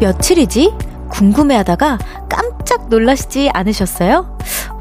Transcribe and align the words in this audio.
며칠이지? 0.00 0.72
궁금해 1.10 1.56
하다가 1.56 1.98
깜짝 2.28 2.88
놀라시지 2.88 3.50
않으셨어요? 3.52 4.38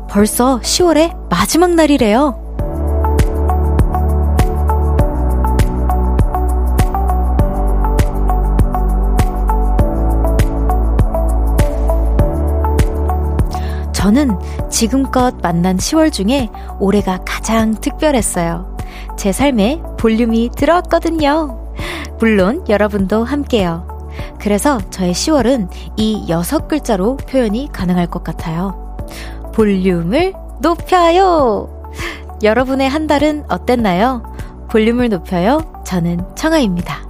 벌써 0.09 0.59
10월의 0.61 1.29
마지막 1.29 1.75
날이래요. 1.75 2.47
저는 13.91 14.39
지금껏 14.69 15.35
만난 15.43 15.75
10월 15.75 16.11
중에 16.11 16.49
올해가 16.79 17.19
가장 17.25 17.75
특별했어요. 17.75 18.77
제 19.17 19.33
삶에 19.33 19.83
볼륨이 19.97 20.51
들어왔거든요. 20.55 21.73
물론 22.19 22.63
여러분도 22.69 23.25
함께요. 23.25 23.88
그래서 24.39 24.79
저의 24.89 25.13
10월은 25.13 25.69
이 25.97 26.25
여섯 26.29 26.67
글자로 26.67 27.17
표현이 27.17 27.69
가능할 27.71 28.07
것 28.07 28.23
같아요. 28.23 28.95
볼륨을 29.53 30.33
높여요! 30.61 31.91
여러분의 32.41 32.87
한 32.89 33.05
달은 33.05 33.45
어땠나요? 33.49 34.23
볼륨을 34.69 35.09
높여요. 35.09 35.83
저는 35.85 36.35
청아입니다. 36.35 37.07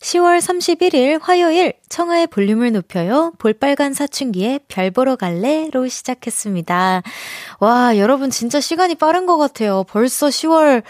10월 0.00 0.38
31일 0.38 1.18
화요일 1.20 1.74
청하의 1.94 2.26
볼륨을 2.26 2.72
높여요. 2.72 3.32
볼빨간 3.38 3.94
사춘기에 3.94 4.58
별 4.66 4.90
보러 4.90 5.14
갈래로 5.14 5.86
시작했습니다. 5.86 7.02
와, 7.60 7.96
여러분 7.98 8.30
진짜 8.30 8.60
시간이 8.60 8.96
빠른 8.96 9.26
것 9.26 9.38
같아요. 9.38 9.84
벌써 9.84 10.26
10월 10.26 10.82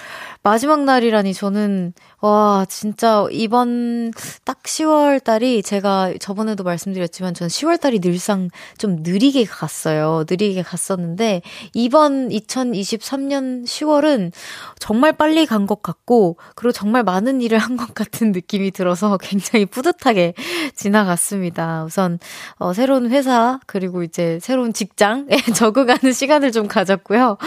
마지막 0.43 0.85
날이라니 0.85 1.35
저는 1.35 1.93
와, 2.21 2.65
진짜 2.71 3.27
이번 3.31 4.13
딱 4.45 4.63
10월 4.63 5.23
달이 5.23 5.63
제가 5.63 6.15
저번에도 6.21 6.65
말씀드렸지만 6.65 7.35
전 7.35 7.49
10월 7.49 7.79
달이 7.79 8.01
늘상 8.01 8.49
좀 8.79 9.03
느리게 9.03 9.45
갔어요. 9.45 10.25
느리게 10.29 10.63
갔었는데 10.63 11.43
이번 11.75 12.31
2023년 12.31 13.65
10월은 13.65 14.33
정말 14.79 15.13
빨리 15.13 15.45
간 15.45 15.67
것 15.67 15.83
같고 15.83 16.37
그리고 16.55 16.73
정말 16.73 17.03
많은 17.03 17.43
일을 17.43 17.59
한 17.59 17.75
것 17.77 17.93
같은 17.93 18.33
느낌이 18.33 18.71
들어서 18.71 19.19
굉장히 19.21 19.67
뿌듯하게 19.67 20.33
지나 20.75 20.94
갔습니다. 21.03 21.83
우선 21.85 22.21
어, 22.59 22.73
새로운 22.73 23.11
회사 23.11 23.59
그리고 23.67 24.05
이제 24.05 24.39
새로운 24.41 24.73
직장에 24.73 25.27
적응하는 25.53 26.13
시간을 26.13 26.53
좀 26.53 26.69
가졌고요. 26.69 27.39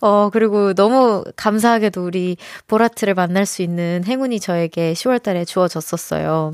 어, 0.00 0.30
그리고 0.32 0.72
너무 0.72 1.22
감사하게도 1.36 2.02
우리 2.02 2.38
보라트를 2.68 3.12
만날 3.12 3.44
수 3.44 3.60
있는 3.60 4.02
행운 4.06 4.14
행운이 4.14 4.40
저에게 4.40 4.92
10월 4.94 5.22
달에 5.22 5.44
주어졌었어요. 5.44 6.52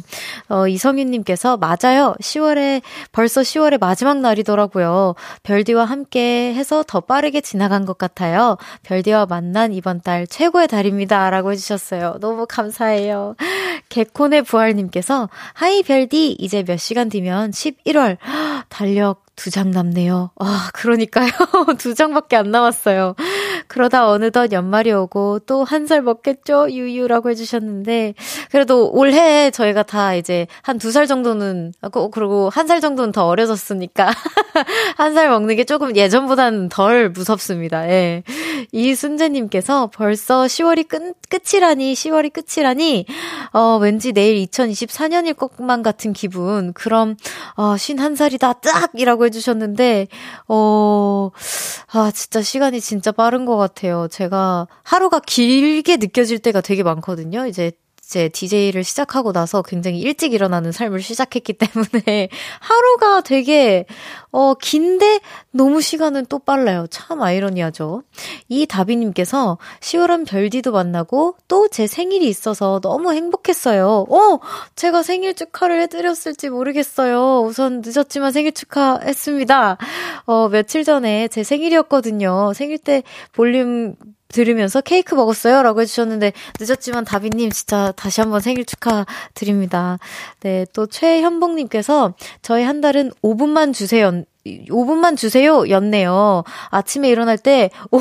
어, 0.49 0.69
이성윤님께서, 0.69 1.59
맞아요. 1.59 2.15
10월에, 2.21 2.83
벌써 3.13 3.43
10월의 3.43 3.79
마지막 3.79 4.19
날이더라고요. 4.19 5.15
별디와 5.43 5.85
함께 5.85 6.55
해서 6.55 6.83
더 6.87 7.01
빠르게 7.01 7.41
지나간 7.41 7.85
것 7.85 7.99
같아요. 7.99 8.57
별디와 8.83 9.27
만난 9.27 9.73
이번 9.73 10.01
달 10.01 10.27
최고의 10.27 10.69
달입니다. 10.69 11.31
라고 11.31 11.53
해주셨어요. 11.53 12.17
너무 12.21 12.47
감사해요. 12.49 13.37
개콘의 13.89 14.43
부활님께서, 14.43 15.29
하이 15.53 15.83
별디, 15.83 16.30
이제 16.39 16.63
몇 16.63 16.77
시간 16.79 17.09
뒤면 17.09 17.51
11월. 17.51 18.19
달력 18.69 19.27
두 19.41 19.51
장 19.51 19.71
남네요. 19.71 20.31
아, 20.39 20.69
그러니까요. 20.75 21.31
두 21.79 21.95
장밖에 21.95 22.37
안 22.37 22.51
남았어요. 22.51 23.15
그러다 23.69 24.09
어느덧 24.11 24.53
연말이 24.53 24.93
오고 24.93 25.41
또 25.47 25.65
한 25.65 25.87
살 25.87 26.03
먹겠죠? 26.03 26.71
유유라고 26.71 27.31
해주셨는데, 27.31 28.15
그래도 28.51 28.91
올해 28.93 29.51
저희가 29.51 29.83
다 29.85 30.15
이제 30.15 30.47
한 30.63 30.77
두 30.79 30.91
살 30.93 31.07
정도는, 31.07 31.73
그리고 32.13 32.51
한 32.53 32.67
살 32.67 32.81
정도는 32.83 33.13
더 33.13 33.27
어려졌으니까, 33.27 34.11
한 34.99 35.15
살 35.15 35.31
먹는 35.31 35.57
게 35.57 35.65
조금 35.65 35.97
예전보다는 35.97 36.69
덜 36.69 37.09
무섭습니다. 37.11 37.89
예. 37.89 38.23
이순재님께서 38.73 39.91
벌써 39.93 40.45
10월이 40.45 40.87
끝, 40.87 41.15
끝이라니, 41.31 41.95
10월이 41.95 42.31
끝이라니, 42.33 43.07
어, 43.55 43.79
왠지 43.81 44.13
내일 44.13 44.45
2024년일 44.47 45.35
것만 45.37 45.83
같은 45.83 46.13
기분. 46.13 46.73
그럼, 46.75 47.17
어, 47.57 47.75
51살이다, 47.77 48.61
딱! 48.61 48.91
이라고 48.95 49.27
해주셨는데, 49.31 50.09
어, 50.49 51.31
아, 51.93 52.11
진짜 52.13 52.43
시간이 52.43 52.81
진짜 52.81 53.13
빠른 53.13 53.47
것 53.47 53.57
같아요. 53.57 54.09
제가 54.09 54.67
하루가 54.83 55.21
길게 55.21 55.97
느껴질 55.97 56.41
때가 56.41 56.61
되게 56.61 56.83
많거든요. 56.83 57.47
이제 57.47 57.73
이제 58.11 58.29
DJ를 58.29 58.83
시작하고 58.83 59.33
나서 59.33 59.63
굉장히 59.63 60.01
일찍 60.01 60.33
일어나는 60.33 60.73
삶을 60.73 61.01
시작했기 61.01 61.53
때문에 61.53 62.29
하루가 62.59 63.21
되게 63.21 63.87
어 64.33 64.55
긴데 64.55 65.21
너무 65.53 65.81
시간은 65.81 66.27
또 66.27 66.41
빨라요. 66.41 66.89
참 66.91 67.23
아이러니하죠. 67.23 68.03
이 68.49 68.67
다비님께서 68.67 69.59
10월은 69.79 70.27
별디도 70.27 70.73
만나고 70.73 71.37
또 71.47 71.71
제 71.71 71.87
생일이 71.87 72.29
있어서 72.29 72.81
너무 72.81 73.13
행복했어요. 73.13 74.07
어 74.09 74.41
제가 74.75 75.05
생일 75.05 75.35
축하를 75.35 75.81
해드렸을지 75.83 76.51
모르겠어요. 76.51 77.43
우선 77.43 77.81
늦었지만 77.85 78.33
생일 78.33 78.51
축하했습니다. 78.51 79.77
어 80.27 80.49
며칠 80.49 80.83
전에 80.83 81.29
제 81.29 81.45
생일이었거든요. 81.45 82.53
생일 82.55 82.79
때 82.79 83.05
볼륨 83.33 83.95
들으면서 84.33 84.81
케이크 84.81 85.15
먹었어요? 85.15 85.63
라고 85.63 85.81
해주셨는데, 85.81 86.33
늦었지만 86.59 87.05
다비님 87.05 87.51
진짜 87.51 87.93
다시 87.97 88.21
한번 88.21 88.41
생일 88.41 88.65
축하드립니다. 88.65 89.99
네, 90.41 90.67
또 90.73 90.87
최현복님께서 90.87 92.15
저희 92.43 92.65
한 92.65 92.81
달은 92.81 93.13
5분만 93.23 93.75
주세요. 93.75 94.25
5분만 94.47 95.17
주세요. 95.17 95.69
였네요. 95.69 96.45
아침에 96.71 97.09
일어날 97.11 97.37
때 97.37 97.71
5, 97.91 97.99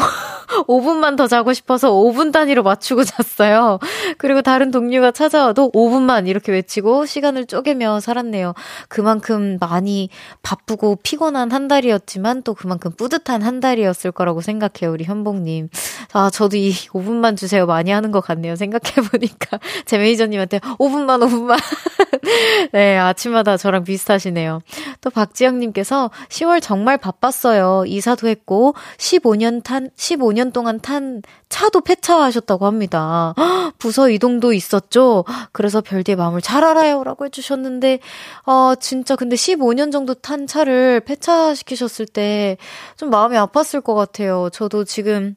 5분만 0.67 1.17
더 1.17 1.27
자고 1.27 1.51
싶어서 1.51 1.91
5분 1.91 2.31
단위로 2.31 2.63
맞추고 2.63 3.03
잤어요. 3.03 3.79
그리고 4.17 4.41
다른 4.41 4.72
동료가 4.72 5.11
찾아와도 5.11 5.72
5분만 5.73 6.28
이렇게 6.28 6.51
외치고 6.53 7.05
시간을 7.05 7.45
쪼개며 7.45 7.99
살았네요. 7.99 8.53
그만큼 8.88 9.57
많이 9.59 10.09
바쁘고 10.41 10.99
피곤한 11.03 11.51
한 11.51 11.67
달이었지만 11.67 12.44
또 12.44 12.53
그만큼 12.53 12.91
뿌듯한 12.95 13.41
한 13.41 13.59
달이었을 13.59 14.11
거라고 14.11 14.39
생각해요. 14.41 14.94
우리 14.94 15.03
현복님. 15.03 15.69
아, 16.13 16.29
저도 16.29 16.55
이 16.55 16.72
5분만 16.72 17.35
주세요. 17.35 17.66
많이 17.66 17.91
하는 17.91 18.11
것 18.11 18.22
같네요. 18.22 18.55
생각해보니까. 18.55 19.59
제 19.85 19.97
매니저님한테 19.97 20.59
5분만, 20.59 21.19
5분만. 21.28 21.59
네, 22.72 22.97
아침마다 22.97 23.57
저랑 23.57 23.83
비슷하시네요. 23.83 24.61
또 25.01 25.09
박지영님께서 25.09 26.09
10월 26.29 26.62
정말 26.62 26.97
바빴어요. 26.97 27.84
이사도 27.88 28.28
했고 28.28 28.73
15년 28.97 29.63
탄 29.63 29.90
15년 29.97 30.53
동안 30.53 30.79
탄 30.79 31.22
차도 31.50 31.81
폐차하셨다고 31.81 32.66
합니다. 32.66 33.34
부서 33.79 34.09
이동도 34.09 34.53
있었죠. 34.53 35.25
그래서 35.51 35.81
별디의 35.81 36.16
마음을 36.16 36.41
잘 36.41 36.63
알아요라고 36.63 37.25
해 37.25 37.29
주셨는데 37.29 38.00
어 38.45 38.73
진짜 38.79 39.16
근데 39.16 39.35
15년 39.35 39.91
정도 39.91 40.13
탄 40.13 40.47
차를 40.47 41.01
폐차시키셨을 41.01 42.06
때 42.06 42.57
좀 42.97 43.09
마음이 43.09 43.35
아팠을 43.38 43.84
것 43.84 43.96
같아요. 43.96 44.50
저도 44.51 44.84
지금 44.84 45.35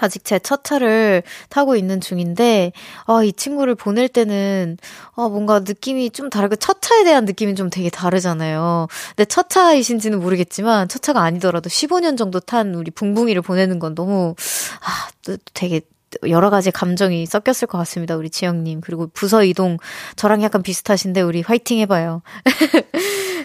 아직 0.00 0.24
제 0.24 0.38
첫 0.40 0.64
차를 0.64 1.22
타고 1.48 1.76
있는 1.76 2.00
중인데, 2.00 2.72
아, 3.06 3.22
이 3.22 3.32
친구를 3.32 3.74
보낼 3.74 4.08
때는, 4.08 4.78
아, 5.14 5.28
뭔가 5.28 5.60
느낌이 5.60 6.10
좀 6.10 6.30
다르고, 6.30 6.56
첫 6.56 6.80
차에 6.82 7.04
대한 7.04 7.24
느낌이 7.24 7.54
좀 7.54 7.70
되게 7.70 7.90
다르잖아요. 7.90 8.88
근데 9.10 9.24
첫 9.26 9.48
차이신지는 9.50 10.20
모르겠지만, 10.20 10.88
첫 10.88 11.02
차가 11.02 11.22
아니더라도 11.22 11.68
15년 11.68 12.16
정도 12.16 12.40
탄 12.40 12.74
우리 12.74 12.90
붕붕이를 12.90 13.42
보내는 13.42 13.78
건 13.78 13.94
너무, 13.94 14.34
아, 14.82 15.08
되게 15.54 15.82
여러 16.28 16.50
가지 16.50 16.72
감정이 16.72 17.24
섞였을 17.26 17.68
것 17.68 17.78
같습니다. 17.78 18.16
우리 18.16 18.30
지영님. 18.30 18.80
그리고 18.80 19.06
부서 19.14 19.44
이동 19.44 19.76
저랑 20.16 20.42
약간 20.42 20.60
비슷하신데 20.62 21.20
우리 21.20 21.40
화이팅 21.42 21.78
해봐요. 21.78 22.22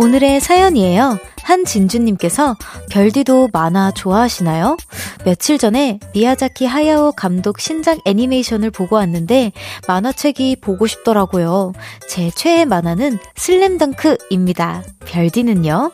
오늘의 0.00 0.40
사연이에요. 0.40 1.18
한진주님께서 1.42 2.56
별디도 2.88 3.50
만화 3.52 3.90
좋아하시나요? 3.90 4.78
며칠 5.26 5.58
전에 5.58 6.00
미야자키 6.14 6.64
하야오 6.64 7.12
감독 7.12 7.60
신작 7.60 7.98
애니메이션을 8.06 8.70
보고 8.70 8.96
왔는데 8.96 9.52
만화책이 9.86 10.56
보고 10.62 10.86
싶더라고요. 10.86 11.74
제 12.08 12.30
최애 12.30 12.64
만화는 12.64 13.18
슬램덩크입니다. 13.36 14.84
별디는요? 15.04 15.92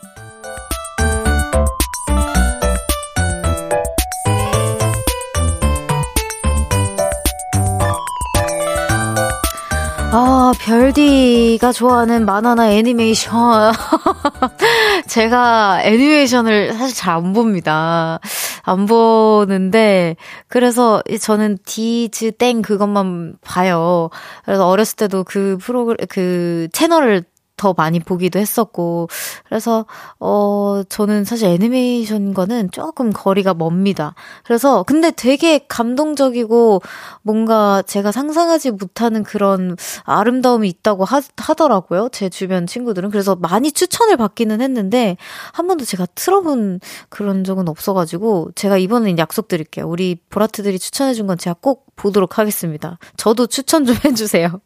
아, 10.18 10.54
별디가 10.60 11.72
좋아하는 11.72 12.24
만화나 12.24 12.70
애니메이션. 12.72 13.74
제가 15.06 15.82
애니메이션을 15.84 16.72
사실 16.72 16.96
잘 16.96 17.16
안 17.16 17.34
봅니다. 17.34 18.18
안 18.62 18.86
보는데, 18.86 20.16
그래서 20.48 21.02
저는 21.20 21.58
디즈 21.66 22.32
땡 22.32 22.62
그것만 22.62 23.34
봐요. 23.44 24.08
그래서 24.46 24.66
어렸을 24.66 24.96
때도 24.96 25.22
그 25.24 25.58
프로그램, 25.60 25.98
그 26.08 26.68
채널을 26.72 27.24
더 27.56 27.74
많이 27.76 28.00
보기도 28.00 28.38
했었고, 28.38 29.08
그래서, 29.44 29.86
어, 30.20 30.82
저는 30.88 31.24
사실 31.24 31.48
애니메이션과는 31.48 32.70
조금 32.70 33.12
거리가 33.12 33.54
멉니다. 33.54 34.14
그래서, 34.44 34.82
근데 34.82 35.10
되게 35.10 35.58
감동적이고, 35.66 36.82
뭔가 37.22 37.82
제가 37.82 38.12
상상하지 38.12 38.72
못하는 38.72 39.22
그런 39.22 39.76
아름다움이 40.04 40.68
있다고 40.68 41.04
하, 41.04 41.20
하더라고요. 41.36 42.08
제 42.12 42.28
주변 42.28 42.66
친구들은. 42.66 43.10
그래서 43.10 43.36
많이 43.36 43.72
추천을 43.72 44.16
받기는 44.16 44.60
했는데, 44.60 45.16
한 45.52 45.66
번도 45.66 45.84
제가 45.84 46.06
틀어본 46.14 46.80
그런 47.08 47.44
적은 47.44 47.68
없어가지고, 47.68 48.50
제가 48.54 48.76
이번엔 48.78 49.18
약속드릴게요. 49.18 49.88
우리 49.88 50.16
보라트들이 50.28 50.78
추천해준 50.78 51.26
건 51.26 51.38
제가 51.38 51.56
꼭 51.60 51.85
보도록 51.96 52.38
하겠습니다. 52.38 52.98
저도 53.16 53.46
추천 53.46 53.84
좀 53.84 53.96
해주세요. 54.04 54.60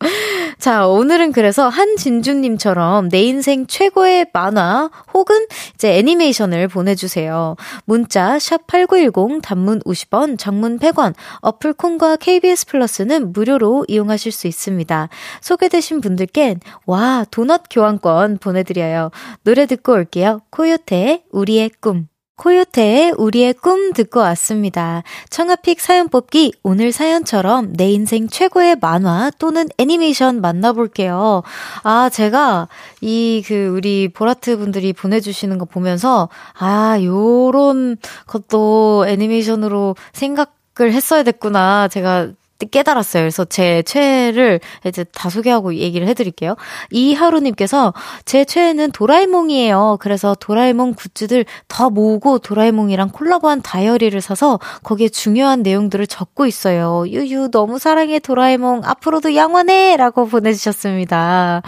자, 0.59 0.87
오늘은 0.87 1.33
그래서 1.33 1.69
한진주님처럼 1.69 3.09
내 3.09 3.23
인생 3.23 3.67
최고의 3.67 4.27
만화 4.33 4.91
혹은 5.15 5.47
이제 5.75 5.97
애니메이션을 5.97 6.69
보내주세요. 6.69 7.57
문자 7.87 8.37
샵8910 8.37 9.41
단문 9.43 9.81
50원, 9.81 10.39
장문 10.39 10.79
100원, 10.79 11.15
어플 11.41 11.73
콘과 11.73 12.17
KBS 12.17 12.67
플러스는 12.67 13.33
무료로 13.33 13.87
이용하실 13.89 14.33
수 14.33 14.47
있습니다. 14.47 15.09
소개되신 15.41 16.03
분들께 16.03 16.57
와, 16.85 17.25
도넛 17.31 17.63
교환권 17.71 18.39
보내드려요. 18.39 19.11
노래 19.45 19.65
듣고 19.65 19.93
올게요. 19.93 20.41
코요태, 20.51 21.25
우리의 21.31 21.71
꿈. 21.81 22.10
코요태의 22.41 23.13
우리의 23.19 23.53
꿈 23.53 23.93
듣고 23.93 24.21
왔습니다. 24.21 25.03
청아픽 25.29 25.79
사연 25.79 26.09
뽑기 26.09 26.55
오늘 26.63 26.91
사연처럼 26.91 27.75
내 27.75 27.91
인생 27.93 28.29
최고의 28.29 28.77
만화 28.81 29.31
또는 29.39 29.69
애니메이션 29.77 30.41
만나볼게요. 30.41 31.43
아, 31.83 32.09
제가 32.09 32.69
이 33.03 33.43
그 33.47 33.67
우리 33.67 34.09
보라트 34.09 34.57
분들이 34.57 34.93
보내주시는 34.93 35.59
거 35.59 35.65
보면서 35.65 36.29
아, 36.59 36.99
요런 37.03 37.97
것도 38.27 39.07
애니메이션으로 39.09 39.97
생각 40.13 40.55
을 40.81 40.93
했어야 40.95 41.25
됐구나. 41.25 41.89
제가 41.89 42.29
깨달았어요. 42.67 43.23
그래서 43.23 43.45
제 43.45 43.83
최애를 43.83 44.61
이제 44.87 45.05
다 45.05 45.31
소개하고 45.31 45.75
얘기를 45.75 46.07
해드릴게요. 46.09 46.57
이하루님께서 46.91 47.93
제 48.25 48.45
최애는 48.45 48.93
도라에몽이에요. 48.93 49.99
그래서 50.01 50.35
도라에몽 50.39 50.95
굿즈들 50.95 51.45
더 51.69 51.91
모으고 51.91 52.39
도라에몽이랑 52.39 53.11
콜라보한 53.11 53.63
다이어리를 53.63 54.21
사서 54.21 54.59
거기에 54.83 55.09
중요한 55.09 55.63
내용들을 55.63 56.07
적고 56.07 56.47
있어요. 56.47 57.05
유유 57.07 57.51
너무 57.51 57.79
사랑해 57.79 58.19
도라에몽 58.19 58.83
앞으로도 58.85 59.35
양원해 59.35 59.97
라고 59.97 60.27
보내주셨습니다. 60.27 61.63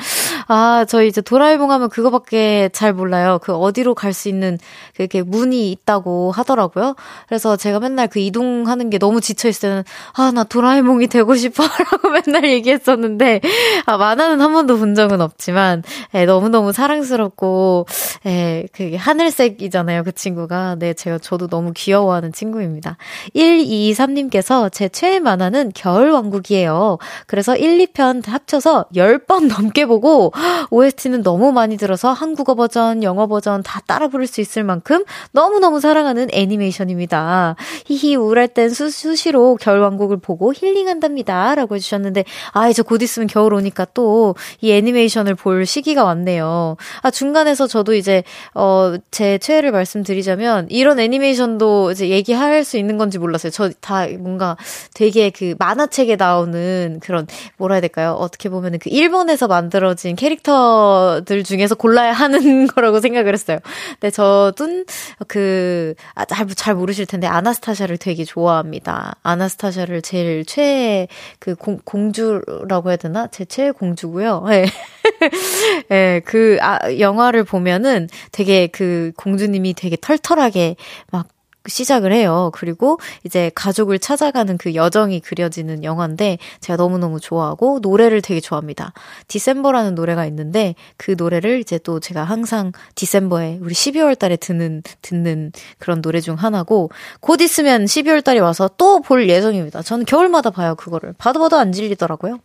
아 0.48 0.84
저희 0.88 1.08
이제 1.08 1.20
도라에몽 1.20 1.70
하면 1.70 1.88
그거밖에 1.88 2.68
잘 2.72 2.92
몰라요. 2.92 3.38
그 3.42 3.54
어디로 3.54 3.94
갈 3.94 4.12
수 4.12 4.28
있는 4.28 4.58
그렇게 4.94 5.22
문이 5.22 5.70
있다고 5.70 6.32
하더라고요. 6.32 6.94
그래서 7.26 7.56
제가 7.56 7.80
맨날 7.80 8.08
그 8.08 8.18
이동하는 8.18 8.90
게 8.90 8.98
너무 8.98 9.22
지쳐 9.22 9.48
있을 9.48 9.60
때는 9.62 9.84
아 10.14 10.32
나 10.32 10.44
도라에몽 10.44 10.81
도라에몽이 10.82 11.06
되고 11.06 11.34
싶어 11.34 11.62
라고 11.62 12.10
맨날 12.10 12.50
얘기했었는데, 12.50 13.40
아, 13.86 13.96
만화는 13.96 14.40
한 14.40 14.52
번도 14.52 14.78
본 14.78 14.94
적은 14.94 15.20
없지만, 15.20 15.82
예, 16.14 16.26
너무너무 16.26 16.72
사랑스럽고, 16.72 17.86
예, 18.26 18.66
그게 18.72 18.96
하늘색이잖아요, 18.96 20.04
그 20.04 20.12
친구가. 20.12 20.76
네, 20.78 20.92
제가, 20.92 21.18
저도 21.18 21.48
너무 21.48 21.72
귀여워하는 21.74 22.32
친구입니다. 22.32 22.96
123님께서 23.34 24.70
제 24.70 24.88
최애 24.88 25.20
만화는 25.20 25.72
겨울왕국이에요. 25.74 26.98
그래서 27.26 27.56
1, 27.56 27.78
2편 27.86 28.26
합쳐서 28.26 28.86
10번 28.94 29.48
넘게 29.48 29.86
보고, 29.86 30.32
OST는 30.70 31.22
너무 31.22 31.52
많이 31.52 31.76
들어서 31.76 32.12
한국어 32.12 32.54
버전, 32.54 33.02
영어 33.02 33.26
버전 33.26 33.62
다 33.62 33.80
따라 33.86 34.08
부를 34.08 34.26
수 34.26 34.40
있을 34.40 34.64
만큼 34.64 35.04
너무너무 35.32 35.80
사랑하는 35.80 36.28
애니메이션입니다. 36.32 37.56
히히, 37.86 38.16
우울할 38.16 38.48
땐 38.48 38.68
수, 38.70 38.90
수시로 38.90 39.56
겨울왕국을 39.56 40.18
보고 40.18 40.52
힐 40.52 40.71
힐링한답니다. 40.76 41.54
라고 41.54 41.74
해주셨는데, 41.76 42.24
아, 42.52 42.68
이제 42.68 42.82
곧 42.82 43.02
있으면 43.02 43.26
겨울 43.28 43.54
오니까 43.54 43.86
또 43.94 44.34
이 44.60 44.72
애니메이션을 44.72 45.34
볼 45.34 45.66
시기가 45.66 46.04
왔네요. 46.04 46.76
아, 47.02 47.10
중간에서 47.10 47.66
저도 47.66 47.94
이제, 47.94 48.22
어, 48.54 48.94
제 49.10 49.38
최애를 49.38 49.70
말씀드리자면, 49.72 50.66
이런 50.70 50.98
애니메이션도 51.00 51.90
이제 51.92 52.08
얘기할 52.08 52.64
수 52.64 52.76
있는 52.78 52.98
건지 52.98 53.18
몰랐어요. 53.18 53.50
저 53.50 53.70
다 53.80 54.06
뭔가 54.18 54.56
되게 54.94 55.30
그 55.30 55.54
만화책에 55.58 56.16
나오는 56.16 57.00
그런, 57.02 57.26
뭐라 57.56 57.74
해야 57.76 57.80
될까요? 57.80 58.12
어떻게 58.18 58.48
보면은 58.48 58.78
그 58.78 58.90
일본에서 58.90 59.48
만들어진 59.48 60.14
캐릭터들 60.16 61.42
중에서 61.44 61.74
골라야 61.74 62.12
하는 62.12 62.66
거라고 62.68 63.00
생각을 63.00 63.32
했어요. 63.34 63.58
근데 64.00 64.10
저도 64.10 64.84
그, 65.28 65.94
아, 66.14 66.24
잘, 66.24 66.46
잘 66.48 66.74
모르실 66.74 67.06
텐데, 67.06 67.26
아나스타샤를 67.26 67.98
되게 67.98 68.24
좋아합니다. 68.24 69.16
아나스타샤를 69.22 70.02
제일 70.02 70.44
최 70.44 70.61
최애 70.62 71.08
그 71.40 71.54
공, 71.56 71.78
공주라고 71.84 72.90
해야 72.90 72.96
되나? 72.96 73.26
제 73.26 73.44
최애 73.44 73.72
공주고요. 73.72 74.44
예. 74.50 74.64
네. 74.64 74.66
네, 75.88 76.20
그 76.24 76.58
아, 76.60 76.78
영화를 76.98 77.44
보면은 77.44 78.08
되게 78.30 78.68
그 78.68 79.12
공주님이 79.16 79.74
되게 79.74 79.96
털털하게 80.00 80.76
막 81.10 81.28
시작을 81.66 82.12
해요. 82.12 82.50
그리고 82.54 82.98
이제 83.24 83.50
가족을 83.54 83.98
찾아가는 83.98 84.56
그 84.58 84.74
여정이 84.74 85.20
그려지는 85.20 85.84
영화인데 85.84 86.38
제가 86.60 86.76
너무너무 86.76 87.20
좋아하고 87.20 87.78
노래를 87.82 88.22
되게 88.22 88.40
좋아합니다. 88.40 88.92
디셈버라는 89.28 89.94
노래가 89.94 90.26
있는데 90.26 90.74
그 90.96 91.14
노래를 91.16 91.60
이제 91.60 91.78
또 91.78 92.00
제가 92.00 92.24
항상 92.24 92.72
디셈버에 92.94 93.58
우리 93.60 93.74
12월 93.74 94.18
달에 94.18 94.36
듣는 94.36 94.82
듣는 95.02 95.52
그런 95.78 96.02
노래 96.02 96.20
중 96.20 96.34
하나고 96.36 96.90
곧 97.20 97.40
있으면 97.40 97.84
12월 97.84 98.24
달에 98.24 98.38
와서 98.40 98.68
또 98.76 99.00
볼 99.02 99.28
예정입니다. 99.28 99.82
저는 99.82 100.04
겨울마다 100.06 100.50
봐요, 100.50 100.74
그거를. 100.74 101.14
봐도 101.18 101.40
봐도 101.40 101.56
안 101.56 101.72
질리더라고요. 101.72 102.38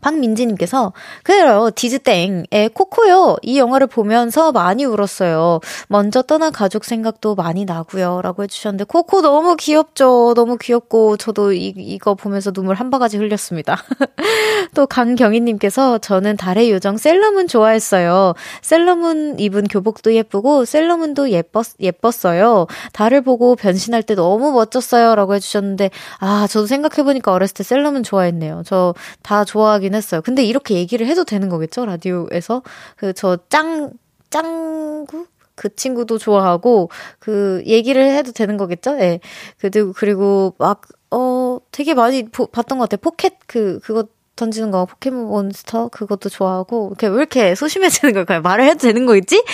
박민지님께서 0.00 0.92
그래요 1.22 1.70
디즈땡의 1.74 2.70
코코요 2.74 3.36
이 3.42 3.58
영화를 3.58 3.86
보면서 3.86 4.52
많이 4.52 4.84
울었어요. 4.84 5.60
먼저 5.88 6.22
떠난 6.22 6.52
가족 6.52 6.84
생각도 6.84 7.34
많이 7.34 7.64
나고요라고 7.64 8.42
해주셨는데 8.44 8.84
코코 8.84 9.22
너무 9.22 9.56
귀엽죠. 9.56 10.34
너무 10.34 10.56
귀엽고 10.58 11.16
저도 11.16 11.52
이, 11.52 11.74
이거 11.76 12.14
보면서 12.14 12.50
눈물 12.52 12.76
한 12.76 12.90
바가지 12.90 13.16
흘렸습니다. 13.16 13.76
또 14.74 14.86
강경희님께서 14.86 15.98
저는 15.98 16.36
달의 16.36 16.70
요정 16.70 16.96
셀러문 16.96 17.48
좋아했어요. 17.48 18.34
셀러문 18.62 19.38
입은 19.38 19.64
교복도 19.68 20.14
예쁘고 20.14 20.64
셀러문도 20.64 21.30
예뻤 21.30 21.64
예뻤어요. 21.80 22.66
달을 22.92 23.22
보고 23.22 23.56
변신할 23.56 24.02
때 24.02 24.14
너무 24.14 24.52
멋졌어요라고 24.52 25.34
해주셨는데 25.34 25.90
아 26.20 26.46
저도 26.48 26.66
생각해보니까 26.66 27.32
어렸을 27.32 27.54
때 27.54 27.62
셀러문 27.62 28.02
좋아했네요. 28.02 28.62
저 28.64 28.94
다 29.22 29.44
좋아 29.44 29.67
좋아하긴 29.68 29.94
했어요. 29.94 30.20
근데 30.22 30.42
이렇게 30.44 30.74
얘기를 30.74 31.06
해도 31.06 31.24
되는 31.24 31.48
거겠죠? 31.48 31.84
라디오에서. 31.86 32.62
그, 32.96 33.12
저 33.12 33.38
짱, 33.48 33.92
짱구? 34.30 35.26
그 35.54 35.74
친구도 35.74 36.18
좋아하고, 36.18 36.90
그, 37.18 37.62
얘기를 37.66 38.02
해도 38.02 38.32
되는 38.32 38.56
거겠죠? 38.56 38.92
예. 38.94 38.96
네. 38.98 39.20
그리고, 39.58 39.92
그리고 39.94 40.54
막, 40.58 40.82
어, 41.10 41.58
되게 41.72 41.94
많이 41.94 42.24
보, 42.24 42.46
봤던 42.46 42.78
것 42.78 42.88
같아요. 42.88 43.00
포켓 43.02 43.34
그, 43.46 43.80
그거 43.82 44.04
던지는 44.38 44.70
거 44.70 44.86
포켓몬스터 44.86 45.88
그것도 45.88 46.28
좋아하고 46.28 46.88
이렇게 46.90 47.08
왜 47.08 47.16
이렇게 47.16 47.54
소심해지는 47.56 48.14
걸까요? 48.14 48.40
말을 48.40 48.64
해도 48.64 48.78
되는 48.78 49.04
거 49.04 49.16
있지? 49.16 49.44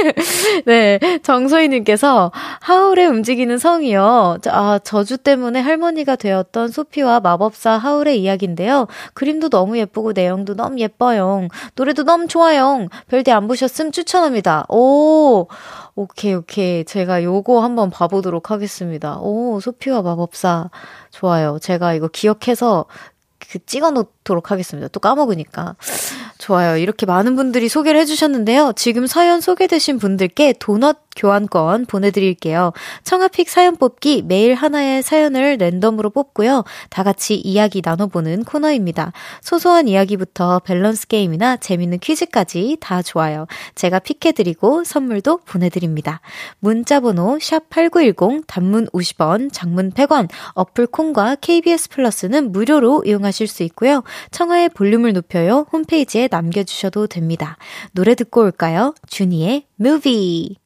네, 0.66 0.98
정소희님께서 1.22 2.30
하울의 2.60 3.06
움직이는 3.06 3.56
성이요. 3.56 4.38
아 4.48 4.78
저주 4.84 5.16
때문에 5.16 5.60
할머니가 5.60 6.16
되었던 6.16 6.68
소피와 6.68 7.20
마법사 7.20 7.72
하울의 7.72 8.20
이야기인데요. 8.20 8.86
그림도 9.14 9.48
너무 9.48 9.78
예쁘고 9.78 10.12
내용도 10.12 10.54
너무 10.54 10.78
예뻐요. 10.80 11.48
노래도 11.74 12.04
너무 12.04 12.28
좋아요. 12.28 12.88
별디 13.08 13.32
안 13.32 13.48
보셨음 13.48 13.90
추천합니다. 13.90 14.66
오. 14.68 15.48
오케이, 15.98 16.34
오케이. 16.34 16.84
제가 16.84 17.22
요거 17.22 17.62
한번 17.62 17.88
봐보도록 17.88 18.50
하겠습니다. 18.50 19.16
오, 19.18 19.60
소피와 19.60 20.02
마법사. 20.02 20.68
좋아요. 21.10 21.58
제가 21.58 21.94
이거 21.94 22.08
기억해서 22.08 22.84
그 23.38 23.58
찍어 23.64 23.92
놓 23.92 24.15
도록 24.26 24.50
하겠습니다. 24.50 24.88
또 24.88 25.00
까먹으니까. 25.00 25.76
좋아요. 26.38 26.76
이렇게 26.76 27.06
많은 27.06 27.36
분들이 27.36 27.68
소개를 27.68 27.98
해주셨는데요. 28.00 28.74
지금 28.76 29.06
사연 29.06 29.40
소개되신 29.40 29.98
분들께 29.98 30.54
도넛 30.58 31.06
교환권 31.16 31.86
보내드릴게요. 31.86 32.72
청아픽 33.02 33.48
사연 33.48 33.76
뽑기 33.76 34.22
매일 34.26 34.54
하나의 34.54 35.02
사연을 35.02 35.56
랜덤으로 35.58 36.10
뽑고요. 36.10 36.64
다 36.90 37.02
같이 37.02 37.36
이야기 37.36 37.80
나눠보는 37.82 38.44
코너입니다. 38.44 39.12
소소한 39.40 39.88
이야기부터 39.88 40.58
밸런스 40.60 41.08
게임이나 41.08 41.56
재밌는 41.56 42.00
퀴즈까지 42.00 42.76
다 42.80 43.00
좋아요. 43.00 43.46
제가 43.74 44.00
pick해드리고 44.00 44.84
선물도 44.84 45.38
보내드립니다. 45.46 46.20
문자번호 46.58 47.38
샵8910 47.38 48.44
단문 48.46 48.86
50원, 48.88 49.48
장문 49.52 49.92
100원, 49.92 50.28
어플 50.52 50.88
콩과 50.88 51.36
KBS 51.40 51.88
플러스는 51.88 52.52
무료로 52.52 53.04
이용하실 53.06 53.46
수 53.46 53.62
있고요. 53.62 54.02
청하의 54.30 54.70
볼륨을 54.70 55.12
높여요. 55.12 55.66
홈페이지에 55.72 56.28
남겨주셔도 56.30 57.06
됩니다. 57.06 57.56
노래 57.92 58.14
듣고 58.14 58.42
올까요? 58.42 58.94
주니의 59.06 59.66
Movie. 59.76 60.56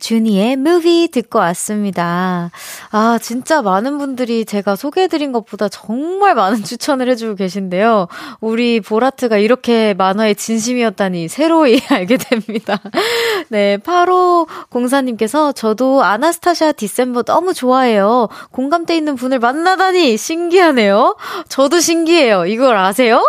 주니의 0.00 0.56
Movie 0.56 1.08
듣고 1.12 1.38
왔습니다. 1.38 2.50
아, 2.90 3.18
진짜 3.22 3.62
많은 3.62 3.98
분들이 3.98 4.44
제가 4.44 4.74
소개해드린 4.74 5.30
것보다 5.32 5.68
정말 5.68 6.34
많은 6.34 6.64
추천을 6.64 7.08
해주고 7.10 7.36
계신데요. 7.36 8.08
우리 8.40 8.80
보라트가 8.80 9.38
이렇게 9.38 9.94
만화의 9.94 10.34
진심이었다니 10.34 11.28
새로이 11.28 11.80
알게 11.88 12.16
됩니다. 12.16 12.80
네, 13.48 13.78
8호 13.78 14.48
공사님께서 14.70 15.52
저도 15.52 16.02
아나스타샤 16.02 16.72
디셈버 16.72 17.22
너무 17.22 17.54
좋아해요. 17.54 18.28
공감대 18.50 18.96
있는 18.96 19.14
분을 19.14 19.38
만나다니 19.38 20.16
신기하네요. 20.16 21.16
저도 21.48 21.80
신기해요. 21.80 22.46
이걸 22.46 22.76
아세요? 22.76 23.22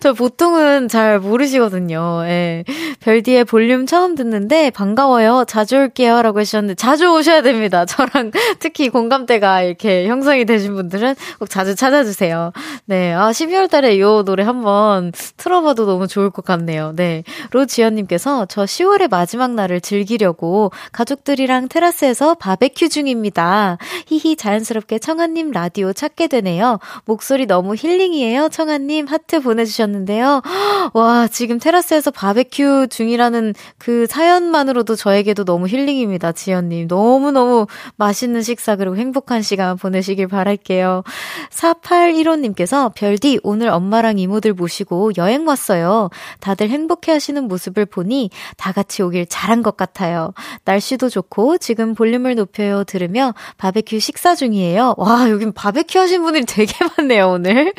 저 0.00 0.12
보통은 0.12 0.88
잘 0.88 1.20
모르시거든요. 1.20 2.22
예. 2.24 2.64
별디의 3.00 3.44
볼륨 3.44 3.86
처음 3.86 4.14
듣는데 4.14 4.70
반가워요. 4.70 5.44
자주 5.58 5.76
올게요. 5.76 6.22
라고 6.22 6.38
하셨는데, 6.38 6.76
자주 6.76 7.12
오셔야 7.12 7.42
됩니다. 7.42 7.82
저랑 7.84 8.30
특히 8.60 8.88
공감대가 8.90 9.62
이렇게 9.62 10.06
형성이 10.06 10.44
되신 10.44 10.74
분들은 10.76 11.16
꼭 11.40 11.50
자주 11.50 11.74
찾아주세요. 11.74 12.52
네. 12.84 13.12
아, 13.12 13.30
12월 13.30 13.68
달에 13.68 13.96
이 13.96 13.98
노래 13.98 14.44
한번 14.44 15.10
틀어봐도 15.36 15.84
너무 15.84 16.06
좋을 16.06 16.30
것 16.30 16.44
같네요. 16.44 16.92
네. 16.94 17.24
로지연님께서 17.50 18.46
저 18.48 18.62
10월의 18.62 19.10
마지막 19.10 19.50
날을 19.50 19.80
즐기려고 19.80 20.70
가족들이랑 20.92 21.66
테라스에서 21.66 22.34
바베큐 22.34 22.88
중입니다. 22.88 23.78
히히 24.06 24.36
자연스럽게 24.36 25.00
청하님 25.00 25.50
라디오 25.50 25.92
찾게 25.92 26.28
되네요. 26.28 26.78
목소리 27.04 27.46
너무 27.46 27.74
힐링이에요. 27.74 28.48
청하님 28.50 29.06
하트 29.06 29.40
보내주셨는데요. 29.40 30.40
와, 30.94 31.26
지금 31.26 31.58
테라스에서 31.58 32.12
바베큐 32.12 32.86
중이라는 32.90 33.54
그 33.78 34.06
사연만으로도 34.06 34.94
저에게도 34.94 35.47
너무 35.48 35.66
힐링입니다. 35.66 36.32
지연님. 36.32 36.88
너무너무 36.88 37.66
맛있는 37.96 38.42
식사 38.42 38.76
그리고 38.76 38.96
행복한 38.96 39.40
시간 39.40 39.78
보내시길 39.78 40.28
바랄게요. 40.28 41.04
4815님께서 41.50 42.92
별디 42.94 43.40
오늘 43.42 43.70
엄마랑 43.70 44.18
이모들 44.18 44.52
모시고 44.52 45.12
여행 45.16 45.48
왔어요. 45.48 46.10
다들 46.40 46.68
행복해 46.68 47.12
하시는 47.12 47.42
모습을 47.48 47.86
보니 47.86 48.28
다 48.58 48.72
같이 48.72 49.02
오길 49.02 49.24
잘한 49.24 49.62
것 49.62 49.78
같아요. 49.78 50.34
날씨도 50.66 51.08
좋고 51.08 51.56
지금 51.56 51.94
볼륨을 51.94 52.34
높여요 52.34 52.84
들으며 52.84 53.32
바베큐 53.56 54.00
식사 54.00 54.34
중이에요. 54.34 54.96
와, 54.98 55.30
여긴 55.30 55.54
바베큐 55.54 55.98
하신 55.98 56.24
분들이 56.24 56.44
되게 56.44 56.74
많네요, 56.98 57.30
오늘. 57.30 57.72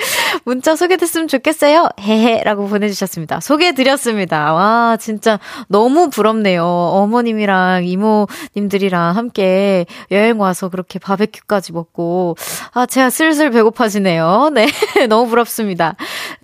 문자 0.44 0.76
소개됐으면 0.76 1.28
좋겠어요. 1.28 1.90
헤헤 2.00 2.42
라고 2.46 2.68
보내주셨습니다. 2.68 3.42
소개해드렸습니다. 3.42 4.54
와, 4.54 4.98
진짜 5.00 5.40
너무 5.68 6.10
부럽네요. 6.10 6.66
어머님이랑 6.66 7.59
이모님들이랑 7.84 9.16
함께 9.16 9.86
여행 10.12 10.40
와서 10.40 10.70
그렇게 10.70 11.00
바베큐까지 11.00 11.74
먹고, 11.74 12.36
아, 12.74 12.86
제가 12.86 13.10
슬슬 13.10 13.50
배고파지네요. 13.52 14.52
네. 14.54 14.68
너무 15.08 15.30
부럽습니다. 15.30 15.96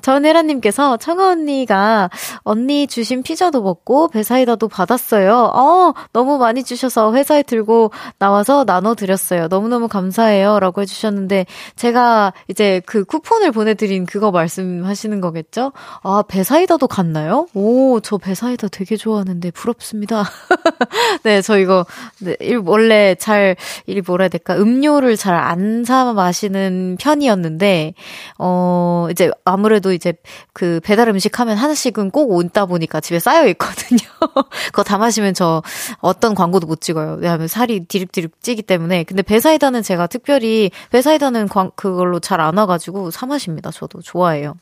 전혜라님께서 0.06 0.98
청아 0.98 1.30
언니가 1.32 2.12
언니 2.44 2.86
주신 2.86 3.24
피자도 3.24 3.64
먹고 3.64 4.08
배사이다도 4.10 4.68
받았어요. 4.68 5.52
어, 5.56 5.94
너무 6.14 6.38
많이 6.38 6.64
주셔서 6.64 7.12
회사에 7.16 7.42
들고 7.42 7.90
나와서 8.20 8.66
나눠드렸어요. 8.68 9.48
너무너무 9.48 9.88
감사해요. 9.88 10.60
라고 10.60 10.82
해주셨는데, 10.82 11.48
제가 11.76 12.34
이제 12.50 12.82
그 12.86 13.04
쿠폰을 13.04 13.52
보내드린 13.52 14.06
그거 14.06 14.30
말씀하시는 14.30 15.22
거겠죠? 15.22 15.72
아, 16.04 16.24
배사이다도 16.28 16.88
갔나요? 16.88 17.48
오, 17.56 18.00
저 18.02 18.20
배사이다 18.20 18.68
되게 18.68 18.98
좋아하는데 18.98 19.50
부럽습니다. 19.52 20.24
네, 21.24 21.42
저 21.42 21.58
이거, 21.58 21.84
네, 22.20 22.36
원래 22.64 23.16
잘, 23.16 23.56
이 23.88 24.02
뭐라 24.02 24.24
해야 24.24 24.30
될까, 24.30 24.56
음료를 24.56 25.18
잘 25.18 25.36
안 25.36 25.84
사 25.86 26.14
마시는 26.14 26.98
편이었는데, 27.00 27.94
어, 28.38 29.08
이제 29.12 29.32
아무래도 29.46 29.95
이제 29.96 30.14
그 30.54 30.80
배달 30.84 31.10
음식 31.10 31.40
하면 31.40 31.58
하나씩은 31.58 32.12
꼭 32.12 32.32
온다 32.32 32.66
보니까 32.66 33.02
집에 33.02 33.20
쌓여 33.20 33.48
있거든요. 33.48 33.98
그거 34.68 34.84
다 34.84 34.98
마시면 34.98 35.34
저 35.34 35.62
어떤 36.00 36.36
광고도 36.36 36.68
못 36.68 36.82
찍어요. 36.82 37.18
왜냐하면 37.20 37.48
살이 37.48 37.86
디립디립 37.86 38.42
찌기 38.42 38.62
때문에. 38.62 39.04
근데 39.04 39.24
배사이다는 39.24 39.82
제가 39.82 40.08
특별히, 40.08 40.72
배사이다는 40.92 41.48
광, 41.48 41.72
그걸로 41.76 42.20
잘 42.20 42.36
안 42.40 42.58
와가지고 42.58 43.12
사 43.12 43.26
마십니다. 43.26 43.72
저도 43.72 44.02
좋아해요. 44.02 44.56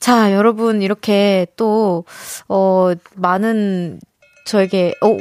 자, 0.00 0.32
여러분, 0.32 0.82
이렇게 0.82 1.46
또, 1.56 2.04
어, 2.48 2.92
많은 3.14 4.00
저에게, 4.44 4.94
어, 5.02 5.16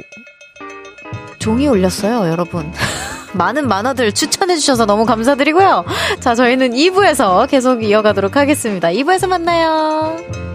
종이 1.39 1.67
올렸어요, 1.67 2.29
여러분. 2.31 2.71
많은 3.35 3.67
만화들 3.67 4.11
추천해주셔서 4.11 4.85
너무 4.85 5.05
감사드리고요. 5.05 5.85
자, 6.19 6.35
저희는 6.35 6.71
2부에서 6.71 7.47
계속 7.49 7.83
이어가도록 7.83 8.35
하겠습니다. 8.35 8.89
2부에서 8.89 9.27
만나요. 9.27 10.54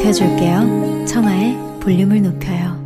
높여줄게요. 0.00 1.04
청하의 1.06 1.58
볼륨을 1.80 2.22
높여요. 2.22 2.80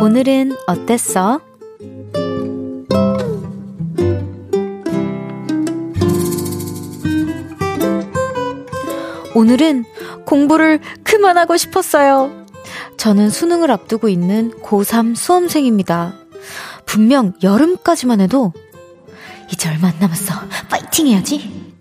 오늘은 0.00 0.52
어땠어? 0.66 1.40
오늘은 9.34 9.84
공부를 10.24 10.80
그만하고 11.02 11.56
싶었어요. 11.58 12.43
저는 13.04 13.28
수능을 13.28 13.70
앞두고 13.70 14.08
있는 14.08 14.50
고3 14.62 15.14
수험생입니다. 15.14 16.14
분명 16.86 17.34
여름까지만 17.42 18.22
해도 18.22 18.54
이제 19.52 19.68
얼마 19.68 19.88
안 19.88 19.98
남았어. 20.00 20.32
파이팅 20.70 21.08
해야지. 21.08 21.74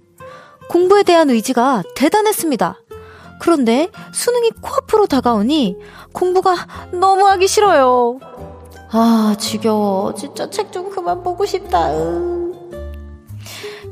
공부에 0.68 1.04
대한 1.04 1.30
의지가 1.30 1.84
대단했습니다. 1.96 2.76
그런데 3.40 3.90
수능이 4.12 4.50
코앞으로 4.62 5.08
다가오니 5.08 5.78
공부가 6.12 6.58
너무 6.92 7.26
하기 7.30 7.48
싫어요. 7.48 8.20
아, 8.92 9.34
지겨워. 9.40 10.16
진짜 10.16 10.50
책 10.50 10.74
좀 10.74 10.90
그만 10.90 11.24
보고 11.24 11.46
싶다. 11.46 11.88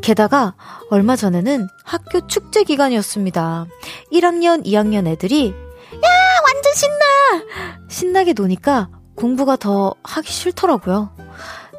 게다가 0.02 0.54
얼마 0.90 1.16
전에는 1.16 1.70
학교 1.86 2.28
축제 2.28 2.66
기간이었습니다. 2.66 3.68
1학년, 4.12 4.66
2학년 4.66 5.08
애들이 5.08 5.54
야, 5.94 6.31
완전 6.72 6.76
신나! 6.76 7.86
신나게 7.90 8.34
노니까 8.34 8.90
공부가 9.16 9.56
더 9.58 9.94
하기 10.04 10.32
싫더라고요. 10.32 11.16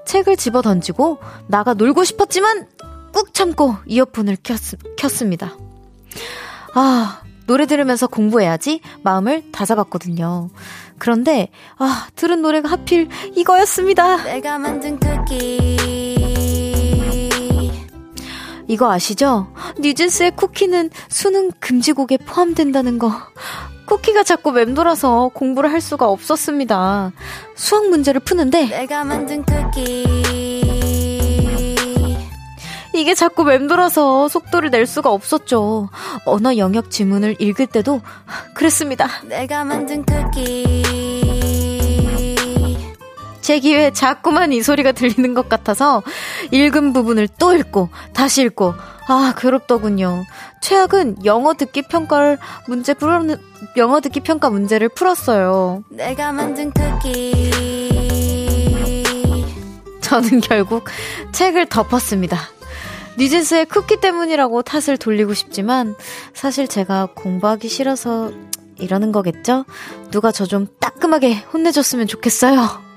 책을 0.06 0.36
집어 0.36 0.60
던지고 0.60 1.18
나가 1.46 1.74
놀고 1.74 2.04
싶었지만 2.04 2.68
꾹 3.12 3.32
참고 3.32 3.76
이어폰을 3.86 4.36
켰, 4.42 4.58
켰습니다. 4.96 5.56
아, 6.74 7.22
노래 7.46 7.66
들으면서 7.66 8.06
공부해야지 8.06 8.80
마음을 9.02 9.50
다잡았거든요. 9.50 10.50
그런데 10.98 11.48
아, 11.78 12.08
들은 12.14 12.42
노래가 12.42 12.68
하필 12.70 13.08
이거였습니다. 13.34 14.24
내가 14.24 14.58
만든 14.58 14.98
쿠키. 15.00 15.78
이거 18.68 18.90
아시죠? 18.90 19.52
뉴진스의 19.80 20.36
쿠키는 20.36 20.90
수능 21.08 21.50
금지곡에 21.60 22.18
포함된다는 22.18 22.98
거. 22.98 23.12
쿠키가 23.86 24.22
자꾸 24.22 24.52
맴돌아서 24.52 25.28
공부를 25.34 25.72
할 25.72 25.80
수가 25.80 26.08
없었습니다. 26.08 27.12
수학 27.54 27.88
문제를 27.88 28.20
푸는데 28.20 28.66
내가 28.68 29.04
만든 29.04 29.44
쿠키. 29.44 30.62
이게 32.94 33.14
자꾸 33.14 33.44
맴돌아서 33.44 34.28
속도를 34.28 34.70
낼 34.70 34.86
수가 34.86 35.10
없었죠. 35.10 35.88
언어 36.26 36.56
영역 36.56 36.90
지문을 36.90 37.36
읽을 37.40 37.66
때도 37.66 38.02
그랬습니다. 38.54 39.08
내가 39.24 39.64
만든 39.64 40.04
쿠키. 40.04 40.82
제 43.40 43.58
귀에 43.58 43.90
자꾸만 43.92 44.52
이 44.52 44.62
소리가 44.62 44.92
들리는 44.92 45.34
것 45.34 45.48
같아서 45.48 46.02
읽은 46.52 46.92
부분을 46.92 47.28
또 47.38 47.54
읽고 47.54 47.88
다시 48.12 48.42
읽고 48.42 48.74
아 49.08 49.34
괴롭더군요. 49.36 50.24
최악은 50.60 51.24
영어 51.24 51.54
듣기 51.54 51.82
평가를 51.82 52.38
문제 52.68 52.94
풀었는 52.94 53.36
영어 53.76 54.00
듣기 54.00 54.20
평가 54.20 54.48
문제를 54.50 54.88
풀었어요. 54.90 55.82
내가 55.90 56.32
만든 56.32 56.70
쿠키. 56.72 57.50
저는 60.00 60.40
결국 60.40 60.84
책을 61.32 61.66
덮었습니다. 61.66 62.38
뉴진스의 63.18 63.66
쿠키 63.66 64.00
때문이라고 64.00 64.62
탓을 64.62 64.96
돌리고 64.98 65.34
싶지만 65.34 65.94
사실 66.34 66.66
제가 66.68 67.08
공부하기 67.14 67.68
싫어서 67.68 68.30
이러는 68.78 69.12
거겠죠? 69.12 69.64
누가 70.10 70.32
저 70.32 70.46
좀 70.46 70.66
따끔하게 70.80 71.34
혼내줬으면 71.52 72.06
좋겠어요. 72.06 72.91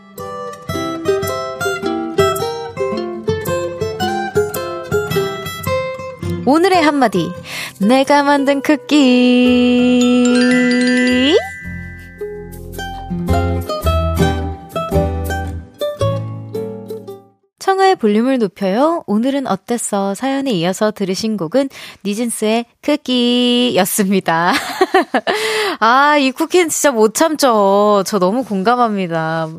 오늘의 6.45 6.81
한마디. 6.81 7.31
내가 7.79 8.23
만든 8.23 8.61
쿠키. 8.61 10.23
볼륨을 17.95 18.37
높여요. 18.39 19.03
오늘은 19.07 19.47
어땠어? 19.47 20.13
사연에 20.13 20.51
이어서 20.51 20.91
들으신 20.91 21.37
곡은 21.37 21.69
니진스의 22.03 22.65
쿠키였습니다. 22.83 24.53
아, 25.79 26.17
이 26.17 26.31
쿠키는 26.31 26.69
진짜 26.69 26.91
못 26.91 27.13
참죠. 27.13 28.03
저 28.05 28.19
너무 28.19 28.43
공감합니다. 28.43 29.49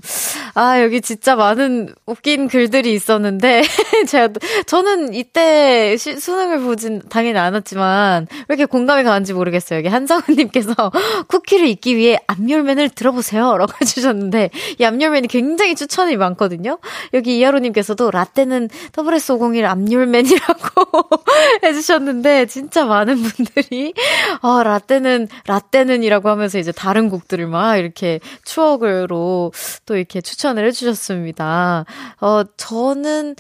아, 0.55 0.81
여기 0.81 1.01
진짜 1.01 1.37
많은 1.37 1.95
웃긴 2.07 2.49
글들이 2.49 2.95
있었는데, 2.95 3.63
제가, 4.09 4.31
저는 4.67 5.13
이때 5.13 5.97
시, 5.99 6.19
수능을 6.19 6.61
보진 6.61 7.03
당연히 7.11 7.39
않았지만, 7.39 8.27
왜 8.31 8.45
이렇게 8.49 8.65
공감이 8.65 9.03
가는지 9.03 9.35
모르겠어요. 9.35 9.79
여기 9.79 9.89
한상훈님께서 9.89 10.73
쿠키를 11.29 11.67
잊기 11.69 11.97
위해 11.97 12.19
앞열맨을 12.27 12.91
들어보세요. 12.91 13.59
라고 13.59 13.73
해주셨는데, 13.81 14.51
이 14.79 14.85
앞열맨이 14.85 15.29
굉장히 15.29 15.75
추천이 15.75 16.17
많거든요. 16.17 16.79
여기 17.13 17.39
이하로님께서도 17.39 18.11
라 18.11 18.26
떼는 18.35 18.69
WS501 18.93 19.65
앞열맨이라고 19.65 21.23
해주셨는데, 21.63 22.47
진짜 22.47 22.85
많은 22.85 23.23
분들이, 23.23 23.95
아, 24.43 24.63
라떼는, 24.63 25.29
라떼는이라고 25.47 26.29
하면서 26.29 26.59
이제 26.59 26.73
다른 26.73 27.09
곡들을 27.09 27.47
막 27.47 27.77
이렇게 27.77 28.21
추억으로 28.45 29.53
또 29.87 29.97
이렇게 29.97 30.21
추천을 30.21 30.67
해주셨습니다. 30.67 31.85
어, 32.21 32.43
저는 32.57 33.37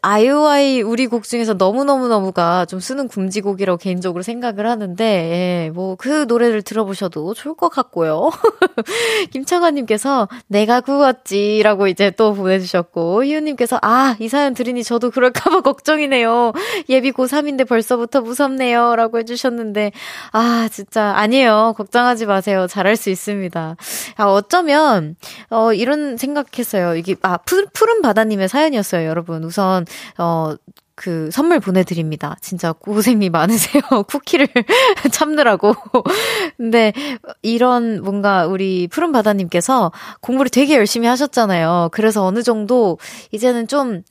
아이오아이 0.00 0.80
우리 0.80 1.08
곡 1.08 1.24
중에서 1.24 1.54
너무너무너무가 1.54 2.66
좀 2.66 2.78
쓰는 2.78 3.08
금지곡이라고 3.08 3.78
개인적으로 3.78 4.22
생각을 4.22 4.68
하는데, 4.68 5.04
예, 5.04 5.70
뭐, 5.74 5.96
그 5.96 6.24
노래를 6.28 6.62
들어보셔도 6.62 7.34
좋을 7.34 7.56
것 7.56 7.68
같고요. 7.68 8.30
김창환님께서 9.32 10.28
내가 10.46 10.80
구웠지 10.82 11.62
라고 11.64 11.88
이제 11.88 12.12
또 12.12 12.32
보내주셨고, 12.32 13.24
희우님께서 13.24 13.80
아, 13.82 14.14
이 14.20 14.28
사연 14.28 14.54
들으니 14.54 14.84
저도 14.84 15.10
그럴까봐 15.10 15.62
걱정이네요. 15.62 16.52
예비 16.88 17.10
고3인데 17.10 17.66
벌써부터 17.66 18.20
무섭네요. 18.20 18.94
라고 18.94 19.18
해주셨는데, 19.18 19.90
아, 20.30 20.68
진짜 20.70 21.12
아니에요. 21.16 21.74
걱정하지 21.76 22.26
마세요. 22.26 22.68
잘할 22.68 22.94
수 22.94 23.10
있습니다. 23.10 23.76
아, 24.16 24.24
어쩌면, 24.26 25.16
어, 25.50 25.72
이런 25.72 26.16
생각했어요. 26.16 26.94
이게, 26.94 27.16
아, 27.22 27.38
푸, 27.38 27.66
푸른 27.72 28.00
바다님의 28.00 28.48
사연이었어요, 28.48 29.08
여러분. 29.08 29.42
우선 29.42 29.71
그러면, 29.72 29.86
어, 30.18 30.54
그 30.94 31.30
선물 31.32 31.58
보내드립니다. 31.58 32.36
진짜 32.42 32.72
고생이 32.72 33.30
많으세요. 33.30 33.82
쿠키를 34.08 34.46
참느라고. 35.10 35.74
근데 36.58 36.92
이런 37.40 38.02
뭔가 38.02 38.46
우리 38.46 38.86
푸른 38.88 39.10
바다님께서 39.10 39.90
공부를 40.20 40.50
되게 40.50 40.76
열심히 40.76 41.08
하셨잖아요. 41.08 41.88
그래서 41.92 42.24
어느 42.24 42.42
정도 42.42 42.98
이제는 43.32 43.66
좀 43.68 44.04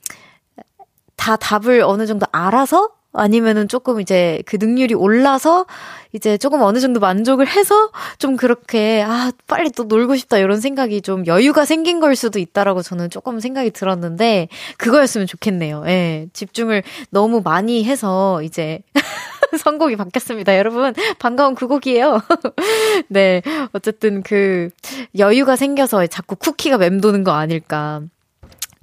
다 1.22 1.36
답을 1.36 1.82
어느 1.82 2.04
정도 2.06 2.26
알아서 2.32 2.90
아니면은 3.12 3.68
조금 3.68 4.00
이제 4.00 4.42
그 4.46 4.56
능률이 4.56 4.94
올라서 4.94 5.66
이제 6.12 6.36
조금 6.38 6.62
어느 6.62 6.78
정도 6.78 7.00
만족을 7.00 7.46
해서 7.46 7.90
좀 8.18 8.36
그렇게 8.36 9.02
아 9.06 9.32
빨리 9.46 9.70
또 9.70 9.84
놀고 9.84 10.16
싶다 10.16 10.38
이런 10.38 10.60
생각이 10.60 11.02
좀 11.02 11.26
여유가 11.26 11.64
생긴 11.64 12.00
걸 12.00 12.16
수도 12.16 12.38
있다라고 12.38 12.82
저는 12.82 13.10
조금 13.10 13.40
생각이 13.40 13.70
들었는데 13.70 14.48
그거였으면 14.78 15.26
좋겠네요. 15.26 15.84
예. 15.86 16.26
집중을 16.32 16.82
너무 17.10 17.42
많이 17.42 17.84
해서 17.84 18.42
이제 18.42 18.80
선곡이 19.58 19.96
바뀌었습니다. 19.96 20.56
여러분 20.56 20.94
반가운 21.18 21.54
그 21.54 21.66
곡이에요. 21.66 22.20
네. 23.08 23.42
어쨌든 23.72 24.22
그 24.22 24.70
여유가 25.18 25.56
생겨서 25.56 26.06
자꾸 26.06 26.36
쿠키가 26.36 26.78
맴도는 26.78 27.24
거 27.24 27.32
아닐까. 27.32 28.02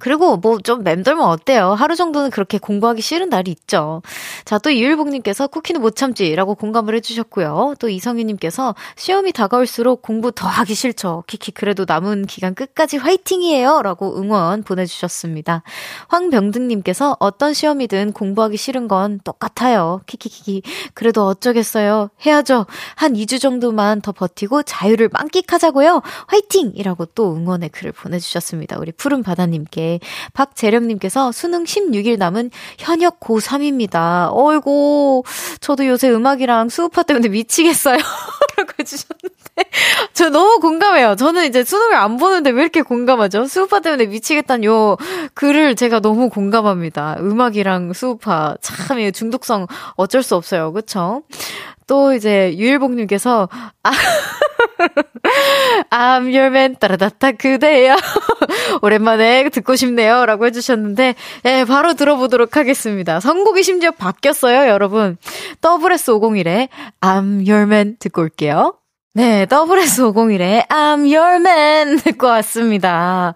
그리고 0.00 0.36
뭐 0.36 0.60
좀 0.62 0.82
맴돌면 0.84 1.24
어때요? 1.26 1.72
하루 1.72 1.96
정도는 1.96 2.30
그렇게 2.30 2.58
공부하기 2.58 3.02
싫은 3.02 3.28
날이 3.28 3.50
있죠. 3.50 4.02
자, 4.44 4.58
또 4.58 4.70
이율복님께서 4.70 5.48
쿠키는 5.48 5.80
못 5.80 5.96
참지라고 5.96 6.54
공감을 6.54 6.94
해주셨고요. 6.96 7.74
또 7.80 7.88
이성희님께서 7.88 8.74
시험이 8.96 9.32
다가올수록 9.32 10.02
공부 10.02 10.30
더 10.30 10.46
하기 10.46 10.74
싫죠. 10.74 11.24
키키, 11.26 11.50
그래도 11.52 11.84
남은 11.88 12.26
기간 12.26 12.54
끝까지 12.54 12.98
화이팅이에요. 12.98 13.82
라고 13.82 14.16
응원 14.16 14.62
보내주셨습니다. 14.62 15.62
황병등님께서 16.08 17.16
어떤 17.18 17.52
시험이든 17.52 18.12
공부하기 18.12 18.56
싫은 18.56 18.86
건 18.86 19.18
똑같아요. 19.24 20.02
키키키키. 20.06 20.62
그래도 20.94 21.26
어쩌겠어요. 21.26 22.10
해야죠. 22.24 22.66
한 22.94 23.14
2주 23.14 23.40
정도만 23.40 24.02
더 24.02 24.12
버티고 24.12 24.62
자유를 24.62 25.08
만끽하자고요. 25.12 26.02
화이팅! 26.28 26.72
이라고 26.76 27.06
또 27.06 27.34
응원의 27.34 27.70
글을 27.70 27.90
보내주셨습니다. 27.92 28.78
우리 28.78 28.92
푸른 28.92 29.24
바다님께. 29.24 29.89
박재령님께서 30.34 31.32
수능 31.32 31.64
16일 31.64 32.18
남은 32.18 32.50
현역 32.78 33.18
고3입니다. 33.20 34.30
어이고, 34.32 35.24
저도 35.60 35.86
요새 35.86 36.10
음악이랑 36.10 36.68
수우파 36.68 37.02
때문에 37.02 37.28
미치겠어요. 37.28 37.96
라고 38.56 38.72
해주셨는데. 38.78 39.39
저 40.12 40.30
너무 40.30 40.60
공감해요. 40.60 41.16
저는 41.16 41.46
이제 41.46 41.64
수능을 41.64 41.94
안 41.94 42.16
보는데 42.16 42.50
왜 42.50 42.62
이렇게 42.62 42.82
공감하죠? 42.82 43.46
수우파 43.46 43.80
때문에 43.80 44.06
미치겠다는 44.06 44.64
요 44.64 44.96
글을 45.34 45.76
제가 45.76 46.00
너무 46.00 46.28
공감합니다. 46.28 47.16
음악이랑 47.20 47.92
수우파. 47.92 48.56
참, 48.60 49.00
중독성 49.12 49.66
어쩔 49.96 50.22
수 50.22 50.36
없어요. 50.36 50.72
그쵸? 50.72 51.22
또 51.86 52.14
이제 52.14 52.54
유일복님께서, 52.56 53.48
아, 53.82 53.90
I'm 55.90 56.32
your 56.32 56.46
man, 56.46 56.76
따라다타 56.76 57.32
그대요. 57.32 57.96
오랜만에 58.82 59.48
듣고 59.48 59.74
싶네요. 59.74 60.24
라고 60.24 60.46
해주셨는데, 60.46 61.16
예, 61.46 61.64
바로 61.64 61.94
들어보도록 61.94 62.56
하겠습니다. 62.56 63.18
선곡이 63.18 63.64
심지어 63.64 63.90
바뀌었어요, 63.90 64.68
여러분. 64.68 65.16
WS501의 65.62 66.68
I'm 67.00 67.48
your 67.48 67.62
man 67.62 67.96
듣고 67.98 68.22
올게요. 68.22 68.80
네, 69.12 69.44
WS501의 69.46 70.68
I'm 70.68 71.00
your 71.00 71.40
man 71.40 71.96
듣고 71.98 72.28
왔습니다. 72.28 73.34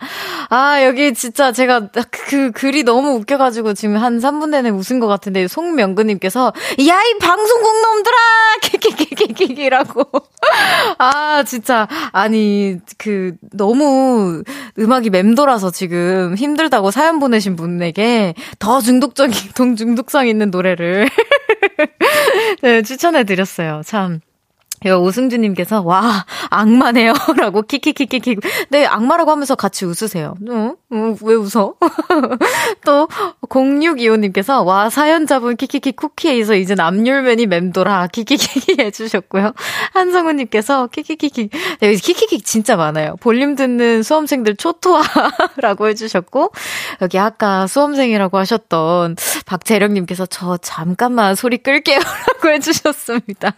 아, 0.49 0.85
여기 0.85 1.13
진짜 1.15 1.51
제가 1.51 1.89
그 2.13 2.53
글이 2.53 2.85
너무 2.85 3.15
웃겨가지고 3.17 3.75
지금 3.75 3.97
한 3.97 4.21
3분 4.21 4.51
내내 4.51 4.71
웃은 4.71 5.01
것 5.01 5.09
같은데, 5.09 5.49
송명근님께서, 5.49 6.53
야, 6.87 7.03
이 7.03 7.19
방송국 7.19 7.83
놈들아! 7.83 8.17
키키키키키키라고. 8.63 10.05
아, 10.99 11.43
진짜. 11.45 11.89
아니, 12.13 12.79
그, 12.97 13.35
너무 13.51 14.45
음악이 14.79 15.11
맴돌아서 15.11 15.73
지금 15.73 16.37
힘들다고 16.37 16.93
사연 16.93 17.19
보내신 17.19 17.57
분에게 17.57 18.35
더 18.61 18.81
중독적인, 18.81 19.51
동 19.57 19.75
중독성 19.75 20.29
있는 20.29 20.53
노래를 20.53 21.09
네, 22.63 22.83
추천해드렸어요. 22.83 23.83
참. 23.85 24.21
이거 24.85 24.99
오승주님께서, 24.99 25.83
와, 25.83 26.27
악마네요. 26.51 27.15
라고 27.39 27.63
키키키키키. 27.63 28.37
네, 28.69 28.87
악마라고 28.87 29.31
하면서 29.31 29.55
같이 29.55 29.85
웃으세요. 29.87 30.35
응? 30.49 30.77
응, 30.93 31.17
왜 31.23 31.35
웃어? 31.35 31.75
또, 32.85 33.09
0625님께서, 33.49 34.65
와, 34.65 34.91
사연자분 34.91 35.57
키키키 35.57 35.93
쿠키에서 35.93 36.55
이제 36.55 36.75
남율맨이 36.75 37.47
맴돌아. 37.47 38.09
키키키키 38.09 38.77
해주셨고요. 38.83 39.53
한성우님께서, 39.95 40.89
키키키키. 40.89 41.49
네, 41.81 41.89
여기 41.89 41.97
키키키 41.97 42.43
진짜 42.43 42.77
많아요. 42.77 43.17
볼륨 43.21 43.57
듣는 43.57 44.03
수험생들 44.03 44.57
초토화 44.57 45.03
라고 45.57 45.89
해주셨고, 45.89 46.53
여기 47.01 47.19
아까 47.19 47.67
수험생이라고 47.67 48.37
하셨던 48.39 49.17
박재령님께서, 49.47 50.27
저 50.27 50.59
잠깐만 50.59 51.35
소리 51.35 51.59
끌게요. 51.59 51.99
라고 51.99 52.55
해주셨습니다. 52.55 53.53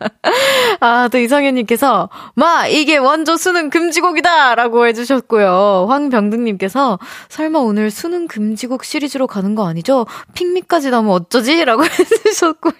아, 0.80 1.08
또 1.16 1.20
이성현님께서, 1.20 2.10
마, 2.34 2.66
이게 2.66 2.98
원조 2.98 3.38
수능 3.38 3.70
금지곡이다! 3.70 4.54
라고 4.54 4.86
해주셨고요. 4.86 5.86
황병등님께서, 5.88 6.98
설마 7.30 7.58
오늘 7.60 7.90
수능 7.90 8.28
금지곡 8.28 8.84
시리즈로 8.84 9.26
가는 9.26 9.54
거 9.54 9.66
아니죠? 9.66 10.04
핑미까지 10.34 10.90
나오면 10.90 11.10
어쩌지? 11.12 11.64
라고 11.64 11.84
해주셨고요. 11.88 12.74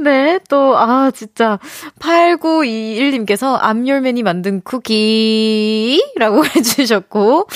네, 0.00 0.38
또, 0.50 0.76
아, 0.76 1.10
진짜. 1.14 1.58
8921님께서, 1.98 3.56
암열맨이 3.58 4.22
만든 4.22 4.60
쿠키! 4.60 6.04
라고 6.16 6.44
해주셨고, 6.54 7.46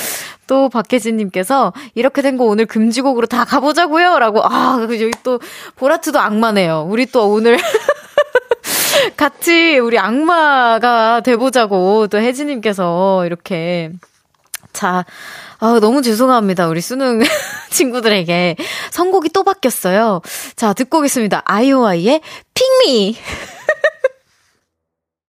또 0.46 0.68
박혜진님께서 0.68 1.72
이렇게 1.94 2.20
된 2.22 2.34
거 2.34 2.44
오늘 2.44 2.66
금지곡으로 2.66 3.28
다 3.28 3.44
가보자고요 3.44 4.18
라고 4.18 4.42
아 4.44 4.78
여기 4.82 5.10
또 5.22 5.38
보라트도 5.76 6.18
악마네요 6.18 6.86
우리 6.90 7.06
또 7.06 7.30
오늘 7.30 7.56
같이 9.16 9.78
우리 9.78 9.98
악마가 9.98 11.20
돼보자고 11.20 12.06
또 12.08 12.18
혜진님께서 12.18 13.26
이렇게. 13.26 13.90
자, 14.72 15.04
아, 15.60 15.78
너무 15.80 16.02
죄송합니다. 16.02 16.68
우리 16.68 16.80
수능 16.80 17.22
친구들에게. 17.70 18.56
선곡이 18.90 19.30
또 19.30 19.44
바뀌었어요. 19.44 20.20
자, 20.56 20.72
듣고 20.72 20.98
오겠습니다. 20.98 21.42
아이오아이의 21.44 22.20
Pick 22.54 22.90
Me! 22.90 23.16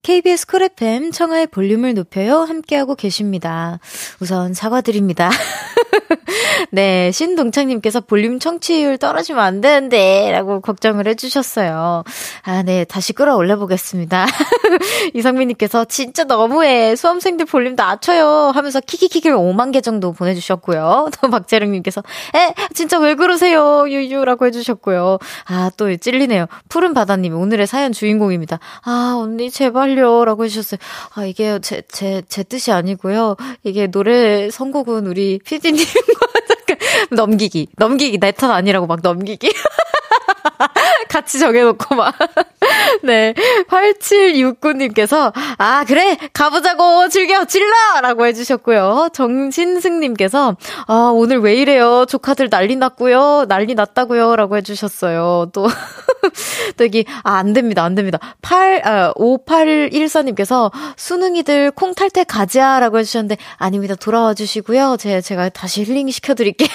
KBS 0.03 0.47
Cool 0.47 0.63
FM 0.63 1.11
청하의 1.11 1.49
볼륨을 1.49 1.93
높여요. 1.93 2.39
함께하고 2.41 2.95
계십니다. 2.95 3.81
우선 4.21 4.55
사과드립니다. 4.55 5.31
네, 6.73 7.11
신동창님께서 7.13 8.01
볼륨 8.01 8.39
청취율 8.39 8.97
떨어지면 8.99 9.43
안 9.43 9.61
되는데, 9.61 10.31
라고 10.33 10.61
걱정을 10.61 11.07
해주셨어요. 11.09 12.05
아, 12.43 12.63
네, 12.63 12.85
다시 12.85 13.13
끌어올려 13.13 13.57
보겠습니다. 13.57 14.27
이성민님께서 15.15 15.85
진짜 15.87 16.25
너무해. 16.25 16.97
수험생들 16.97 17.47
볼륨 17.47 17.75
낮춰요. 17.75 18.53
하면서 18.55 18.81
키키키키를 18.81 19.37
5만 19.37 19.73
개 19.73 19.81
정도 19.81 20.13
보내주셨고요. 20.13 21.11
또 21.21 21.31
박재령님께서, 21.31 22.03
에, 22.35 22.55
진짜 22.75 22.99
왜 22.99 23.15
그러세요? 23.15 23.85
유유라고 23.89 24.47
해주셨고요. 24.47 25.19
아, 25.47 25.71
또 25.77 25.95
찔리네요. 25.95 26.47
푸른 26.69 26.95
바다님, 26.95 27.35
오늘의 27.37 27.67
사연 27.67 27.93
주인공입니다. 27.93 28.61
아, 28.85 29.17
언니, 29.19 29.51
제발 29.51 29.90
요. 29.99 30.25
라고 30.25 30.45
해주셨어요. 30.45 30.79
아, 31.15 31.25
이게 31.25 31.59
제, 31.61 31.83
제, 31.91 32.23
제 32.29 32.43
뜻이 32.43 32.73
아니고요. 32.73 33.37
이게 33.65 33.87
노래 33.87 34.51
선곡은 34.51 35.07
우리 35.07 35.39
피디님과 35.45 35.85
잠깐 36.49 36.79
넘기기. 37.11 37.69
넘기기. 37.77 38.19
내 38.19 38.33
탓 38.33 38.51
아니라고 38.51 38.87
막 38.87 39.01
넘기기. 39.03 39.51
같이 41.09 41.39
정해놓고 41.39 41.95
막. 41.95 42.15
네. 43.03 43.35
8769님께서, 43.69 45.33
아, 45.59 45.85
그래! 45.87 46.17
가보자고! 46.33 47.09
즐겨! 47.09 47.45
질러! 47.45 48.01
라고 48.03 48.27
해주셨고요. 48.27 49.09
정신승님께서, 49.13 50.57
아, 50.87 51.11
오늘 51.15 51.39
왜 51.39 51.55
이래요? 51.57 52.05
조카들 52.07 52.51
난리 52.51 52.77
났고요. 52.77 53.47
난리 53.49 53.75
났다고요. 53.75 54.37
라고 54.37 54.57
해주셨어요. 54.57 55.51
또, 55.53 55.67
또 56.77 56.85
여기, 56.85 57.05
아, 57.25 57.37
안 57.37 57.53
됩니다. 57.53 57.83
안 57.85 57.95
됩니다. 57.95 58.19
8, 58.43 58.83
아, 58.85 59.13
5814님께서, 59.15 60.71
수능이들 60.97 61.71
콩 61.73 61.95
탈 61.95 62.11
때 62.11 62.25
가자! 62.25 62.79
라고 62.81 62.99
해주셨는데, 62.99 63.37
아닙니다. 63.57 63.95
돌아와 63.95 64.35
주시고요. 64.35 64.97
제, 64.99 65.21
제가 65.21 65.49
다시 65.49 65.83
힐링 65.85 66.11
시켜드릴게요. 66.11 66.69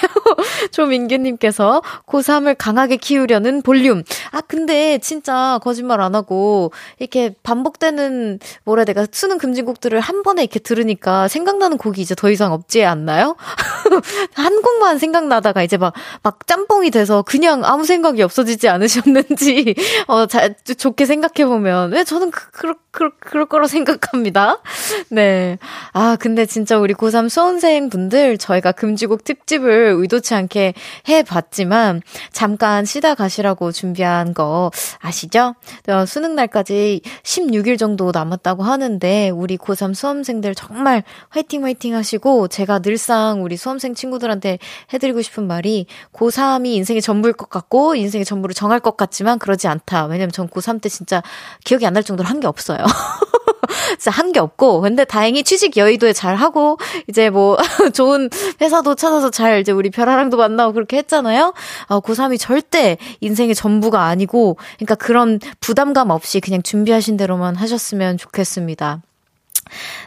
조민규님께서, 0.72 1.82
고3을 2.06 2.56
강하게 2.58 2.96
키우려는 2.96 3.55
볼륨. 3.62 4.02
아, 4.30 4.40
근데 4.40 4.98
진짜 4.98 5.58
거짓말 5.62 6.00
안 6.00 6.14
하고, 6.14 6.72
이렇게 6.98 7.34
반복되는, 7.42 8.38
뭐라 8.64 8.80
해야 8.80 8.84
될까, 8.84 9.06
수능 9.10 9.38
금지곡들을 9.38 9.98
한 10.00 10.22
번에 10.22 10.42
이렇게 10.42 10.58
들으니까 10.58 11.28
생각나는 11.28 11.78
곡이 11.78 12.00
이제 12.00 12.14
더 12.14 12.30
이상 12.30 12.52
없지 12.52 12.84
않나요? 12.84 13.36
한 14.34 14.62
곡만 14.62 14.98
생각나다가 14.98 15.62
이제 15.62 15.76
막, 15.76 15.92
막 16.22 16.46
짬뽕이 16.46 16.90
돼서 16.90 17.22
그냥 17.22 17.64
아무 17.64 17.84
생각이 17.84 18.22
없어지지 18.22 18.68
않으셨는지, 18.68 19.74
어, 20.08 20.26
자, 20.26 20.48
좋게 20.48 21.06
생각해보면, 21.06 21.92
왜 21.92 22.04
저는 22.04 22.30
그, 22.30 22.50
그, 22.50 22.74
그, 22.90 23.10
그럴 23.20 23.46
거로 23.46 23.66
생각합니다. 23.66 24.60
네. 25.10 25.58
아, 25.92 26.16
근데 26.18 26.46
진짜 26.46 26.78
우리 26.78 26.94
고3 26.94 27.28
수험생 27.28 27.90
분들, 27.90 28.38
저희가 28.38 28.72
금지곡 28.72 29.24
특집을 29.24 29.94
의도치 29.98 30.34
않게 30.34 30.74
해봤지만, 31.08 32.02
잠깐 32.32 32.84
쉬다 32.84 33.14
가시라고 33.14 33.72
준비한 33.72 34.34
거 34.34 34.70
아시죠? 35.00 35.54
어, 35.88 36.06
수능 36.06 36.34
날까지 36.34 37.00
16일 37.22 37.78
정도 37.78 38.10
남았다고 38.12 38.62
하는데, 38.62 39.30
우리 39.30 39.56
고3 39.56 39.94
수험생들 39.94 40.54
정말 40.54 41.02
화이팅 41.28 41.64
화이팅 41.64 41.94
하시고, 41.94 42.48
제가 42.48 42.80
늘상 42.80 43.42
우리 43.42 43.56
수험 43.56 43.75
생 43.78 43.94
친구들한테 43.94 44.58
해드리고 44.92 45.22
싶은 45.22 45.46
말이, 45.46 45.86
고3이 46.12 46.66
인생의 46.66 47.02
전부일 47.02 47.34
것 47.34 47.48
같고, 47.50 47.94
인생의 47.94 48.24
전부를 48.24 48.54
정할 48.54 48.80
것 48.80 48.96
같지만, 48.96 49.38
그러지 49.38 49.68
않다. 49.68 50.06
왜냐면 50.06 50.30
전 50.32 50.48
고3 50.48 50.80
때 50.80 50.88
진짜 50.88 51.22
기억이 51.64 51.84
안 51.86 51.94
날 51.96 52.02
정도로 52.04 52.28
한 52.28 52.40
게 52.40 52.46
없어요. 52.46 52.78
진짜 53.98 54.10
한 54.10 54.32
게 54.32 54.38
없고, 54.40 54.80
근데 54.82 55.04
다행히 55.04 55.42
취직 55.44 55.76
여의도에 55.76 56.12
잘 56.12 56.36
하고, 56.36 56.78
이제 57.08 57.30
뭐, 57.30 57.56
좋은 57.94 58.28
회사도 58.60 58.94
찾아서 58.94 59.30
잘 59.30 59.60
이제 59.60 59.72
우리 59.72 59.90
별아랑도 59.90 60.36
만나고 60.36 60.72
그렇게 60.74 60.98
했잖아요? 60.98 61.54
어, 61.88 62.00
고3이 62.00 62.38
절대 62.38 62.98
인생의 63.20 63.54
전부가 63.54 64.04
아니고, 64.04 64.56
그러니까 64.76 64.94
그런 64.96 65.40
부담감 65.60 66.10
없이 66.10 66.40
그냥 66.40 66.62
준비하신 66.62 67.16
대로만 67.16 67.56
하셨으면 67.56 68.18
좋겠습니다. 68.18 69.00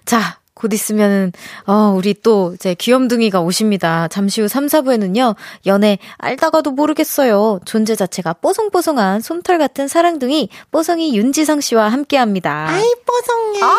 자, 0.06 0.39
곧 0.60 0.74
있으면은, 0.74 1.32
어, 1.66 1.94
우리 1.96 2.14
또 2.14 2.52
이제 2.54 2.74
귀염둥이가 2.74 3.40
오십니다. 3.40 4.10
잠시 4.10 4.42
후 4.42 4.50
3, 4.50 4.66
4부에는요, 4.66 5.36
연애 5.68 5.98
알다가도 6.18 6.72
모르겠어요. 6.72 7.62
존재 7.64 7.96
자체가 7.96 8.34
뽀송뽀송한 8.34 9.22
솜털 9.22 9.58
같은 9.58 9.88
사랑둥이, 9.88 10.50
뽀송이 10.72 11.16
윤지성 11.18 11.62
씨와 11.62 11.88
함께 11.88 12.18
합니다. 12.18 12.68
아이, 12.68 12.84
뽀송해. 13.06 13.62
아! 13.64 13.78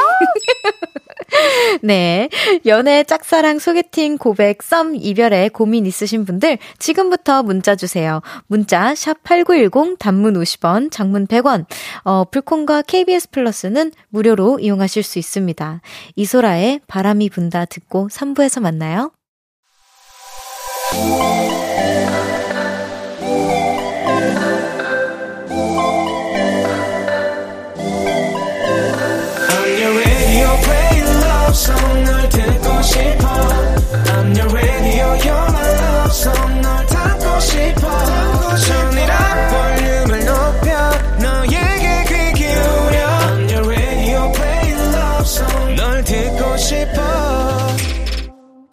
네. 1.82 2.28
연애, 2.66 3.04
짝사랑, 3.04 3.58
소개팅, 3.58 4.18
고백, 4.18 4.62
썸, 4.62 4.94
이별에 4.96 5.48
고민 5.48 5.86
있으신 5.86 6.24
분들 6.24 6.58
지금부터 6.78 7.42
문자 7.42 7.76
주세요. 7.76 8.20
문자 8.46 8.94
샵 8.94 9.22
8910 9.22 9.98
단문 9.98 10.34
50원, 10.34 10.90
장문 10.90 11.26
100원. 11.26 11.66
어, 12.04 12.24
불콘과 12.24 12.82
KBS 12.82 13.30
플러스는 13.30 13.92
무료로 14.08 14.58
이용하실 14.60 15.02
수 15.02 15.18
있습니다. 15.18 15.80
이소라 16.16 16.50
의 16.70 16.80
바람이 16.86 17.30
분다 17.30 17.64
듣고 17.64 18.08
3부에서 18.08 18.60
만나요. 18.60 19.10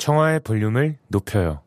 청하의 0.08 0.40
볼륨을 0.40 0.96
높여요. 1.10 1.67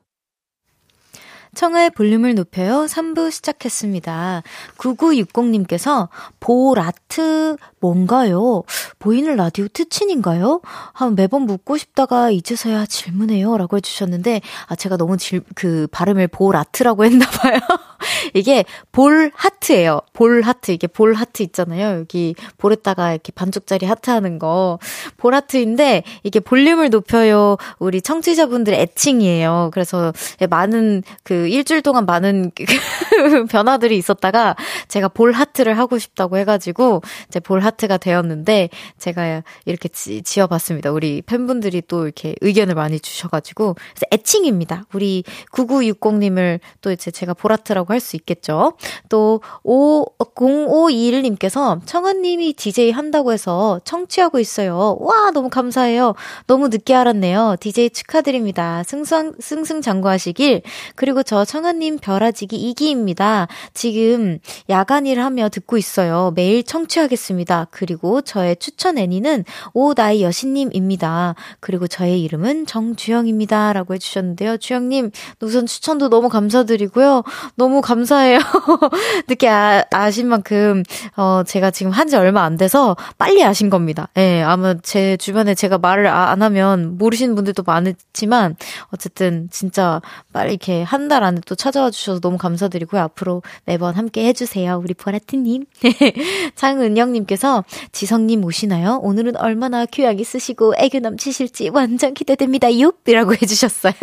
청하의 1.60 1.90
볼륨을 1.90 2.34
높여요. 2.34 2.86
3부 2.86 3.30
시작했습니다. 3.30 4.42
9960님께서 4.78 6.08
보라트 6.40 7.58
뭔가요? 7.80 8.62
보이는 8.98 9.36
라디오 9.36 9.68
특친인가요? 9.68 10.62
아, 10.94 11.10
매번 11.14 11.42
묻고 11.42 11.76
싶다가 11.76 12.30
이제서야 12.30 12.86
질문해요. 12.86 13.58
라고 13.58 13.76
해주셨는데, 13.76 14.40
아, 14.68 14.74
제가 14.74 14.96
너무 14.96 15.18
질, 15.18 15.42
그 15.54 15.86
발음을 15.90 16.28
보라트라고 16.28 17.04
했나봐요. 17.04 17.58
이게 18.32 18.64
볼 18.92 19.30
하트예요. 19.34 20.00
볼 20.14 20.40
하트. 20.42 20.72
이게 20.72 20.86
볼 20.86 21.12
하트 21.12 21.42
있잖아요. 21.42 21.98
여기 22.00 22.34
볼에다가 22.56 23.12
이렇게 23.12 23.32
반쪽짜리 23.32 23.84
하트 23.84 24.08
하는 24.08 24.38
거. 24.38 24.78
볼 25.18 25.34
하트인데, 25.34 26.04
이게 26.22 26.40
볼륨을 26.40 26.88
높여요. 26.88 27.56
우리 27.78 28.00
청취자분들 28.00 28.72
애칭이에요. 28.72 29.70
그래서 29.72 30.12
많은 30.48 31.02
그 31.22 31.49
일주일 31.50 31.82
동안 31.82 32.06
많은 32.06 32.50
변화들이 33.50 33.96
있었다가 33.96 34.56
제가 34.88 35.08
볼 35.08 35.32
하트를 35.32 35.78
하고 35.78 35.98
싶다고 35.98 36.36
해가지고 36.38 37.02
이제 37.28 37.40
볼 37.40 37.60
하트가 37.60 37.96
되었는데 37.96 38.70
제가 38.98 39.42
이렇게 39.64 39.88
지, 39.88 40.22
지어봤습니다. 40.22 40.90
우리 40.90 41.22
팬분들이 41.22 41.82
또 41.86 42.04
이렇게 42.04 42.34
의견을 42.40 42.74
많이 42.74 42.98
주셔가지고 42.98 43.74
그래서 43.74 44.06
애칭입니다. 44.12 44.84
우리 44.92 45.24
9960님을 45.52 46.60
또 46.80 46.90
이제 46.90 47.10
제가 47.10 47.34
볼 47.34 47.52
하트라고 47.52 47.92
할 47.94 48.00
수 48.00 48.16
있겠죠. 48.16 48.72
또 49.08 49.40
5, 49.62 50.04
0521님께서 50.18 51.80
청아님이 51.86 52.54
DJ 52.54 52.90
한다고 52.90 53.32
해서 53.32 53.80
청취하고 53.84 54.40
있어요. 54.40 54.96
와 55.00 55.30
너무 55.30 55.48
감사해요. 55.50 56.14
너무 56.46 56.68
늦게 56.68 56.94
알았네요. 56.94 57.56
DJ 57.60 57.90
축하드립니다. 57.90 58.82
승승 58.84 59.34
승승장구하시길 59.38 60.62
그리고 60.96 61.22
저 61.22 61.39
청아님 61.44 61.98
별아지기 61.98 62.74
2기입니다. 62.74 63.48
지금 63.74 64.38
야간 64.68 65.06
일을 65.06 65.24
하며 65.24 65.48
듣고 65.48 65.78
있어요. 65.78 66.32
매일 66.36 66.62
청취하겠습니다. 66.62 67.68
그리고 67.70 68.20
저의 68.20 68.56
추천 68.56 68.98
애니는 68.98 69.44
오나이 69.72 70.22
여신님입니다. 70.22 71.34
그리고 71.60 71.86
저의 71.88 72.22
이름은 72.22 72.66
정주영입니다. 72.66 73.72
라고 73.72 73.94
해주셨는데요. 73.94 74.58
주영님, 74.58 75.10
우선 75.40 75.66
추천도 75.66 76.10
너무 76.10 76.28
감사드리고요. 76.28 77.22
너무 77.56 77.80
감사해요. 77.80 78.38
늦게 79.28 79.48
아, 79.48 79.84
아신 79.90 80.28
만큼, 80.28 80.82
어, 81.16 81.42
제가 81.46 81.70
지금 81.70 81.90
한 81.92 82.10
지 82.10 82.16
얼마 82.16 82.42
안 82.42 82.56
돼서 82.56 82.96
빨리 83.18 83.44
아신 83.44 83.70
겁니다. 83.70 84.08
예, 84.16 84.20
네, 84.20 84.42
아마 84.42 84.74
제 84.82 85.16
주변에 85.16 85.54
제가 85.54 85.78
말을 85.78 86.08
아, 86.08 86.30
안 86.30 86.42
하면 86.42 86.98
모르시는 86.98 87.36
분들도 87.36 87.62
많지만, 87.64 88.56
어쨌든 88.92 89.48
진짜 89.52 90.00
빨리 90.32 90.50
이렇게 90.54 90.82
한달 90.82 91.22
안에 91.30 91.40
또 91.46 91.54
찾아와 91.54 91.90
주셔서 91.90 92.20
너무 92.20 92.36
감사드리고요. 92.36 93.00
앞으로 93.00 93.42
매번 93.64 93.94
함께 93.94 94.26
해주세요. 94.26 94.80
우리 94.82 94.94
보라트님. 94.94 95.64
장은영님께서 96.54 97.64
지성님 97.92 98.44
오시나요? 98.44 99.00
오늘은 99.02 99.36
얼마나 99.36 99.86
귀하게 99.86 100.24
쓰시고 100.24 100.74
애교 100.76 100.98
넘치실지 100.98 101.70
완전 101.70 102.14
기대됩니다. 102.14 102.68
윷이라고 102.70 103.34
해주셨어요. 103.34 103.94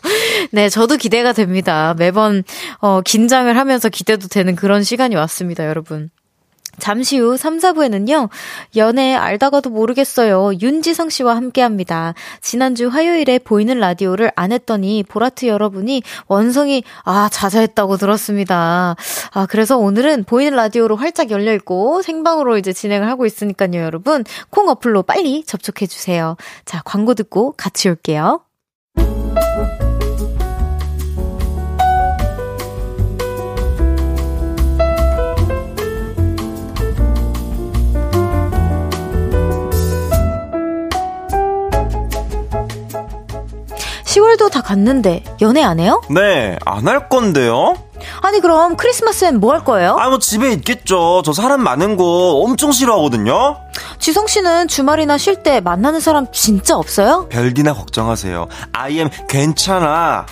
네, 0.52 0.68
저도 0.68 0.96
기대가 0.96 1.32
됩니다. 1.32 1.94
매번 1.98 2.44
어, 2.78 3.00
긴장을 3.02 3.54
하면서 3.56 3.88
기대도 3.88 4.28
되는 4.28 4.56
그런 4.56 4.82
시간이 4.82 5.16
왔습니다, 5.16 5.66
여러분. 5.66 6.10
잠시 6.78 7.18
후 7.18 7.36
3, 7.36 7.58
4부에는요, 7.58 8.28
연애 8.76 9.14
알다가도 9.14 9.70
모르겠어요. 9.70 10.52
윤지성 10.60 11.10
씨와 11.10 11.36
함께 11.36 11.62
합니다. 11.62 12.14
지난주 12.40 12.88
화요일에 12.88 13.38
보이는 13.38 13.78
라디오를 13.78 14.30
안 14.36 14.52
했더니 14.52 15.02
보라트 15.02 15.46
여러분이 15.46 16.02
원성이, 16.28 16.82
아, 17.04 17.28
자자했다고 17.30 17.96
들었습니다. 17.96 18.96
아, 19.32 19.46
그래서 19.46 19.78
오늘은 19.78 20.24
보이는 20.24 20.54
라디오로 20.54 20.96
활짝 20.96 21.30
열려있고 21.30 22.02
생방으로 22.02 22.58
이제 22.58 22.72
진행을 22.72 23.08
하고 23.08 23.26
있으니까요, 23.26 23.82
여러분. 23.82 24.24
콩 24.50 24.68
어플로 24.68 25.02
빨리 25.02 25.44
접속해주세요. 25.44 26.36
자, 26.64 26.82
광고 26.84 27.14
듣고 27.14 27.52
같이 27.56 27.88
올게요. 27.88 28.45
10월도 44.16 44.50
다 44.50 44.62
갔는데 44.62 45.22
연애 45.42 45.62
안 45.62 45.78
해요? 45.78 46.00
네, 46.08 46.56
안 46.64 46.86
할 46.88 47.08
건데요. 47.10 47.74
아니 48.22 48.40
그럼 48.40 48.76
크리스마스엔 48.76 49.40
뭐 49.40 49.52
할 49.52 49.64
거예요? 49.64 49.96
아 49.98 50.08
뭐 50.08 50.18
집에 50.18 50.52
있겠죠. 50.52 51.22
저 51.24 51.32
사람 51.32 51.60
많은 51.62 51.96
거 51.96 52.04
엄청 52.44 52.70
싫어하거든요. 52.72 53.56
지성 53.98 54.26
씨는 54.26 54.68
주말이나 54.68 55.18
쉴 55.18 55.42
때 55.42 55.60
만나는 55.60 56.00
사람 56.00 56.26
진짜 56.32 56.76
없어요? 56.76 57.26
별디나 57.28 57.74
걱정하세요. 57.74 58.46
아이엠 58.72 59.10
괜찮아. 59.28 60.24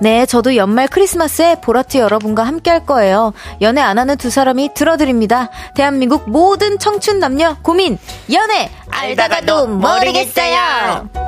네, 0.00 0.26
저도 0.26 0.56
연말 0.56 0.88
크리스마스에 0.88 1.60
보라트 1.60 1.98
여러분과 1.98 2.42
함께 2.44 2.70
할 2.70 2.86
거예요. 2.86 3.32
연애 3.60 3.80
안 3.82 3.98
하는 3.98 4.16
두 4.16 4.30
사람이 4.30 4.74
들어드립니다. 4.74 5.50
대한민국 5.74 6.28
모든 6.30 6.78
청춘 6.78 7.18
남녀 7.20 7.56
고민 7.62 7.98
연애 8.32 8.70
알다가도 8.90 9.66
모르겠어요. 9.66 11.27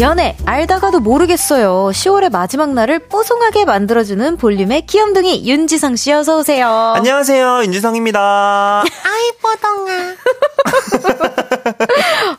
연애 0.00 0.34
알다가도 0.46 1.00
모르겠어요. 1.00 1.90
10월의 1.92 2.32
마지막 2.32 2.72
날을 2.72 3.00
뽀송하게 3.00 3.66
만들어주는 3.66 4.38
볼륨의 4.38 4.86
귀염둥이 4.86 5.46
윤지성 5.46 5.96
씨 5.96 6.10
어서 6.10 6.38
오세요. 6.38 6.94
안녕하세요 6.96 7.64
윤지성입니다. 7.64 8.80
아이 9.04 9.32
뽀동아. 9.42 10.14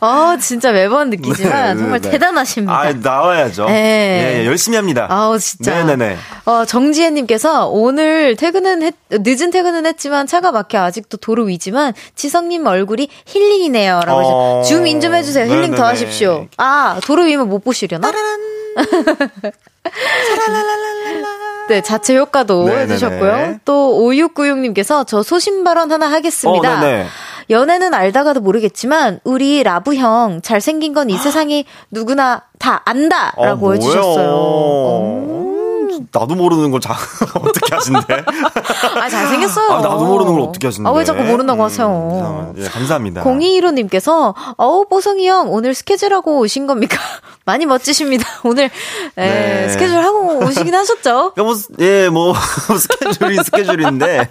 어 0.00 0.36
진짜 0.40 0.72
매번 0.72 1.10
느끼지만 1.10 1.52
네, 1.52 1.74
네 1.74 1.80
정말 1.80 2.00
네. 2.00 2.10
대단하십니다. 2.10 2.76
아 2.76 2.92
나와야죠. 2.92 3.66
네. 3.66 3.72
예, 3.72 4.40
예, 4.40 4.46
열심히 4.46 4.76
합니다. 4.76 5.06
아우 5.08 5.38
진짜. 5.38 5.84
네네네. 5.84 6.16
어 6.46 6.64
정지혜님께서 6.64 7.68
오늘 7.68 8.34
퇴근은 8.36 8.82
했, 8.82 8.94
늦은 9.10 9.50
퇴근은 9.52 9.86
했지만 9.86 10.26
차가 10.26 10.50
막혀 10.50 10.80
아직도 10.80 11.18
도로 11.18 11.44
위지만 11.44 11.92
지성님 12.16 12.66
얼굴이 12.66 13.08
힐링이네요라고 13.26 14.20
어... 14.20 14.62
줌인 14.64 15.00
좀 15.00 15.14
해주세요. 15.14 15.44
힐링 15.44 15.60
네네네. 15.60 15.76
더 15.76 15.84
하십시오. 15.84 16.46
아 16.56 16.98
도로 17.04 17.22
위면 17.22 17.48
못 17.52 17.64
보시려나? 17.64 18.10
네, 21.68 21.80
자체 21.80 22.16
효과도 22.16 22.64
네네네. 22.64 22.82
해주셨고요. 22.94 23.56
또 23.64 23.98
5696님께서 24.02 25.06
저 25.06 25.22
소신 25.22 25.62
발언 25.64 25.90
하나 25.92 26.10
하겠습니다. 26.10 26.82
어, 26.82 27.04
연애는 27.50 27.94
알다가도 27.94 28.40
모르겠지만 28.40 29.20
우리 29.24 29.62
라브 29.62 29.94
형 29.94 30.40
잘생긴 30.42 30.92
건 30.94 31.10
이 31.10 31.16
세상이 31.16 31.64
누구나 31.90 32.42
다 32.58 32.82
안다라고 32.84 33.70
아, 33.70 33.74
해주셨어요. 33.74 35.41
오. 35.92 36.04
나도 36.12 36.34
모르는 36.34 36.70
걸 36.70 36.80
자, 36.80 36.94
어떻게 37.36 37.74
하신대? 37.74 38.24
아, 39.00 39.08
잘생겼어요. 39.08 39.70
아, 39.70 39.80
나도 39.80 40.04
모르는 40.04 40.32
걸 40.32 40.42
어떻게 40.42 40.66
하신대? 40.66 40.88
아, 40.88 40.92
왜 40.92 41.04
자꾸 41.04 41.22
모른다고 41.22 41.62
음, 41.62 41.64
하세요? 41.64 42.52
예, 42.56 42.64
감사합니다. 42.64 43.22
0215님께서, 43.24 44.34
어우, 44.56 44.86
뽀성이 44.88 45.28
형, 45.28 45.52
오늘 45.52 45.74
스케줄하고 45.74 46.38
오신 46.40 46.66
겁니까? 46.66 46.98
많이 47.44 47.66
멋지십니다. 47.66 48.26
오늘, 48.44 48.70
예, 49.18 49.22
네. 49.22 49.68
스케줄하고 49.68 50.44
오시긴 50.46 50.74
하셨죠? 50.74 51.32
뭐, 51.38 51.54
예, 51.80 52.08
뭐, 52.08 52.34
스케줄이 52.34 53.36
스케줄인데, 53.44 54.28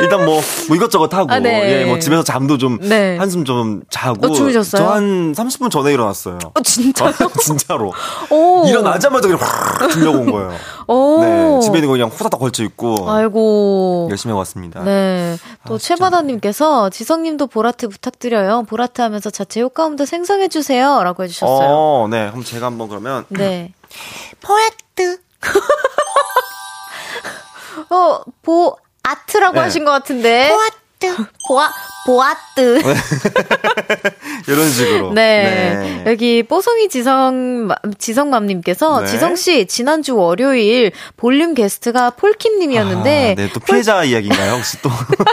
일단 0.00 0.24
뭐, 0.24 0.40
뭐 0.68 0.76
이것저것 0.76 1.12
하고, 1.14 1.32
아, 1.32 1.38
네. 1.38 1.80
예, 1.82 1.84
뭐 1.86 1.98
집에서 1.98 2.22
잠도 2.22 2.58
좀, 2.58 2.78
네. 2.80 3.16
한숨 3.16 3.44
좀 3.44 3.82
자고. 3.90 4.26
어, 4.26 4.32
주무셨어요? 4.32 4.82
저 4.82 4.90
한 4.90 5.32
30분 5.32 5.70
전에 5.70 5.92
일어났어요. 5.92 6.38
어, 6.54 6.62
진짜요? 6.62 7.12
진짜로. 7.40 7.92
오. 8.28 8.66
일어나자마자 8.66 9.28
그냥 9.28 9.40
확 9.40 9.88
들려고 9.88 10.18
온 10.18 10.30
거예요. 10.30 10.49
오. 10.86 11.20
네, 11.20 11.60
집에 11.60 11.78
있는 11.78 11.88
거 11.88 11.92
그냥 11.92 12.08
후다닥 12.08 12.40
걸쳐 12.40 12.62
있고. 12.64 13.10
아이고. 13.10 14.08
열심히 14.10 14.34
해왔습니다. 14.34 14.82
네. 14.84 15.36
또 15.66 15.74
아, 15.74 15.78
최바다님께서 15.78 16.90
지성님도 16.90 17.46
보라트 17.48 17.88
부탁드려요. 17.88 18.64
보라트 18.64 19.00
하면서 19.00 19.30
자체 19.30 19.60
효과음도 19.60 20.04
생성해주세요. 20.04 21.02
라고 21.02 21.24
해주셨어요. 21.24 21.68
어, 21.68 22.08
네. 22.10 22.30
그럼 22.30 22.44
제가 22.44 22.66
한번 22.66 22.88
그러면. 22.88 23.24
네. 23.28 23.72
보라트. 24.40 25.18
어, 27.90 28.20
보, 28.42 28.76
아트라고 29.02 29.54
네. 29.54 29.60
하신 29.60 29.84
것 29.84 29.90
같은데. 29.90 30.50
보아트. 30.50 31.26
보아, 31.48 31.70
보아뜨. 32.06 32.82
이런 34.48 34.68
식으로. 34.70 35.12
네. 35.12 36.02
네. 36.04 36.10
여기 36.10 36.42
뽀송이 36.42 36.88
지성, 36.88 37.68
지성맘님께서 37.98 39.00
네. 39.00 39.06
지성씨, 39.06 39.66
지난주 39.66 40.16
월요일 40.16 40.92
볼륨 41.16 41.54
게스트가 41.54 42.10
폴킴님이었는데. 42.10 43.32
아, 43.32 43.34
네, 43.34 43.50
또 43.52 43.60
피해자 43.60 43.96
폴... 43.96 44.06
이야기인가요? 44.06 44.54
혹시 44.54 44.80
또? 44.82 44.90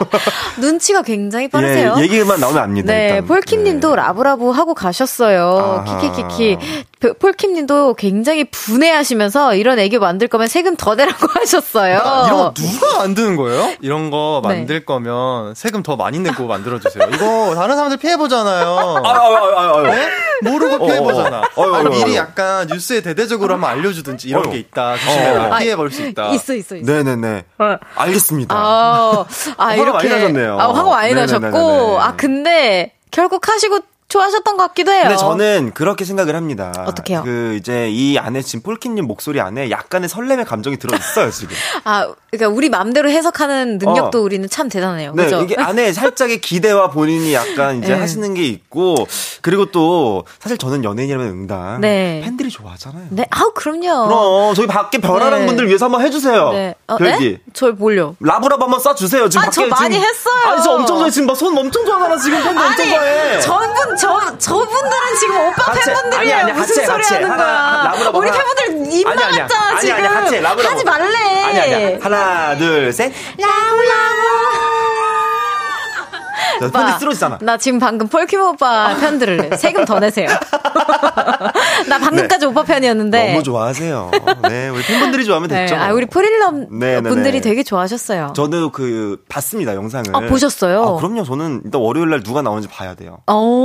눈치가 0.60 1.02
굉장히 1.02 1.48
빠르세요. 1.48 1.96
예, 1.98 2.02
얘기만 2.04 2.40
나오면 2.40 2.62
압니다. 2.62 2.94
네, 2.94 3.22
폴킴님도 3.22 3.90
네. 3.92 3.96
love 3.96 4.23
love 4.23 4.50
하고 4.50 4.74
가셨어요. 4.74 5.86
키키키키. 6.02 6.58
폴킴님도 7.20 7.94
굉장히 7.94 8.46
분해하시면서 8.46 9.56
이런 9.56 9.78
애교 9.80 10.00
만들 10.00 10.28
거면 10.28 10.48
세금 10.48 10.76
더 10.76 10.96
내라고 10.96 11.28
하셨어요. 11.40 11.96
이런 11.96 12.30
거 12.32 12.54
누가 12.56 12.98
만드는 13.00 13.36
거예요? 13.36 13.74
이런 13.82 14.10
거 14.10 14.42
네. 14.44 14.50
만들 14.58 14.80
네. 14.80 14.86
거면 14.86 15.54
세금 15.56 15.84
더 15.84 15.96
많이 15.96 16.20
내고 16.20 16.48
만들어주세요. 16.48 17.08
이거 17.14 17.54
다른 17.56 17.76
사람들 17.76 17.98
피해 17.98 18.18
보잖아요. 18.18 18.68
아, 19.04 19.10
아, 19.10 19.12
아, 19.12 19.78
아, 19.78 19.82
네? 19.84 20.08
모르고 20.42 20.86
피해 20.86 21.00
보잖아. 21.02 21.42
어, 21.56 21.62
어, 21.64 21.70
어, 21.70 21.74
아니, 21.76 21.90
미리 21.90 22.16
약간 22.16 22.68
뉴스에 22.68 23.02
대대적으로 23.02 23.54
한번 23.56 23.70
알려주든지 23.72 24.28
이런 24.30 24.50
게 24.50 24.58
있다. 24.58 24.96
조심해라. 24.98 25.58
피해 25.60 25.76
볼 25.76 25.92
수 25.92 26.02
있다. 26.06 26.30
있어, 26.30 26.54
있어, 26.56 26.76
있어. 26.78 26.92
네네네. 26.92 27.46
알겠습니다. 27.96 28.56
아, 28.56 29.26
아 29.58 29.74
이렇게. 29.76 29.92
많이 29.92 30.10
나셨네요. 30.10 30.60
아, 30.60 30.68
화가 30.74 30.90
많이 30.90 31.14
나셨고. 31.14 32.00
아, 32.02 32.16
근데 32.16 32.94
결국 33.12 33.48
하시고 33.48 33.80
좋아하셨던 34.10 34.56
것 34.56 34.68
같기도 34.70 34.92
해요. 34.94 35.02
근데 35.04 35.18
저는 35.18 35.72
그렇게 35.74 36.06
생각을 36.06 36.34
합니다. 36.36 36.72
어떻게요? 36.88 37.24
그 37.26 37.56
이제 37.60 37.90
이 37.90 38.18
안에 38.18 38.42
지금 38.42 38.62
폴키님 38.62 39.06
목소리 39.06 39.42
안에 39.42 39.70
약간의 39.70 40.08
설렘의 40.08 40.46
감정이 40.46 40.78
들어 40.78 40.96
있어요 40.98 41.30
지금. 41.30 41.54
아, 41.84 42.08
그러니까 42.32 42.56
우리 42.56 42.70
마음대로 42.70 43.10
해석하는 43.10 43.80
능력도 43.80 44.20
어. 44.20 44.22
우리는 44.22 44.48
참 44.50 44.70
대단해요. 44.70 45.12
네, 45.14 45.26
그렇죠? 45.26 45.44
이게 45.44 45.56
안에 45.62 45.92
살짝의 45.92 46.40
기대와 46.40 46.90
본인이 46.92 47.34
약간 47.34 47.80
이제 47.80 47.92
네. 47.96 48.00
하시는 48.00 48.34
게 48.34 48.44
있고 48.46 48.96
그리고 49.42 49.66
또 49.72 50.24
사실 50.40 50.58
저는 50.58 50.86
연예인이라면 50.86 51.28
응당 51.28 51.82
네. 51.82 52.22
팬들이 52.24 52.50
좋아하잖아요. 52.50 53.08
네, 53.10 53.26
아우 53.30 53.52
그럼요. 53.54 54.08
그럼 54.08 54.56
저희 54.56 54.68
밖에 54.68 55.00
별아랑 55.00 55.42
네. 55.42 55.46
분들 55.48 55.68
위해서 55.68 55.86
한번 55.86 56.02
해주세요. 56.02 56.52
네. 56.54 56.76
어, 56.88 56.96
별디. 56.96 57.30
네? 57.30 57.40
저 57.54 57.74
뭘요? 57.74 58.16
라브라브 58.22 58.64
한번 58.64 58.80
쏴주세요. 58.80 59.30
지금 59.30 59.42
아, 59.42 59.46
밖에 59.48 59.52
저 59.52 59.68
많이 59.68 59.96
지금, 59.96 60.08
했어요. 60.08 60.52
아니 60.54 60.64
저 60.64 60.72
엄청 60.72 60.96
좋아해 60.98 61.12
지금 61.12 61.28
막 61.28 61.36
손 61.38 61.58
엄청 61.58 61.86
좋아하잖아 61.86 62.18
지금 62.18 62.42
팬들 62.42 62.64
엄청 62.66 62.90
좋아해. 62.90 63.40
저분 63.42 63.97
저 64.00 64.38
저분들은 64.38 65.16
지금 65.20 65.38
오빠 65.38 65.64
같이, 65.66 65.82
팬분들이에요. 65.86 66.20
아니, 66.20 66.34
아니, 66.34 66.54
무슨 66.54 66.76
같이, 66.76 66.86
소리 66.86 67.02
같이. 67.02 67.14
하는 67.16 67.32
하나, 67.32 67.44
거야? 67.46 67.84
라브라브 67.92 68.18
우리 68.18 68.32
팬분들 68.32 68.94
입 68.94 69.04
막았잖아 69.06 69.80
지금. 69.80 69.96
아니, 69.96 70.06
아니, 70.08 70.16
같이, 70.16 70.40
라브라브. 70.42 70.70
하지 70.74 70.84
말래. 70.84 71.44
아니 71.44 71.60
아니 71.60 72.00
하나 72.00 72.58
둘 72.58 72.94
셋. 72.94 73.12
라브 73.38 73.82
라브. 73.82 75.07
편지 76.60 77.00
쓰러지잖아. 77.00 77.40
나 77.42 77.58
지금 77.58 77.80
방금 77.80 78.08
폴킴 78.08 78.42
오빠 78.42 78.96
편 79.00 79.20
들을래. 79.20 79.56
세금 79.58 79.86
더 79.86 80.00
내세요. 80.00 80.28
나 81.88 82.00
방금까지 82.00 82.40
네. 82.40 82.46
오빠 82.46 82.64
편이었는데. 82.64 83.32
너무 83.32 83.44
좋아하세요. 83.44 84.12
네, 84.50 84.70
우리 84.70 84.84
팬분들이 84.84 85.26
좋아하면 85.26 85.50
됐죠. 85.50 85.76
네, 85.76 85.82
아, 85.82 85.94
우리 85.94 86.06
프릴럼 86.06 86.68
네, 86.80 86.96
네, 86.96 87.02
네, 87.02 87.10
분들이 87.10 87.42
되게 87.42 87.64
좋아하셨어요. 87.64 88.34
저는 88.36 88.72
그 88.72 89.24
봤습니다 89.30 89.76
영상을. 89.76 90.16
아, 90.16 90.20
보셨어요? 90.22 90.84
아, 90.84 90.96
그럼요. 91.02 91.24
저는 91.24 91.62
일단 91.66 91.82
월요일 91.82 92.10
날 92.10 92.24
누가 92.24 92.42
나오는지 92.42 92.68
봐야 92.68 92.96
돼요. 92.96 93.20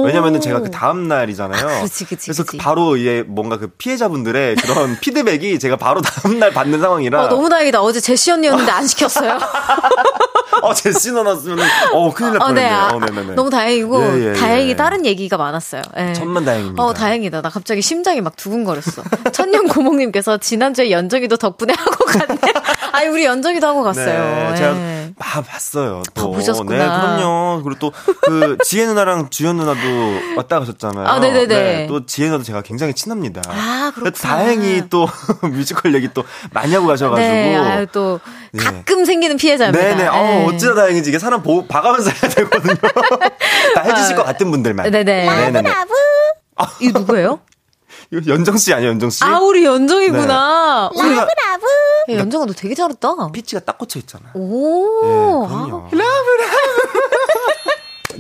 왜냐면은 0.05 0.41
제가 0.41 0.61
그 0.61 0.71
다음 0.71 1.09
날이잖아요. 1.09 1.69
아, 1.79 1.83
그치, 1.83 2.05
그치, 2.05 2.27
그래서 2.27 2.45
그치. 2.45 2.59
바로 2.59 2.97
이게 2.97 3.23
뭔가 3.27 3.59
그 3.59 3.69
피해자분들의 3.69 4.57
그런 4.57 4.99
피드백이 5.01 5.59
제가 5.59 5.77
바로 5.77 6.01
다음 6.01 6.39
날 6.39 6.51
받는 6.53 6.81
상황이라. 6.81 7.25
어, 7.25 7.29
너무 7.29 7.49
다행이다. 7.49 7.81
어제 7.83 8.01
제시 8.01 8.31
언니였는데 8.31 8.71
안 8.71 8.87
시켰어요. 8.87 9.39
어, 10.63 10.75
제시 10.75 11.13
넣어놨으면 11.13 11.59
어 11.93 12.13
큰일 12.13 12.33
날 12.35 12.43
어, 12.43 12.53
네. 12.53 12.69
뻔했네요. 12.69 12.79
어, 12.79 12.82
네. 12.82 12.82
어, 12.89 13.01
너무 13.35 13.51
다행이고 13.51 14.03
예, 14.03 14.29
예, 14.29 14.33
다행히 14.35 14.71
예. 14.71 14.77
다른 14.77 15.07
얘기가 15.07 15.37
많았어요. 15.37 15.83
예. 15.99 16.13
천만 16.15 16.45
다행입니다. 16.45 16.83
어 16.83 16.93
다행이다. 16.93 17.43
나 17.43 17.49
갑자기 17.49 17.83
심장이 17.83 18.21
막 18.21 18.37
두근거렸어. 18.37 19.03
천년 19.33 19.69
고목님께서 19.69 20.39
지난주에 20.39 20.91
연정이도 20.91 21.37
덕분에 21.37 21.75
하고 21.79 22.05
갔네. 22.05 22.39
아니 22.93 23.09
우리 23.09 23.25
연정이도 23.25 23.67
하고 23.67 23.83
갔어요. 23.83 24.07
네, 24.07 24.55
막 25.23 25.47
봤어요. 25.47 26.03
또. 26.15 26.23
아, 26.23 26.37
보셨구나. 26.37 26.71
네, 26.71 26.85
그럼요. 26.85 27.63
그리고 27.63 27.79
또 27.79 27.93
그 28.23 28.57
지혜 28.65 28.87
누나랑 28.87 29.31
주연 29.31 29.57
누나도 29.57 30.37
왔다 30.37 30.59
가셨잖아요. 30.61 31.07
아, 31.07 31.19
네네네. 31.19 31.47
네, 31.47 31.87
또 31.87 32.07
지혜 32.07 32.27
누나도 32.27 32.45
제가 32.45 32.63
굉장히 32.63 32.95
친합니다. 32.95 33.43
아, 33.49 33.93
그렇구나. 33.95 34.11
다행히 34.13 34.85
또 34.89 35.09
뮤지컬 35.43 35.95
얘기 35.95 36.09
또 36.13 36.25
많이 36.53 36.75
하고 36.75 36.87
가셔가지고. 36.87 37.29
네, 37.29 37.57
아유, 37.57 37.87
또 37.93 38.21
네. 38.53 38.63
가끔 38.63 39.05
생기는 39.05 39.37
피해자입니다. 39.37 39.83
네네. 39.83 40.09
어, 40.09 40.13
네. 40.15 40.47
어찌나 40.47 40.75
다행인지 40.75 41.11
이게 41.11 41.19
사람 41.19 41.43
보, 41.43 41.67
봐가면서 41.67 42.11
해야 42.11 42.33
되거든요. 42.35 42.75
다 43.75 43.83
해주실 43.83 44.15
아, 44.15 44.17
것 44.17 44.25
같은 44.25 44.51
분들만. 44.51 44.91
네네. 44.91 45.51
네네. 45.51 45.63
라브 45.63 45.91
아, 46.57 46.67
이거 46.81 47.01
누구예요? 47.01 47.41
연정 48.27 48.57
씨 48.59 48.75
아니에요, 48.75 48.91
연정 48.91 49.09
씨? 49.11 49.25
아, 49.25 49.39
우리 49.41 49.65
연정이구나. 49.65 50.91
네. 50.95 51.03
라브, 51.03 51.15
라브. 51.17 51.31
야, 52.11 52.17
연정아, 52.19 52.45
너 52.45 52.53
되게 52.53 52.75
잘했다. 52.75 53.09
피치가 53.33 53.61
딱 53.61 53.79
꽂혀 53.79 53.99
있잖아. 54.01 54.25
오. 54.35 55.01
네, 55.03 55.09
그럼요. 55.49 55.89
라브, 55.93 55.97
라브. 55.97 56.03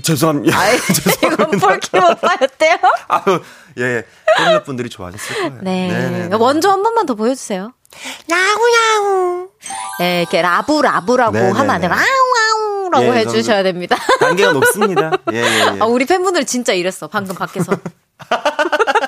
죄송합니다. 0.02 0.58
아이, 0.58 0.76
이건 0.76 1.50
폴킴 1.58 2.02
오빠였대요? 2.02 2.76
아유, 3.08 3.42
예. 3.78 4.06
팬 4.38 4.62
분들이 4.64 4.88
좋아하셨을 4.88 5.36
거예요. 5.36 5.58
네. 5.62 5.88
네네네. 5.88 6.38
먼저 6.38 6.70
한 6.70 6.82
번만 6.82 7.04
더 7.04 7.14
보여주세요. 7.14 7.72
야구야구. 8.30 9.50
네, 9.98 10.22
이렇게 10.22 10.40
라브라브라고 10.40 11.32
네네네. 11.32 11.52
하면 11.52 11.70
안 11.70 11.80
돼요. 11.82 11.90
라우라우라고 11.90 13.14
예, 13.14 13.18
해주셔야 13.20 13.62
됩니다. 13.62 13.96
단계가 14.18 14.52
높습니다. 14.52 15.10
예, 15.30 15.36
예, 15.36 15.74
예. 15.76 15.80
아, 15.80 15.84
우리 15.84 16.06
팬분들 16.06 16.46
진짜 16.46 16.72
이랬어. 16.72 17.08
방금 17.08 17.34
밖에서. 17.34 17.76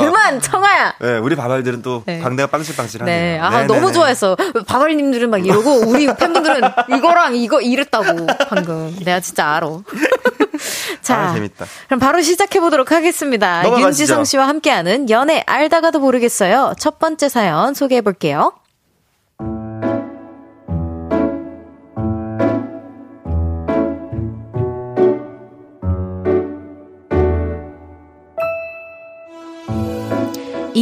그만, 0.00 0.36
어. 0.36 0.40
청아야. 0.40 0.94
네, 1.00 1.18
우리 1.18 1.36
바발들은 1.36 1.82
또 1.82 2.02
네. 2.06 2.20
광대가 2.20 2.48
빵실빵실하네요. 2.48 3.14
네, 3.16 3.38
아 3.38 3.50
네네네. 3.50 3.66
너무 3.66 3.92
좋아했어. 3.92 4.36
바발님들은 4.66 5.30
막 5.30 5.44
이러고 5.44 5.86
우리 5.88 6.06
팬분들은 6.14 6.60
이거랑 6.96 7.36
이거 7.36 7.60
이랬다고 7.60 8.26
방금. 8.48 8.96
내가 9.04 9.20
진짜 9.20 9.54
알아. 9.54 9.68
자, 11.02 11.18
아, 11.18 11.34
재밌다. 11.34 11.66
그럼 11.86 12.00
바로 12.00 12.22
시작해 12.22 12.60
보도록 12.60 12.92
하겠습니다. 12.92 13.62
넘어가시죠. 13.62 13.86
윤지성 13.86 14.24
씨와 14.24 14.48
함께하는 14.48 15.10
연애 15.10 15.42
알다가도 15.46 15.98
모르겠어요. 15.98 16.74
첫 16.78 16.98
번째 16.98 17.28
사연 17.28 17.74
소개해 17.74 18.00
볼게요. 18.00 18.52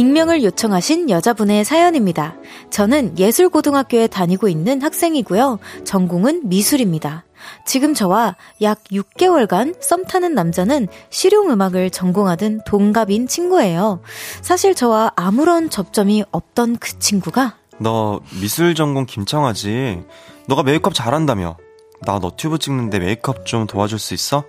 익명을 0.03 0.43
요청하신 0.43 1.09
여자분의 1.09 1.63
사연입니다. 1.63 2.35
저는 2.69 3.17
예술고등학교에 3.17 4.07
다니고 4.07 4.49
있는 4.49 4.81
학생이고요. 4.81 5.59
전공은 5.85 6.49
미술입니다. 6.49 7.23
지금 7.65 7.93
저와 7.93 8.35
약 8.61 8.83
6개월간 8.91 9.81
썸 9.81 10.03
타는 10.03 10.33
남자는 10.35 10.89
실용음악을 11.09 11.89
전공하던 11.89 12.61
동갑인 12.65 13.27
친구예요. 13.27 14.01
사실 14.41 14.75
저와 14.75 15.13
아무런 15.15 15.69
접점이 15.69 16.25
없던 16.31 16.77
그 16.77 16.99
친구가 16.99 17.55
너 17.79 18.19
미술 18.41 18.75
전공 18.75 19.05
김청하지? 19.05 20.03
너가 20.49 20.63
메이크업 20.63 20.93
잘한다며. 20.93 21.55
나 22.01 22.19
너튜브 22.19 22.59
찍는데 22.59 22.99
메이크업 22.99 23.45
좀 23.45 23.67
도와줄 23.67 23.99
수 23.99 24.13
있어? 24.13 24.43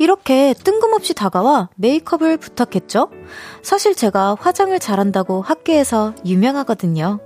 이렇게 0.00 0.54
뜬금없이 0.54 1.12
다가와 1.12 1.68
메이크업을 1.76 2.38
부탁했죠. 2.38 3.10
사실 3.60 3.94
제가 3.94 4.34
화장을 4.40 4.76
잘한다고 4.78 5.42
학교에서 5.42 6.14
유명하거든요. 6.24 7.20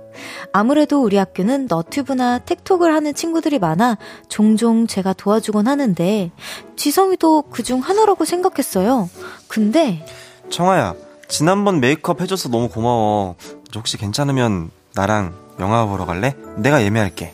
아무래도 0.51 1.01
우리 1.01 1.15
학교는 1.15 1.67
너튜브나 1.69 2.39
틱톡을 2.39 2.93
하는 2.93 3.13
친구들이 3.13 3.59
많아 3.59 3.97
종종 4.27 4.87
제가 4.87 5.13
도와주곤 5.13 5.69
하는데 5.69 6.31
지성이도 6.75 7.43
그중 7.43 7.79
하나라고 7.79 8.25
생각했어요. 8.25 9.09
근데 9.47 10.05
청아야, 10.49 10.95
지난번 11.29 11.79
메이크업 11.79 12.19
해줘서 12.19 12.49
너무 12.49 12.67
고마워. 12.67 13.35
혹시 13.73 13.95
괜찮으면 13.97 14.69
나랑 14.95 15.33
영화 15.61 15.85
보러 15.85 16.05
갈래? 16.05 16.35
내가 16.57 16.83
예매할게. 16.83 17.33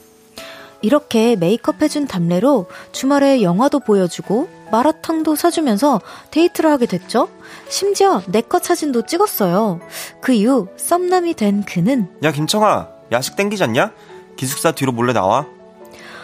이렇게 0.82 1.36
메이크업 1.36 1.82
해준 1.82 2.08
답례로 2.08 2.68
주말에 2.92 3.42
영화도 3.42 3.80
보여주고 3.80 4.50
마라탕도 4.72 5.36
사주면서 5.36 6.02
데이트를 6.32 6.72
하게 6.72 6.86
됐죠. 6.86 7.30
심지어 7.70 8.22
내컷 8.28 8.64
사진도 8.64 9.06
찍었어요. 9.06 9.80
그 10.22 10.34
이후 10.34 10.68
썸남이 10.78 11.34
된 11.36 11.64
그는 11.64 12.08
야 12.24 12.32
김청아 12.32 12.88
야식 13.12 13.36
땡기지 13.36 13.64
않냐? 13.64 13.92
기숙사 14.38 14.72
뒤로 14.72 14.92
몰래 14.92 15.14
나와. 15.14 15.46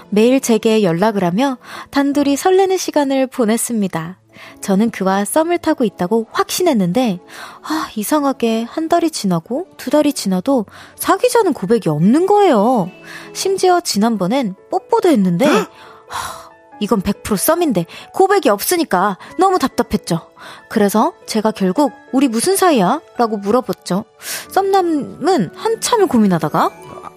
매일 0.09 0.39
제게 0.39 0.83
연락을 0.83 1.23
하며 1.23 1.57
단둘이 1.91 2.37
설레는 2.37 2.77
시간을 2.77 3.27
보냈습니다. 3.27 4.17
저는 4.61 4.89
그와 4.91 5.25
썸을 5.25 5.57
타고 5.59 5.83
있다고 5.83 6.27
확신했는데, 6.31 7.19
아, 7.61 7.89
이상하게 7.95 8.63
한 8.63 8.89
달이 8.89 9.11
지나고 9.11 9.67
두 9.77 9.89
달이 9.89 10.13
지나도 10.13 10.65
사귀자는 10.95 11.53
고백이 11.53 11.89
없는 11.89 12.25
거예요. 12.27 12.89
심지어 13.33 13.81
지난번엔 13.81 14.55
뽀뽀도 14.71 15.09
했는데, 15.09 15.47
하, 15.47 16.47
이건 16.79 17.01
100% 17.01 17.37
썸인데 17.37 17.85
고백이 18.13 18.49
없으니까 18.49 19.17
너무 19.39 19.59
답답했죠. 19.59 20.29
그래서 20.69 21.13
제가 21.25 21.51
결국 21.51 21.91
우리 22.11 22.27
무슨 22.27 22.55
사이야? 22.55 23.01
라고 23.17 23.37
물어봤죠. 23.37 24.05
썸남은 24.51 25.51
한참을 25.55 26.07
고민하다가 26.07 26.71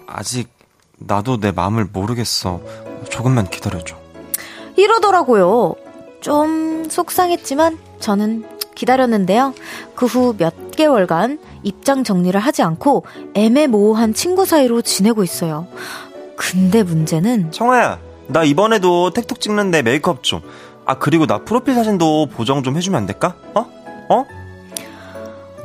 아직 0.07 0.49
나도 0.97 1.39
내 1.39 1.51
마음을 1.51 1.85
모르겠어. 1.85 2.61
조금만 3.09 3.49
기다려줘. 3.49 3.95
이러더라고요. 4.77 5.75
좀 6.21 6.87
속상했지만 6.89 7.77
저는 7.99 8.45
기다렸는데요. 8.75 9.53
그 9.95 10.05
후 10.05 10.33
몇 10.37 10.71
개월간 10.71 11.39
입장 11.63 12.03
정리를 12.03 12.39
하지 12.39 12.63
않고 12.63 13.03
애매모호한 13.33 14.13
친구 14.13 14.45
사이로 14.45 14.81
지내고 14.81 15.23
있어요. 15.23 15.67
근데 16.35 16.81
문제는 16.83 17.51
청아야, 17.51 17.99
나 18.27 18.43
이번에도 18.43 19.11
택톡 19.11 19.39
찍는데 19.41 19.81
메이크업 19.83 20.23
좀. 20.23 20.41
아 20.85 20.97
그리고 20.97 21.27
나 21.27 21.39
프로필 21.43 21.75
사진도 21.75 22.25
보정 22.27 22.63
좀 22.63 22.75
해주면 22.77 22.97
안 23.01 23.05
될까? 23.05 23.35
어? 23.53 23.65
어? 24.09 24.25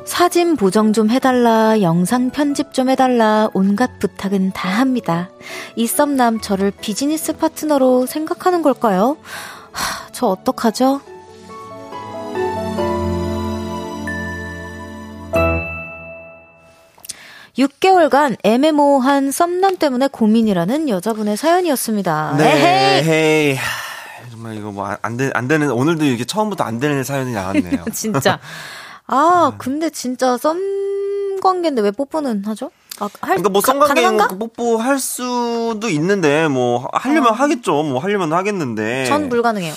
사진 0.05 0.55
보정 0.57 0.93
좀 0.93 1.11
해달라, 1.11 1.81
영상 1.81 2.31
편집 2.31 2.73
좀 2.73 2.89
해달라, 2.91 3.49
온갖 3.55 3.99
부탁은 3.99 4.53
다 4.53 4.69
합니다. 4.69 5.31
이 5.75 5.87
썸남 5.87 6.41
저를 6.41 6.71
비즈니스 6.81 7.33
파트너로 7.37 8.07
생각하는 8.07 8.63
걸까요? 8.63 9.17
하, 9.77 10.09
저 10.13 10.27
어떡하죠? 10.29 11.01
6개월간 17.59 18.37
애매모호한 18.43 19.31
썸남 19.31 19.77
때문에 19.79 20.09
고민이라는 20.09 20.89
여자분의 20.89 21.37
사연이었습니다. 21.37 22.35
네, 22.37 22.99
에헤이. 22.99 23.59
정말 24.31 24.57
이거 24.57 24.71
뭐 24.73 24.97
안 25.01 25.17
되, 25.17 25.31
안 25.33 25.49
되는 25.49 25.71
오늘도 25.71 26.05
이게 26.05 26.25
처음부터 26.25 26.65
안 26.65 26.79
되는 26.81 27.03
사연이 27.03 27.33
나왔네요. 27.33 27.85
진짜. 27.93 28.39
아, 29.07 29.53
근데 29.57 29.89
진짜 29.89 30.37
썸 30.37 31.41
관계인데 31.43 31.81
왜 31.81 31.91
뽀뽀는 31.93 32.45
하죠? 32.47 32.71
아, 32.99 33.05
할, 33.21 33.37
그러니까 33.37 33.49
뭐 33.51 33.61
썸관계 33.61 34.11
뭐 34.11 34.29
뽀뽀 34.29 34.79
할 34.79 34.99
수도 34.99 35.89
있는데 35.89 36.49
뭐 36.49 36.89
하려면 36.93 37.33
어. 37.33 37.35
하겠죠. 37.35 37.83
뭐 37.83 38.01
하려면 38.01 38.33
하겠는데. 38.33 39.07
전 39.07 39.29
불가능해요. 39.29 39.75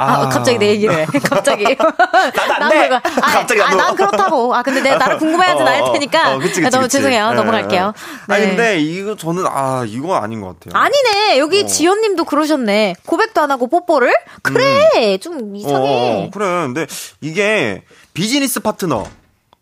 아, 0.00 0.22
아, 0.22 0.28
갑자기 0.30 0.56
내 0.56 0.68
얘기를 0.70 0.98
해. 0.98 1.04
갑자기. 1.28 1.66
안 1.66 2.70
돼. 2.70 2.88
아, 2.88 3.00
갑자기 3.20 3.60
아, 3.60 3.74
난 3.74 3.94
그렇다고. 3.94 4.54
아, 4.54 4.62
근데 4.62 4.80
내가 4.80 4.96
나를 4.96 5.18
궁금해하지 5.18 5.60
어, 5.60 5.64
날 5.64 5.82
어, 5.82 5.92
테니까. 5.92 6.34
어, 6.34 6.38
그치, 6.38 6.62
그치, 6.62 6.70
너무 6.70 6.84
그치. 6.84 6.96
죄송해요. 6.96 7.30
네, 7.30 7.36
넘어갈게요. 7.36 7.92
네. 8.28 8.34
아니, 8.34 8.46
근데 8.46 8.80
이거 8.80 9.14
저는, 9.14 9.44
아, 9.46 9.84
이거 9.86 10.16
아닌 10.16 10.40
것 10.40 10.58
같아요. 10.58 10.80
아니네. 10.82 11.38
여기 11.38 11.64
어. 11.64 11.66
지연 11.66 12.00
님도 12.00 12.24
그러셨네. 12.24 12.96
고백도 13.04 13.42
안 13.42 13.50
하고 13.50 13.66
뽀뽀를? 13.68 14.14
그래. 14.40 14.86
음. 14.96 15.18
좀 15.20 15.54
이상해. 15.54 16.28
어, 16.28 16.30
그래. 16.32 16.46
근데 16.46 16.86
이게 17.20 17.82
비즈니스 18.14 18.60
파트너. 18.60 19.04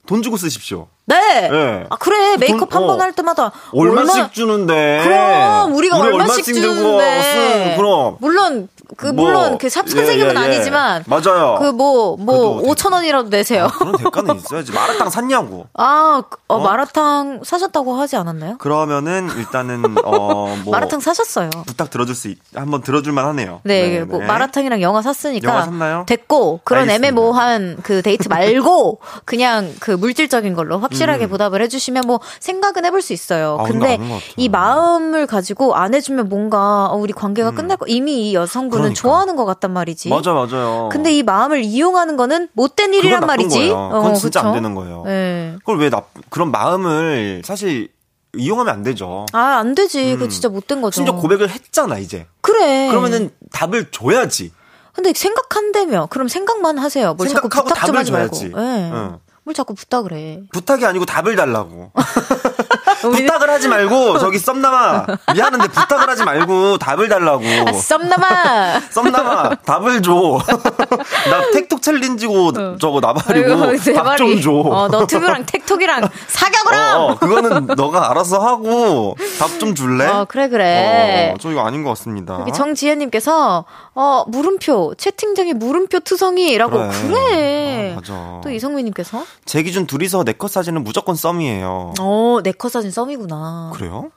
돈 0.07 0.22
주고 0.22 0.36
쓰십시오. 0.36 0.86
네. 1.09 1.48
네. 1.50 1.84
아 1.88 1.96
그래 1.96 2.36
메이크업 2.36 2.74
한 2.74 2.86
번 2.86 3.00
할 3.00 3.12
때마다 3.12 3.50
얼마씩 3.72 4.14
얼마... 4.16 4.30
주는데. 4.30 5.00
그럼 5.04 5.74
우리가 5.74 5.98
우리 5.98 6.06
얼마씩, 6.12 6.46
얼마씩 6.48 6.54
주는데. 6.54 7.74
그럼 7.76 8.16
물론 8.20 8.68
그 8.97 9.07
뭐, 9.07 9.26
물론 9.26 9.59
그샵 9.59 9.89
선생님은 9.89 10.34
예, 10.36 10.41
예, 10.41 10.43
예. 10.43 10.47
아니지만 10.47 11.05
맞아요. 11.07 11.59
그뭐뭐 11.61 12.62
5천 12.62 12.93
원이라도 12.93 13.28
내세요. 13.28 13.66
아, 13.66 13.78
그런 13.78 13.97
대가는 13.97 14.36
있어야지. 14.36 14.72
마라탕 14.72 15.11
샀냐고. 15.11 15.66
아, 15.74 16.22
어, 16.49 16.55
어? 16.55 16.59
마라탕 16.61 17.41
사셨다고 17.45 17.95
하지 17.97 18.16
않았나요? 18.16 18.59
그러면은 18.59 19.28
일단은 19.36 19.97
어 20.05 20.39
뭐 20.64 20.72
마라탕 20.72 21.01
사셨어요. 21.01 21.51
부탁 21.66 21.91
들어줄 21.91 22.14
수 22.14 22.28
있, 22.28 22.39
한번 22.55 22.82
들어줄 22.82 23.12
만하네요. 23.12 23.61
네, 23.64 23.99
네, 23.99 24.05
뭐 24.05 24.20
네. 24.20 24.26
마라탕이랑 24.26 24.80
영화 24.80 25.03
샀으니까 25.03 25.49
영화 25.49 25.64
샀나요? 25.64 26.05
됐고 26.07 26.61
그런 26.64 26.89
애매모호한 26.89 27.78
그 27.82 28.03
데이트 28.03 28.28
말고 28.28 29.01
그냥 29.24 29.74
그 29.80 29.91
물질적인 29.91 30.55
걸로 30.55 30.78
확실하게 30.78 31.26
음. 31.26 31.30
보답을 31.30 31.61
해주시면 31.62 32.05
뭐 32.07 32.20
생각은 32.41 32.84
해볼 32.84 33.03
수 33.03 33.12
있어요. 33.12 33.59
아, 33.61 33.64
근데 33.64 33.99
이 34.36 34.49
마음을 34.49 35.26
가지고 35.26 35.74
안 35.74 35.95
해주면 35.95 36.28
뭔가 36.28 36.86
어, 36.86 36.97
우리 36.97 37.12
관계가 37.12 37.51
음. 37.51 37.55
끝날 37.55 37.76
거 37.76 37.86
이미 37.86 38.30
이 38.30 38.34
여성분 38.34 38.77
그러니까. 38.78 39.00
좋아하는 39.00 39.36
것 39.36 39.44
같단 39.44 39.72
말이지. 39.72 40.08
맞아, 40.08 40.32
맞아요. 40.32 40.88
근데 40.90 41.12
이 41.12 41.22
마음을 41.22 41.62
이용하는 41.62 42.16
거는 42.16 42.48
못된 42.52 42.94
일이란 42.94 43.26
말이지. 43.26 43.58
거예요. 43.58 43.88
그건 43.92 44.10
어, 44.12 44.14
진짜 44.14 44.40
그쵸? 44.40 44.48
안 44.48 44.54
되는 44.54 44.74
거예요. 44.74 45.02
네. 45.04 45.54
그걸 45.60 45.78
왜 45.78 45.90
나, 45.90 46.02
그런 46.30 46.50
마음을 46.50 47.42
사실 47.44 47.88
이용하면 48.36 48.72
안 48.72 48.82
되죠. 48.82 49.26
아, 49.32 49.56
안 49.58 49.74
되지. 49.74 50.12
음. 50.12 50.18
그거 50.18 50.28
진짜 50.28 50.48
못된 50.48 50.80
거죠. 50.82 50.96
심지어 50.96 51.14
고백을 51.16 51.48
했잖아, 51.50 51.98
이제. 51.98 52.26
그래. 52.40 52.88
그러면은 52.88 53.30
답을 53.52 53.90
줘야지. 53.90 54.52
근데 54.92 55.12
생각한다며. 55.14 56.06
그럼 56.10 56.28
생각만 56.28 56.78
하세요. 56.78 57.14
뭘 57.14 57.28
자꾸 57.28 57.48
부탁 57.48 57.86
좀 57.86 57.96
하지 57.96 58.10
말고. 58.12 58.36
네. 58.36 58.50
응. 58.54 59.18
뭘 59.44 59.54
자꾸 59.54 59.74
부탁을 59.74 60.12
해. 60.12 60.40
부탁이 60.52 60.84
아니고 60.84 61.06
답을 61.06 61.36
달라고. 61.36 61.92
부탁을 63.01 63.51
하지 63.51 63.68
말고 63.68 64.18
저기 64.18 64.38
썸남아 64.38 65.07
미안한데 65.34 65.68
부탁을 65.68 66.09
하지 66.09 66.24
말고 66.24 66.78
답을 66.78 67.09
달라고. 67.09 67.42
아, 67.66 67.72
썸남아. 67.72 68.80
썸남아 68.90 69.51
답을 69.64 70.03
줘. 70.03 70.38
나 71.30 71.51
텍톡 71.53 71.82
챌린지고 71.82 72.49
어. 72.49 72.76
저거 72.80 73.01
나발이고 73.01 73.94
밥좀 74.05 74.40
줘. 74.40 74.51
어, 74.53 74.88
너튜브랑 74.88 75.46
텍톡이랑 75.46 76.09
사격을 76.26 76.74
함. 76.74 77.01
어, 77.01 77.18
그거는 77.18 77.66
너가 77.76 78.11
알아서 78.11 78.38
하고 78.38 79.16
답 79.38 79.59
좀 79.59 79.74
줄래? 79.74 80.07
어, 80.07 80.24
그래 80.28 80.49
그래. 80.49 81.32
어, 81.34 81.36
저 81.40 81.51
이거 81.51 81.66
아닌 81.66 81.82
것 81.82 81.90
같습니다. 81.90 82.44
정지혜님께서 82.55 83.64
어 83.94 84.24
물음표 84.28 84.94
채팅창에 84.96 85.53
물음표 85.55 85.99
투성이라고 86.01 86.78
그래. 86.78 86.90
그래. 87.09 87.67
아, 87.93 87.95
맞아. 87.97 88.41
또 88.43 88.51
이성민님께서 88.51 89.24
제 89.45 89.62
기준 89.62 89.86
둘이서 89.86 90.24
네컷 90.24 90.51
사진은 90.51 90.84
무조건 90.84 91.14
썸이에요. 91.14 91.95
어 92.01 92.39
네컷 92.43 92.72
사진 92.72 92.91
썸이구나. 92.91 93.72
그래요? 93.74 94.11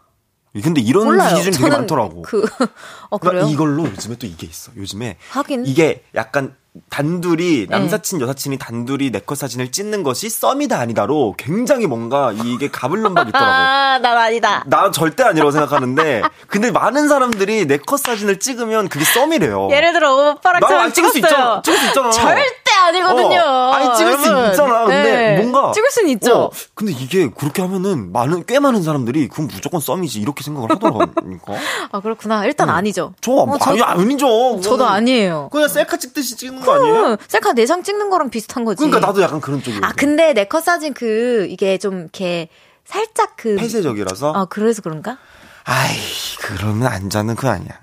근데 0.63 0.81
이런 0.81 1.05
몰라요. 1.05 1.35
기준이 1.37 1.55
되게 1.55 1.69
많더라고. 1.69 2.23
그, 2.23 2.45
어, 3.09 3.17
그래요? 3.17 3.47
이걸로 3.47 3.85
요즘에 3.85 4.17
또 4.17 4.27
이게 4.27 4.45
있어. 4.47 4.71
요즘에. 4.75 5.17
하긴. 5.29 5.65
이게 5.65 6.03
약간 6.13 6.55
단둘이 6.89 7.67
네. 7.69 7.77
남사친 7.77 8.19
네. 8.19 8.23
여사친이 8.23 8.57
단둘이 8.57 9.09
네컷 9.11 9.37
사진을 9.37 9.73
찍는 9.73 10.03
것이 10.03 10.29
썸이다 10.29 10.79
아니다로 10.79 11.35
굉장히 11.37 11.85
뭔가 11.85 12.31
이게 12.31 12.69
가불름박이 12.71 13.29
있더라고. 13.29 13.51
아, 13.51 13.99
난 14.01 14.17
아니다. 14.17 14.63
나 14.67 14.89
절대 14.89 15.23
아니라고 15.23 15.51
생각하는데 15.51 16.21
근데 16.47 16.71
많은 16.71 17.09
사람들이 17.09 17.65
네컷 17.65 17.99
사진을 17.99 18.39
찍으면 18.39 18.87
그게 18.87 19.03
썸이래요. 19.03 19.67
예를 19.69 19.91
들어 19.91 20.31
오빠랑 20.31 20.61
저랑 20.61 20.93
찍을 20.93 21.09
수 21.09 21.17
있잖아. 21.17 21.61
찍을 21.61 21.77
수 21.77 21.87
있잖아. 21.87 22.09
절대 22.09 22.71
아니거든요. 22.85 23.41
어, 23.41 23.71
아니 23.73 23.97
찍을 23.97 24.13
여러분. 24.13 24.25
수 24.45 24.51
있잖아. 24.51 24.85
근데 24.85 25.11
네. 25.35 25.37
뭔가 25.41 25.73
찍을 25.73 25.91
수는 25.91 26.09
있죠. 26.11 26.37
어, 26.37 26.51
근데 26.73 26.93
이게 26.93 27.29
그렇게 27.29 27.61
하면은 27.61 28.13
많은 28.13 28.45
꽤 28.47 28.59
많은 28.59 28.81
사람들이 28.81 29.27
그건 29.27 29.47
무조건 29.47 29.81
썸이지 29.81 30.21
이렇게 30.21 30.41
생각을 30.43 30.71
하더라고아 30.71 31.99
그렇구나. 32.01 32.45
일단 32.45 32.69
음. 32.69 32.75
아니죠. 32.75 33.13
저 33.19 33.33
어, 33.33 33.57
아니 33.59 33.81
아니죠. 33.81 34.61
저도 34.61 34.85
아니에요. 34.85 35.49
그냥 35.51 35.67
셀카 35.67 35.97
찍듯이 35.97 36.37
찍는 36.37 36.60
거 36.61 36.73
아니에요? 36.75 37.17
셀카 37.27 37.53
내장 37.53 37.83
찍는 37.83 38.09
거랑 38.09 38.29
비슷한 38.29 38.63
거지. 38.65 38.77
그러니까 38.77 38.99
나도 39.05 39.21
약간 39.21 39.41
그런 39.41 39.61
쪽이에요. 39.61 39.81
아, 39.83 39.91
근데 39.95 40.33
내 40.33 40.45
컷 40.45 40.63
사진 40.63 40.93
그, 40.93 41.47
이게 41.49 41.77
좀 41.77 41.99
이렇게 42.01 42.49
살짝 42.85 43.33
그. 43.37 43.55
폐쇄적이라서? 43.55 44.33
아, 44.33 44.45
그래서 44.45 44.81
그런가? 44.81 45.17
아이, 45.63 45.95
그러면 46.41 46.87
안자는 46.87 47.35
그거 47.35 47.49
아니야. 47.49 47.79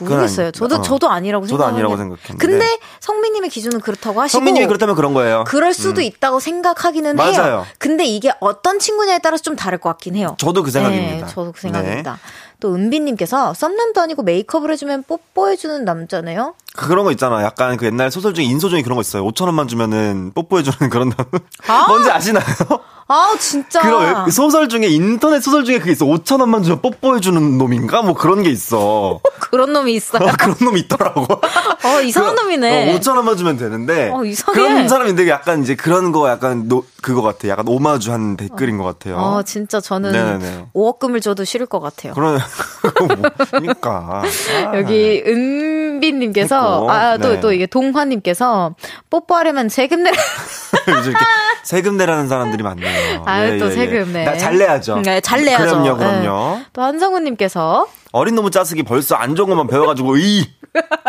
모르겠어요. 0.00 0.52
저도 0.52 0.76
어. 0.76 0.80
저도 0.82 1.10
아니라고 1.10 1.44
저도 1.48 1.64
아니라고 1.64 1.96
생각했는데. 1.96 2.36
근데 2.38 2.78
성민님의 3.00 3.50
기준은 3.50 3.80
그렇다고 3.80 4.20
하시고 4.20 4.38
성민님이 4.38 4.66
그렇다면 4.68 4.94
그런 4.94 5.12
거예요. 5.12 5.42
그럴 5.48 5.74
수도 5.74 6.00
음. 6.00 6.04
있다고 6.04 6.38
생각하기는 6.38 7.16
맞아요. 7.16 7.42
해요. 7.42 7.66
근데 7.78 8.04
이게 8.04 8.30
어떤 8.38 8.78
친구냐에 8.78 9.18
따라서 9.18 9.42
좀 9.42 9.56
다를 9.56 9.78
것 9.78 9.88
같긴 9.90 10.14
해요. 10.14 10.36
저도 10.38 10.62
그 10.62 10.70
생각입니다. 10.70 11.26
네, 11.26 11.32
저도 11.34 11.50
그 11.50 11.60
생각입니다. 11.60 12.12
네. 12.12 12.18
또 12.60 12.74
은비님께서 12.76 13.54
썸남도 13.54 14.00
아니고 14.00 14.22
메이크업을 14.22 14.70
해주면 14.70 15.02
뽀뽀해주는 15.02 15.84
남자네요. 15.84 16.54
그런 16.78 17.04
거 17.04 17.10
있잖아. 17.10 17.42
약간 17.42 17.76
그 17.76 17.86
옛날 17.86 18.10
소설 18.12 18.34
중에 18.34 18.44
인소 18.44 18.68
중에 18.68 18.82
그런 18.82 18.94
거 18.94 19.00
있어요. 19.00 19.24
5천 19.24 19.46
원만 19.46 19.66
주면은 19.66 20.30
뽀뽀해주는 20.32 20.90
그런 20.90 21.08
남. 21.10 21.26
아? 21.66 21.86
뭔지 21.90 22.08
아시나요? 22.08 22.44
아 23.08 23.34
진짜. 23.40 23.80
그런 23.80 24.30
소설 24.30 24.68
중에 24.68 24.86
인터넷 24.86 25.40
소설 25.40 25.64
중에 25.64 25.80
그게 25.80 25.92
있어. 25.92 26.04
5천 26.04 26.40
원만 26.40 26.62
주면 26.62 26.80
뽀뽀해주는 26.80 27.58
놈인가? 27.58 28.02
뭐 28.02 28.14
그런 28.14 28.44
게 28.44 28.50
있어. 28.50 29.20
그런 29.40 29.72
놈이 29.72 29.94
있어. 29.94 30.18
어, 30.18 30.30
그런 30.38 30.56
놈이 30.60 30.80
있더라고. 30.80 31.26
어 31.84 32.00
이상한 32.02 32.36
그, 32.36 32.42
놈이네. 32.42 32.94
어, 32.94 32.98
5천 32.98 33.16
원만 33.16 33.36
주면 33.36 33.56
되는데. 33.56 34.10
어 34.12 34.24
이상해. 34.24 34.54
그런 34.54 34.88
사람인데 34.88 35.28
약간 35.28 35.62
이제 35.62 35.74
그런 35.74 36.12
거 36.12 36.28
약간 36.28 36.68
노, 36.68 36.84
그거 37.02 37.22
같아. 37.22 37.48
약간 37.48 37.66
오마주한 37.66 38.36
댓글인 38.36 38.78
것 38.78 38.84
같아요. 38.84 39.16
어 39.16 39.42
진짜 39.42 39.80
저는 39.80 40.12
네네네. 40.12 40.66
5억금을 40.74 41.22
줘도 41.22 41.44
싫을 41.44 41.66
것 41.66 41.80
같아요. 41.80 42.12
그런 42.12 42.38
그러니까 43.50 44.22
여기 44.74 45.24
은 45.26 45.77
비님께서 46.00 46.88
아 46.88 47.16
또또 47.16 47.34
네. 47.34 47.40
또 47.40 47.52
이게 47.52 47.66
동화님께서 47.66 48.74
뽀뽀하려면 49.10 49.68
세금 49.68 50.02
내라. 50.02 50.16
세금 51.64 51.96
내라는 51.96 52.28
사람들이 52.28 52.62
많네요. 52.62 53.24
아유, 53.26 53.54
예, 53.54 53.58
또 53.58 53.66
예, 53.66 53.70
예. 53.70 53.74
세금 53.74 54.12
내. 54.12 54.24
네. 54.24 54.38
잘 54.38 54.56
내야죠. 54.56 55.02
네, 55.02 55.20
잘 55.20 55.44
내야죠. 55.44 55.64
그럼요, 55.64 55.96
그럼요. 55.96 56.56
네. 56.56 56.64
또 56.72 56.82
한성우님께서. 56.82 57.86
어린 58.12 58.34
놈의 58.36 58.50
짜쓰기 58.50 58.84
벌써 58.84 59.16
안 59.16 59.34
좋은 59.34 59.48
것만 59.48 59.66
배워가지고, 59.66 60.16
이! 60.16 60.46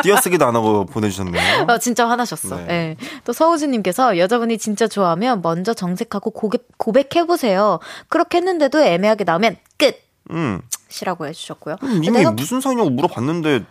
띄어쓰기도 0.03 0.45
안 0.45 0.55
하고 0.55 0.85
보내주셨네요. 0.85 1.65
어, 1.67 1.77
진짜 1.77 2.09
화나셨어. 2.09 2.57
네. 2.57 2.65
네. 2.65 2.97
또 3.23 3.33
서우주님께서 3.33 4.17
여자분이 4.17 4.57
진짜 4.57 4.87
좋아하면 4.87 5.41
먼저 5.41 5.73
정색하고 5.73 6.31
고백, 6.31 6.67
고백해보세요. 6.77 7.79
그렇게 8.07 8.37
했는데도 8.37 8.81
애매하게 8.81 9.23
나오면 9.23 9.57
끝! 9.77 9.95
음. 10.31 10.61
시라고 10.89 11.25
해주셨고요. 11.27 11.77
음, 11.83 12.03
이미 12.03 12.11
내가... 12.11 12.31
무슨 12.31 12.61
사이냐고 12.61 12.89
물어봤는데. 12.89 13.63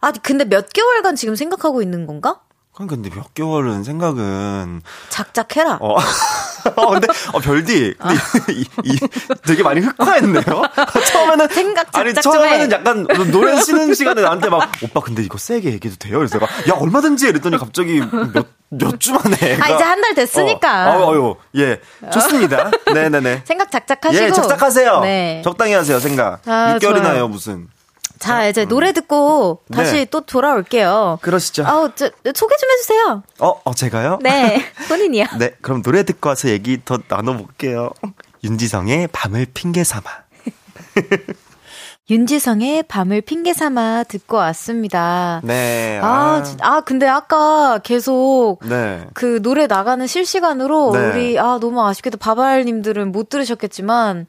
아, 0.00 0.12
근데 0.22 0.44
몇 0.44 0.72
개월간 0.72 1.16
지금 1.16 1.34
생각하고 1.36 1.82
있는 1.82 2.06
건가? 2.06 2.40
근데 2.88 3.10
몇 3.10 3.34
개월은 3.34 3.82
생각은 3.82 4.82
작작해라. 5.08 5.78
어. 5.80 5.96
어 6.76 6.90
근데 6.90 7.08
어 7.32 7.40
별디 7.40 7.94
근데 7.98 8.14
아. 8.14 8.52
이, 8.52 8.64
이, 8.84 8.98
되게 9.44 9.64
많이 9.64 9.80
흑화했네요. 9.80 10.42
처음에는 11.12 11.48
생각 11.48 11.84
작작 11.92 11.98
아니 12.00 12.14
처음에는 12.14 12.70
약간 12.70 13.06
노래 13.32 13.60
쉬는 13.60 13.94
시간에 13.94 14.22
나한테 14.22 14.48
막 14.48 14.70
오빠 14.82 15.00
근데 15.00 15.22
이거 15.24 15.38
세게 15.38 15.72
얘기해도 15.72 15.98
돼요? 15.98 16.18
그래서 16.18 16.38
내가 16.38 16.46
야 16.68 16.74
얼마든지 16.78 17.26
이랬더니 17.28 17.56
갑자기 17.58 18.00
몇 18.00 18.46
몇 18.70 19.00
주 19.00 19.12
만에 19.12 19.58
아 19.60 19.68
이제 19.70 19.82
한 19.82 20.00
달 20.02 20.14
됐으니까. 20.14 20.90
어, 20.98 21.10
어유 21.10 21.34
예 21.56 21.80
좋습니다. 22.12 22.70
네네네. 22.94 23.42
생각 23.44 23.70
작작하시고 23.72 24.24
예 24.24 24.30
작작하세요. 24.30 25.00
네. 25.00 25.42
적당히 25.44 25.72
하세요 25.72 25.98
생각. 25.98 26.46
아, 26.46 26.76
6개월이나요 26.78 27.28
무슨. 27.28 27.66
자, 28.18 28.46
이제 28.48 28.64
노래 28.64 28.92
듣고 28.92 29.62
다시 29.72 29.92
네. 29.92 30.04
또 30.06 30.20
돌아올게요. 30.20 31.18
그러시죠. 31.22 31.64
아, 31.66 31.90
저, 31.94 32.10
소개 32.34 32.56
좀 32.56 32.70
해주세요. 32.70 33.22
어, 33.40 33.60
어, 33.64 33.74
제가요? 33.74 34.18
네, 34.22 34.62
본인이요. 34.88 35.26
네, 35.38 35.54
그럼 35.60 35.82
노래 35.82 36.02
듣고 36.02 36.28
와서 36.28 36.48
얘기 36.48 36.78
더 36.84 36.98
나눠볼게요. 37.08 37.90
윤지성의 38.44 39.08
밤을 39.12 39.46
핑계 39.52 39.84
삼아. 39.84 40.02
윤지성의 42.10 42.84
밤을 42.84 43.20
핑계 43.20 43.52
삼아 43.52 44.04
듣고 44.04 44.38
왔습니다. 44.38 45.42
네. 45.44 46.00
아, 46.02 46.42
아, 46.42 46.56
아 46.60 46.80
근데 46.80 47.06
아까 47.06 47.80
계속 47.82 48.60
네. 48.62 49.06
그 49.12 49.42
노래 49.42 49.66
나가는 49.66 50.06
실시간으로 50.06 50.92
네. 50.92 51.06
우리 51.06 51.38
아 51.38 51.58
너무 51.60 51.84
아쉽게도 51.86 52.16
바발님들은 52.16 53.12
못 53.12 53.28
들으셨겠지만 53.28 54.26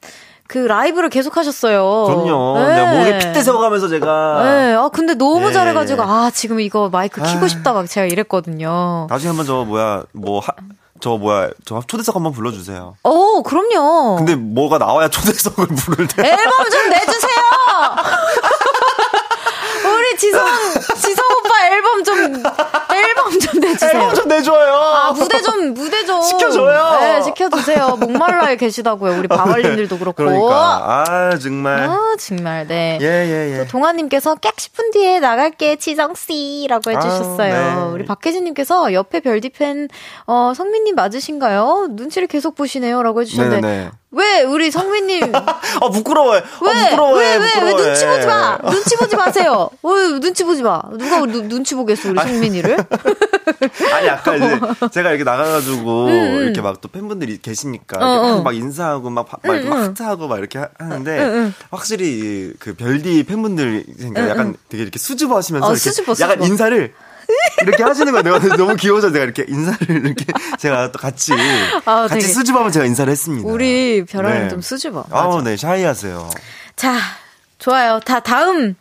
그 0.50 0.58
라이브를 0.58 1.10
계속 1.10 1.36
하셨어요. 1.36 2.06
그럼요. 2.08 2.58
네. 2.58 2.74
내가 2.74 2.92
목에 2.92 3.18
핏대 3.18 3.40
세워가면서 3.40 3.86
제가. 3.86 4.42
네. 4.42 4.74
아, 4.74 4.88
근데 4.92 5.14
너무 5.14 5.46
네. 5.46 5.52
잘해가지고, 5.52 6.02
아, 6.02 6.32
지금 6.34 6.58
이거 6.58 6.88
마이크 6.90 7.22
키고 7.22 7.46
싶다 7.46 7.72
막 7.72 7.88
제가 7.88 8.08
이랬거든요. 8.08 9.06
나중에 9.08 9.28
한번 9.28 9.46
저, 9.46 9.64
뭐야, 9.64 10.02
뭐, 10.12 10.40
하, 10.40 10.48
저 10.98 11.16
뭐야 11.16 11.50
저 11.64 11.80
초대석 11.86 12.16
한번 12.16 12.32
불러주세요. 12.32 12.96
오 13.04 13.42
그럼요. 13.42 14.16
근데 14.16 14.34
뭐가 14.34 14.76
나와야 14.76 15.08
초대석을 15.08 15.66
부를 15.68 16.06
때. 16.08 16.28
앨범 16.28 16.68
좀 16.68 16.90
내주세요. 16.90 17.36
우리 19.96 20.16
지성 20.18 20.44
지성 20.96 21.24
오빠 21.38 21.68
앨범 21.70 22.04
좀 22.04 22.42
내주세요. 23.86 24.02
앨범 24.02 24.14
좀 24.14 24.28
내줘요. 24.28 24.74
아 24.74 25.12
무대 25.12 25.40
좀 25.42 25.74
무대 25.74 26.04
좀 26.04 26.22
시켜줘요. 26.22 26.98
네 27.00 27.22
시켜주세요. 27.22 27.96
목말라에 27.96 28.56
계시다고요. 28.56 29.18
우리 29.18 29.28
바발님들도 29.28 29.98
그렇고. 29.98 30.16
그러니까 30.16 31.04
아 31.06 31.38
정말. 31.38 31.84
아 31.84 31.98
정말 32.18 32.66
네. 32.66 32.98
예 33.00 33.06
예 33.06 33.50
예, 33.54 33.60
예. 33.60 33.66
동아님께서 33.66 34.34
깍 34.36 34.56
10분 34.56 34.92
뒤에 34.92 35.20
나갈게 35.20 35.76
지성 35.76 36.14
씨라고 36.14 36.90
해주셨어요. 36.90 37.54
아, 37.54 37.84
네. 37.86 37.90
우리 37.92 38.04
박혜진님께서 38.04 38.92
옆에 38.92 39.20
별디 39.20 39.50
팬 39.50 39.88
어 40.26 40.52
성민님 40.54 40.94
맞으신가요? 40.94 41.88
눈치를 41.90 42.28
계속 42.28 42.54
보시네요 42.54 43.02
라고 43.02 43.20
해주셨는데. 43.22 43.60
네네. 43.60 43.90
왜 44.12 44.42
우리 44.42 44.70
성민님? 44.72 45.32
아 45.34 45.88
부끄러워해. 45.92 46.42
왜? 46.62 46.70
아, 46.70 46.84
부끄러워해. 46.90 47.36
왜? 47.36 47.38
왜? 47.38 47.62
왜 47.62 47.74
눈치 47.76 48.06
보지 48.06 48.26
마. 48.26 48.58
눈치 48.70 48.96
보지 48.96 49.16
마세요. 49.16 49.70
왜 49.84 50.20
눈치 50.20 50.42
보지 50.44 50.62
마. 50.62 50.82
누가 50.98 51.20
누, 51.26 51.42
눈치 51.48 51.74
보겠어 51.76 52.10
우리 52.10 52.18
성민이를? 52.20 52.76
아니 53.94 54.08
아까 54.08 54.34
이제 54.36 54.58
제가 54.90 55.10
이렇게 55.10 55.24
나가가지고 55.24 56.06
음, 56.06 56.10
음. 56.10 56.42
이렇게 56.42 56.60
막 56.60 56.80
또 56.80 56.88
팬분들이 56.88 57.38
계시니까 57.42 57.98
어, 57.98 58.12
이렇게 58.24 58.40
어. 58.40 58.42
막 58.42 58.54
인사하고 58.54 59.10
막, 59.10 59.28
막, 59.42 59.54
음, 59.54 59.68
막 59.68 59.76
음. 59.76 59.82
하트하고 59.82 60.28
막 60.28 60.38
이렇게 60.38 60.64
하는데 60.78 61.18
음, 61.18 61.34
음. 61.34 61.54
확실히 61.70 62.54
그 62.58 62.74
별디 62.74 63.24
팬분들 63.24 63.84
약간 64.16 64.56
되게 64.70 64.82
이렇게 64.82 64.98
수줍어하시면서 64.98 65.66
어, 65.66 65.70
이렇게 65.72 65.90
수줍어, 65.90 66.14
수줍어. 66.14 66.30
약간 66.30 66.46
인사를 66.46 66.94
이렇게 67.62 67.82
하시는 67.82 68.12
거예요. 68.12 68.38
내가 68.38 68.56
너무 68.56 68.76
귀여워서 68.76 69.12
제가 69.12 69.24
이렇게 69.24 69.44
인사를 69.48 70.06
이렇게 70.06 70.24
제가 70.58 70.92
또 70.92 70.98
같이 70.98 71.32
아, 71.84 72.06
같이 72.08 72.26
수줍하면 72.26 72.72
제가 72.72 72.86
인사를 72.86 73.10
했습니다. 73.10 73.48
우리 73.48 74.04
벼랑은 74.04 74.42
네. 74.42 74.48
좀 74.48 74.60
수줍어. 74.60 75.06
아, 75.10 75.40
네, 75.44 75.56
샤이하세요. 75.56 76.30
자, 76.76 76.96
좋아요. 77.58 78.00
다 78.00 78.20
다음 78.20 78.74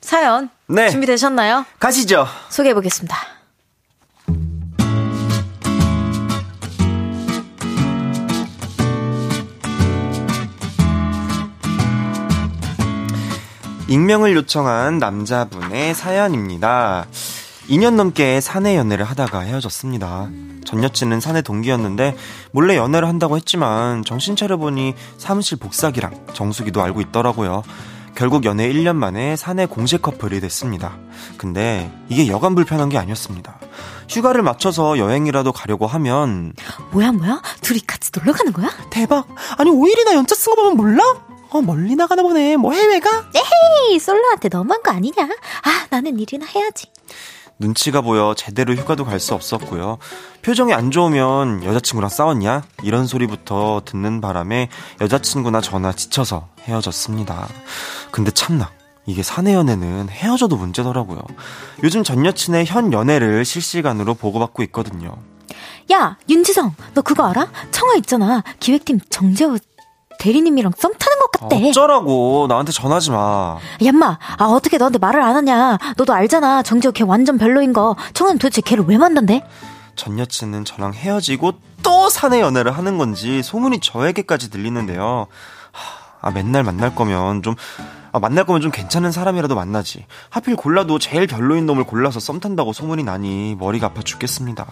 사연 0.00 0.50
네. 0.66 0.90
준비되셨나요? 0.90 1.66
가시죠. 1.78 2.26
소개해 2.50 2.74
보겠습니다. 2.74 3.16
익명을 13.88 14.34
요청한 14.34 14.98
남자분의 14.98 15.94
사연입니다. 15.94 17.06
2년 17.68 17.94
넘게 17.94 18.40
사내 18.40 18.76
연애를 18.76 19.04
하다가 19.04 19.40
헤어졌습니다. 19.40 20.28
전 20.64 20.82
여친은 20.84 21.20
사내 21.20 21.42
동기였는데 21.42 22.16
몰래 22.50 22.76
연애를 22.76 23.08
한다고 23.08 23.36
했지만 23.36 24.04
정신 24.04 24.36
차려보니 24.36 24.94
사무실 25.18 25.58
복사기랑 25.58 26.26
정수기도 26.34 26.82
알고 26.82 27.00
있더라고요. 27.00 27.62
결국 28.14 28.44
연애 28.44 28.70
1년 28.70 28.96
만에 28.96 29.36
사내 29.36 29.64
공식 29.64 30.02
커플이 30.02 30.40
됐습니다. 30.40 30.96
근데 31.38 31.90
이게 32.08 32.26
여간 32.28 32.54
불편한 32.54 32.88
게 32.90 32.98
아니었습니다. 32.98 33.58
휴가를 34.08 34.42
맞춰서 34.42 34.98
여행이라도 34.98 35.52
가려고 35.52 35.86
하면 35.86 36.52
뭐야 36.90 37.12
뭐야? 37.12 37.40
둘이 37.62 37.80
같이 37.80 38.10
놀러 38.14 38.32
가는 38.34 38.52
거야? 38.52 38.70
대박. 38.90 39.26
아니 39.56 39.70
5일이나 39.70 40.12
연차 40.14 40.34
쓴 40.34 40.54
거 40.54 40.62
보면 40.62 40.76
몰라? 40.76 41.02
어 41.48 41.60
멀리 41.62 41.94
나가나 41.96 42.22
보네. 42.22 42.56
뭐 42.56 42.72
해외가? 42.72 43.24
에헤이 43.34 43.98
솔로한테 43.98 44.48
너무한 44.50 44.82
거 44.82 44.90
아니냐? 44.90 45.24
아 45.24 45.86
나는 45.90 46.18
일이나 46.18 46.44
해야지. 46.46 46.86
눈치가 47.62 48.00
보여 48.00 48.34
제대로 48.36 48.74
휴가도 48.74 49.04
갈 49.04 49.20
수 49.22 49.34
없었고요. 49.34 49.98
표정이 50.42 50.74
안 50.74 50.90
좋으면 50.90 51.62
여자친구랑 51.62 52.08
싸웠냐? 52.10 52.62
이런 52.82 53.06
소리부터 53.06 53.82
듣는 53.84 54.20
바람에 54.20 54.68
여자친구나 55.00 55.60
저나 55.60 55.92
지쳐서 55.92 56.48
헤어졌습니다. 56.62 57.48
근데 58.10 58.30
참나. 58.32 58.70
이게 59.06 59.22
사내 59.22 59.54
연애는 59.54 60.08
헤어져도 60.10 60.56
문제더라고요. 60.56 61.20
요즘 61.84 62.02
전 62.04 62.24
여친의 62.26 62.66
현 62.66 62.92
연애를 62.92 63.44
실시간으로 63.44 64.14
보고받고 64.14 64.62
있거든요. 64.64 65.16
야, 65.92 66.16
윤지성, 66.28 66.74
너 66.94 67.02
그거 67.02 67.24
알아? 67.28 67.48
청아 67.72 67.94
있잖아. 67.96 68.42
기획팀 68.60 69.00
정재호 69.10 69.58
대리님이랑 70.22 70.72
썸 70.78 70.92
타는 70.96 71.18
것 71.18 71.30
같대. 71.32 71.68
어쩌라고. 71.68 72.46
나한테 72.48 72.70
전하지 72.70 73.10
마. 73.10 73.58
얌마, 73.84 74.18
아, 74.38 74.44
어떻게 74.44 74.78
너한테 74.78 74.98
말을 74.98 75.20
안 75.20 75.34
하냐. 75.34 75.78
너도 75.96 76.12
알잖아. 76.12 76.62
정지호 76.62 76.92
걔 76.92 77.02
완전 77.02 77.38
별로인 77.38 77.72
거. 77.72 77.96
청아는 78.14 78.38
도대체 78.38 78.60
걔를 78.60 78.84
왜 78.86 78.98
만난대? 78.98 79.44
전 79.96 80.18
여친은 80.20 80.64
저랑 80.64 80.94
헤어지고 80.94 81.52
또 81.82 82.08
사내 82.08 82.40
연애를 82.40 82.70
하는 82.70 82.98
건지 82.98 83.42
소문이 83.42 83.80
저에게까지 83.80 84.50
들리는데요. 84.50 85.26
아, 86.20 86.30
맨날 86.30 86.62
만날 86.62 86.94
거면 86.94 87.42
좀, 87.42 87.56
아, 88.12 88.20
만날 88.20 88.46
거면 88.46 88.62
좀 88.62 88.70
괜찮은 88.70 89.10
사람이라도 89.10 89.56
만나지. 89.56 90.06
하필 90.30 90.54
골라도 90.54 91.00
제일 91.00 91.26
별로인 91.26 91.66
놈을 91.66 91.82
골라서 91.82 92.20
썸 92.20 92.38
탄다고 92.38 92.72
소문이 92.72 93.02
나니 93.02 93.56
머리가 93.58 93.88
아파 93.88 94.02
죽겠습니다. 94.02 94.66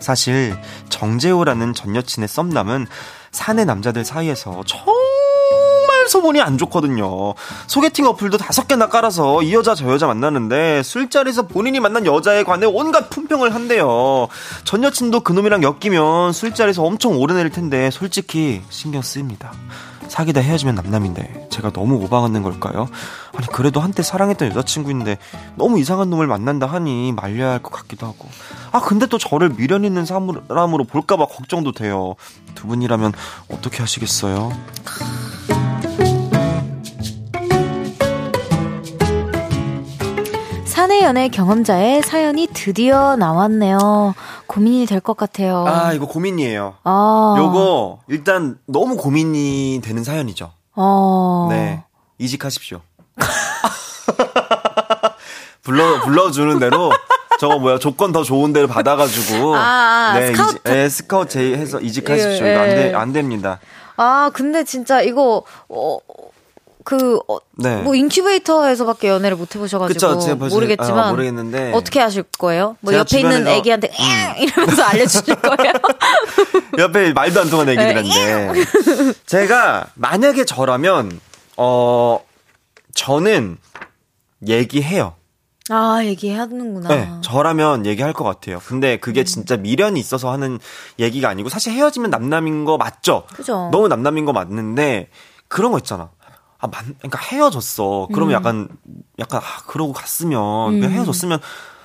사실, 0.00 0.56
정재호라는 0.88 1.74
전 1.74 1.96
여친의 1.96 2.28
썸남은 2.28 2.86
사내 3.34 3.64
남자들 3.64 4.04
사이에서 4.04 4.62
정말 4.64 6.08
소문이 6.08 6.40
안 6.40 6.56
좋거든요. 6.56 7.34
소개팅 7.66 8.06
어플도 8.06 8.38
다섯 8.38 8.68
개나 8.68 8.88
깔아서 8.88 9.42
이 9.42 9.52
여자 9.52 9.74
저 9.74 9.90
여자 9.90 10.06
만나는데 10.06 10.82
술자리에서 10.84 11.42
본인이 11.42 11.80
만난 11.80 12.06
여자에 12.06 12.44
관해 12.44 12.66
온갖 12.66 13.10
품평을 13.10 13.52
한대요. 13.54 14.28
전 14.64 14.84
여친도 14.84 15.20
그놈이랑 15.20 15.62
엮이면 15.62 16.32
술자리에서 16.32 16.84
엄청 16.84 17.18
오르내릴 17.20 17.50
텐데 17.50 17.90
솔직히 17.90 18.62
신경 18.70 19.02
쓰입니다. 19.02 19.52
사귀다 20.08 20.40
헤어지면 20.40 20.74
남남인데 20.76 21.48
제가 21.50 21.70
너무 21.70 21.96
오방하는 21.96 22.42
걸까요? 22.42 22.88
아니 23.36 23.46
그래도 23.48 23.80
한때 23.80 24.02
사랑했던 24.02 24.48
여자친구인데 24.50 25.18
너무 25.56 25.78
이상한 25.78 26.10
놈을 26.10 26.26
만난다 26.26 26.66
하니 26.66 27.12
말려야 27.12 27.50
할 27.52 27.58
것 27.64 27.70
같기도 27.72 28.06
하고 28.06 28.28
아 28.72 28.80
근데 28.80 29.06
또 29.06 29.16
저를 29.18 29.48
미련 29.50 29.84
있는 29.84 30.04
사람으로 30.04 30.84
볼까봐 30.84 31.26
걱정도 31.26 31.72
돼요 31.72 32.14
두 32.54 32.66
분이라면 32.66 33.12
어떻게 33.50 33.78
하시겠어요? 33.78 34.52
사내 40.64 41.02
연애 41.02 41.28
경험자의 41.28 42.02
사연이 42.02 42.48
드디어 42.52 43.16
나왔네요. 43.16 44.14
고민이 44.54 44.86
될 44.86 45.00
것 45.00 45.16
같아요. 45.16 45.64
아, 45.66 45.92
이거 45.92 46.06
고민이에요. 46.06 46.74
아. 46.84 47.34
요거 47.38 48.00
일단 48.08 48.58
너무 48.66 48.96
고민이 48.96 49.80
되는 49.82 50.04
사연이죠. 50.04 50.52
어. 50.76 51.48
네. 51.50 51.82
이직하십시오. 52.18 52.80
불러 55.62 56.02
불러주는 56.02 56.58
대로 56.60 56.92
저거 57.40 57.58
뭐야 57.58 57.78
조건 57.78 58.12
더 58.12 58.22
좋은 58.22 58.52
데를 58.52 58.68
받아가지고 58.68 59.56
아, 59.56 59.58
아, 59.58 60.12
네 60.18 60.26
스카우트. 60.28 60.50
이직, 60.54 60.62
네, 60.64 60.88
스카우트 60.88 61.32
제의해서 61.32 61.80
이직하십시오. 61.80 62.46
예, 62.46 62.56
안, 62.56 62.68
예. 62.68 62.74
돼, 62.74 62.94
안 62.94 63.12
됩니다. 63.12 63.58
아, 63.96 64.30
근데 64.34 64.64
진짜 64.64 65.00
이거, 65.02 65.44
어, 65.68 65.98
그, 66.84 67.18
어, 67.28 67.38
네. 67.52 67.76
뭐 67.82 67.94
인큐베이터에서밖에 67.94 69.08
연애를 69.08 69.36
못 69.38 69.54
해보셔가지고 69.54 70.18
그쵸, 70.18 70.36
모르겠지만 70.36 70.98
아, 70.98 71.10
모르겠는데. 71.10 71.72
어떻게 71.72 71.98
하실 71.98 72.22
거예요? 72.38 72.76
뭐 72.80 72.92
옆에 72.92 73.20
있는 73.20 73.38
주변에서- 73.40 73.46
음. 73.46 73.48
애기한테 73.48 73.90
엥 73.98 74.36
이러면서 74.38 74.82
알려주실 74.84 75.34
거예요? 75.36 75.72
옆에 76.78 77.12
말도 77.14 77.40
안 77.40 77.48
통하는 77.50 77.74
네. 77.74 77.90
애기들한테 77.90 78.64
제가 79.26 79.86
만약에 79.94 80.44
저라면 80.44 81.18
어 81.56 82.20
저는 82.94 83.56
얘기해요. 84.46 85.14
아 85.70 86.00
얘기하는구나. 86.04 86.88
네, 86.90 87.08
저라면 87.22 87.86
얘기할 87.86 88.12
것 88.12 88.24
같아요. 88.24 88.60
근데 88.66 88.98
그게 88.98 89.20
음. 89.20 89.24
진짜 89.24 89.56
미련이 89.56 89.98
있어서 89.98 90.30
하는 90.30 90.58
얘기가 90.98 91.30
아니고 91.30 91.48
사실 91.48 91.72
헤어지면 91.72 92.10
남남인 92.10 92.66
거 92.66 92.76
맞죠? 92.76 93.24
그죠. 93.32 93.70
너무 93.72 93.88
남남인 93.88 94.26
거 94.26 94.32
맞는데 94.34 95.08
그런 95.48 95.72
거 95.72 95.78
있잖아. 95.78 96.10
아, 96.64 96.66
만, 96.66 96.94
그러니까 96.98 97.18
헤어졌어. 97.20 98.08
그러면 98.12 98.32
음. 98.32 98.36
약간 98.36 98.68
약간 99.18 99.40
아, 99.42 99.62
그러고 99.66 99.92
갔으면 99.92 100.80
그냥 100.80 100.92
헤어졌으면 100.92 101.38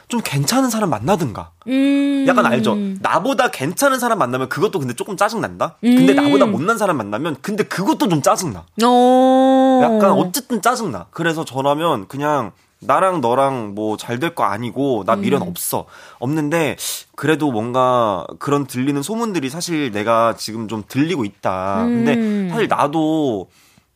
좀 0.07 0.21
괜찮은 0.23 0.69
사람 0.69 0.89
만나든가. 0.89 1.51
음. 1.67 2.25
약간 2.27 2.45
알죠? 2.45 2.75
나보다 3.01 3.49
괜찮은 3.49 3.99
사람 3.99 4.17
만나면 4.19 4.47
그것도 4.49 4.79
근데 4.79 4.93
조금 4.95 5.17
짜증난다? 5.17 5.75
근데 5.81 6.13
음. 6.13 6.15
나보다 6.15 6.45
못난 6.45 6.77
사람 6.77 6.97
만나면 6.97 7.35
근데 7.41 7.63
그것도 7.63 8.07
좀 8.07 8.21
짜증나. 8.21 8.65
어. 8.83 9.79
약간 9.83 10.11
어쨌든 10.13 10.61
짜증나. 10.61 11.07
그래서 11.11 11.43
저라면 11.45 12.07
그냥 12.07 12.51
나랑 12.81 13.19
너랑 13.19 13.75
뭐 13.75 13.97
잘 13.97 14.19
될 14.19 14.33
거 14.33 14.45
아니고 14.45 15.03
나 15.05 15.15
미련 15.17 15.41
음. 15.41 15.49
없어. 15.49 15.85
없는데 16.19 16.77
그래도 17.15 17.51
뭔가 17.51 18.25
그런 18.39 18.65
들리는 18.65 19.03
소문들이 19.03 19.49
사실 19.49 19.91
내가 19.91 20.35
지금 20.37 20.67
좀 20.69 20.83
들리고 20.87 21.25
있다. 21.25 21.83
음. 21.83 22.05
근데 22.05 22.49
사실 22.49 22.67
나도 22.69 23.49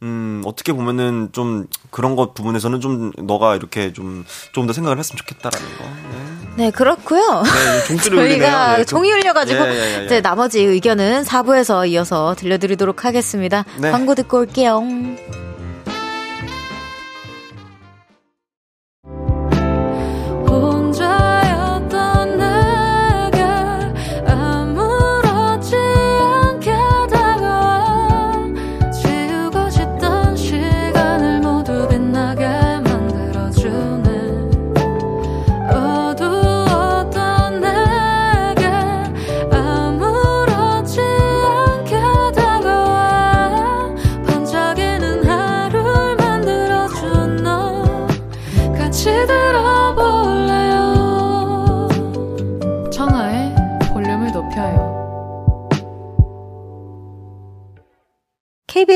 음, 0.03 0.41
어떻게 0.45 0.73
보면은 0.73 1.29
좀 1.31 1.65
그런 1.89 2.15
것 2.15 2.33
부분에서는 2.33 2.81
좀 2.81 3.11
너가 3.17 3.55
이렇게 3.55 3.93
좀, 3.93 4.25
좀더 4.51 4.73
생각을 4.73 4.99
했으면 4.99 5.17
좋겠다라는 5.17 5.77
거. 5.77 5.83
네. 5.85 6.33
네, 6.65 6.71
그렇고요. 6.71 7.43
네. 7.87 7.97
저희가 7.97 8.77
네, 8.77 8.85
종이 8.85 9.11
울려가지고 9.11 9.65
예, 9.65 9.69
예, 9.69 9.75
예, 9.75 9.99
예. 10.01 10.05
이제 10.05 10.21
나머지 10.21 10.61
의견은 10.61 11.23
4부에서 11.23 11.89
이어서 11.89 12.35
들려드리도록 12.37 13.05
하겠습니다. 13.05 13.63
네. 13.79 13.91
광고 13.91 14.13
듣고 14.13 14.39
올게요. 14.39 14.83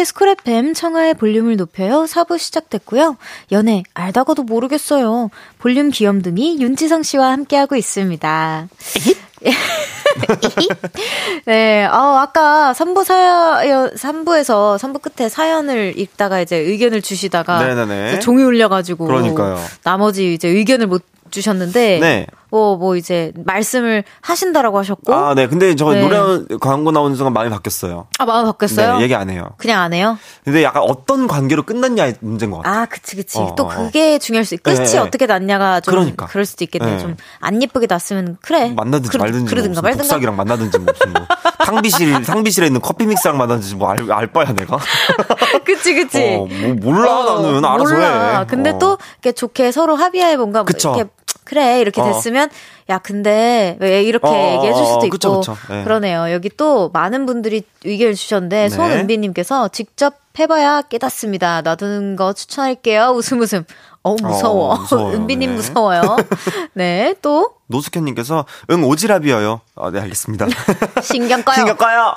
KBS 0.08 0.14
쿨 0.14 0.30
FM 0.30 0.74
청하의 0.74 1.14
볼륨을 1.16 1.58
높여요. 1.58 2.06
4부 2.06 2.38
시작됐고요. 2.38 3.18
연애 3.52 3.84
알다가도 3.94 4.44
모르겠어요. 4.44 5.30
볼륨 5.60 5.90
귀염둥이 5.90 6.62
윤지성 6.62 7.04
씨와 7.04 7.32
함께하고 7.32 7.76
있습니다. 7.76 8.68
네, 11.46 11.86
어, 11.86 12.18
아까 12.18 12.74
3부 12.76 13.04
사연, 13.04 13.94
3부에서 13.94 14.78
3부 14.78 15.02
끝에 15.02 15.30
사연을 15.30 15.94
읽다가 15.98 16.42
이제 16.42 16.58
의견을 16.58 17.02
주시다가 17.02 18.20
종이 18.20 18.44
울려가지고 18.44 19.06
그러니까요. 19.06 19.60
나머지 19.84 20.34
이제 20.34 20.48
의견을 20.48 20.88
못 20.88 21.04
주셨는데 21.30 22.00
네. 22.00 22.28
뭐, 22.50 22.78
뭐 22.78 22.96
이제 22.96 23.32
말씀을 23.36 24.04
하신다라고 24.22 24.80
하셨고 24.80 25.14
아, 25.14 25.34
네. 25.36 25.48
근데 25.48 25.76
저 25.76 25.92
네. 25.92 26.02
노래 26.02 26.46
광고 26.60 26.92
나오는 26.92 27.16
순간 27.16 27.34
마음이 27.34 27.50
바뀌었어요. 27.50 28.08
아, 28.20 28.26
마음 28.26 28.46
바뀌었어요? 28.46 28.98
네, 28.98 29.04
얘기 29.04 29.16
안 29.16 29.30
해요. 29.30 29.50
그냥 29.58 29.82
안 29.82 29.94
해요? 29.94 30.18
근데 30.44 30.64
약간 30.64 30.84
어떤 30.84 31.28
관계로 31.28 31.64
끝났냐의 31.64 32.16
문제인 32.22 32.52
것 32.52 32.58
같아요. 32.60 32.82
아, 32.82 32.86
그치, 32.86 33.16
그치. 33.16 33.38
어, 33.38 33.54
또 33.58 33.66
어, 33.66 33.68
그게 33.68 34.18
중요할 34.20 34.46
수 34.46 34.56
있. 34.56 34.64
끝이 34.64 34.78
네, 34.78 34.84
네. 34.86 34.98
어떻게 35.00 35.26
났냐가 35.26 35.82
좀 35.82 35.94
그러니까. 35.94 36.26
그럴 36.28 36.46
수도 36.46 36.64
있겠네요. 36.64 36.96
네. 36.96 37.00
좀안 37.00 37.62
예쁘게 37.62 37.88
났으면 37.88 38.38
그래. 38.42 38.72
만나든지 38.76 39.10
그러, 39.10 39.24
말든지 39.24 39.50
그러든가 39.50 39.82
뭐 39.82 39.90
말든가. 39.90 40.04
복사기랑 40.04 40.36
만나든지 40.36 40.80
무슨 40.80 41.14
뭐 41.14 41.28
탕비실 41.66 42.24
탕비실에 42.24 42.68
있는 42.68 42.80
커피 42.82 43.06
믹스랑 43.06 43.38
만나든지 43.38 43.76
뭐 43.76 43.90
알, 43.90 44.10
알 44.12 44.28
바야 44.28 44.54
내가. 44.54 44.78
그치, 45.66 45.94
그치. 45.94 46.18
어, 46.18 46.46
뭐 46.46 46.74
몰라 46.76 47.36
어, 47.36 47.42
나는 47.42 47.66
알아서 47.66 47.94
몰라. 47.94 48.40
해. 48.40 48.46
근데 48.48 48.70
어. 48.72 48.80
또 48.80 48.98
이렇게 49.22 49.34
좋게 49.34 49.72
서로 49.72 49.96
합의해 49.96 50.38
뭔가 50.38 50.64
그쵸. 50.64 50.94
이렇게 50.96 51.10
그래 51.48 51.80
이렇게 51.80 52.02
어. 52.02 52.06
됐으면 52.12 52.50
야 52.90 52.98
근데 52.98 53.78
왜 53.80 54.04
이렇게 54.04 54.28
어, 54.28 54.54
얘기해 54.56 54.74
줄 54.74 54.84
어, 54.84 54.86
수도 54.86 55.00
어, 55.00 55.06
있고 55.06 55.10
그쵸, 55.12 55.40
그쵸. 55.40 55.58
네. 55.70 55.84
그러네요. 55.86 56.30
여기 56.32 56.50
또 56.50 56.90
많은 56.90 57.26
분들이 57.26 57.64
의견을 57.86 58.16
주셨는데 58.16 58.64
네. 58.64 58.70
손은비님께서 58.70 59.70
직접 59.70 60.16
해봐야 60.38 60.82
깨닫습니다. 60.82 61.62
놔두는 61.62 62.18
거 62.18 62.34
추천할게요. 62.34 63.14
웃음 63.16 63.40
웃음. 63.40 63.64
어 64.04 64.16
무서워. 64.22 64.74
어, 64.74 64.78
무서워요. 64.78 65.16
은비님 65.16 65.50
네. 65.52 65.56
무서워요. 65.56 66.02
네 66.76 67.16
또 67.22 67.57
노숙현님께서 67.68 68.46
응 68.72 68.82
오지랖이어요. 68.82 69.60
아, 69.76 69.92
네 69.92 70.00
알겠습니다. 70.00 70.48
신경 71.04 71.44
꺼요. 71.46 71.56
신경 71.56 71.78
꺼요. 71.78 72.16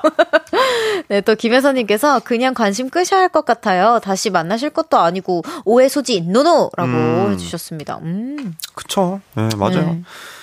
네, 1.09 1.21
또 1.21 1.35
김혜선님께서 1.35 2.21
그냥 2.21 2.55
관심 2.55 2.89
끄셔야 2.91 3.21
할 3.23 3.31
것 3.31 3.45
같아요. 3.45 4.01
다시 4.03 4.29
만나실 4.31 4.71
것도 4.71 4.99
아니고 4.99 5.43
오해 5.65 5.89
소지 5.89 6.21
노노라고 6.21 6.83
음. 6.89 7.33
해주셨습니다. 7.33 7.99
음. 8.03 8.57
그쵸. 8.75 9.21
네 9.35 9.49
맞아요. 9.57 9.81
네. 9.83 10.03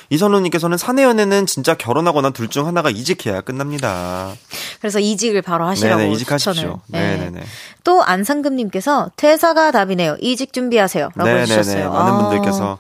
이선우님께서는 0.10 0.78
사내 0.78 1.04
연애는 1.04 1.46
진짜 1.48 1.74
결혼하거나 1.76 2.30
둘 2.30 2.48
중 2.48 2.66
하나가 2.66 2.90
이직해야 2.90 3.42
끝납니다. 3.42 4.32
그래서 4.80 5.00
이직을 5.00 5.42
바로 5.42 5.66
하시라고 5.66 5.98
네네 6.02 6.16
추천을. 6.16 6.38
이직하십시오. 6.38 6.80
네. 6.88 7.18
네네네. 7.18 7.44
또 7.84 8.02
안상금님께서 8.04 9.12
퇴사가 9.18 9.72
답이네요. 9.72 10.16
이직 10.22 10.54
준비하세요라고 10.54 11.24
네네네. 11.24 11.42
해주셨어요. 11.42 11.92
많은 11.92 12.14
아. 12.14 12.18
분들께서 12.30 12.78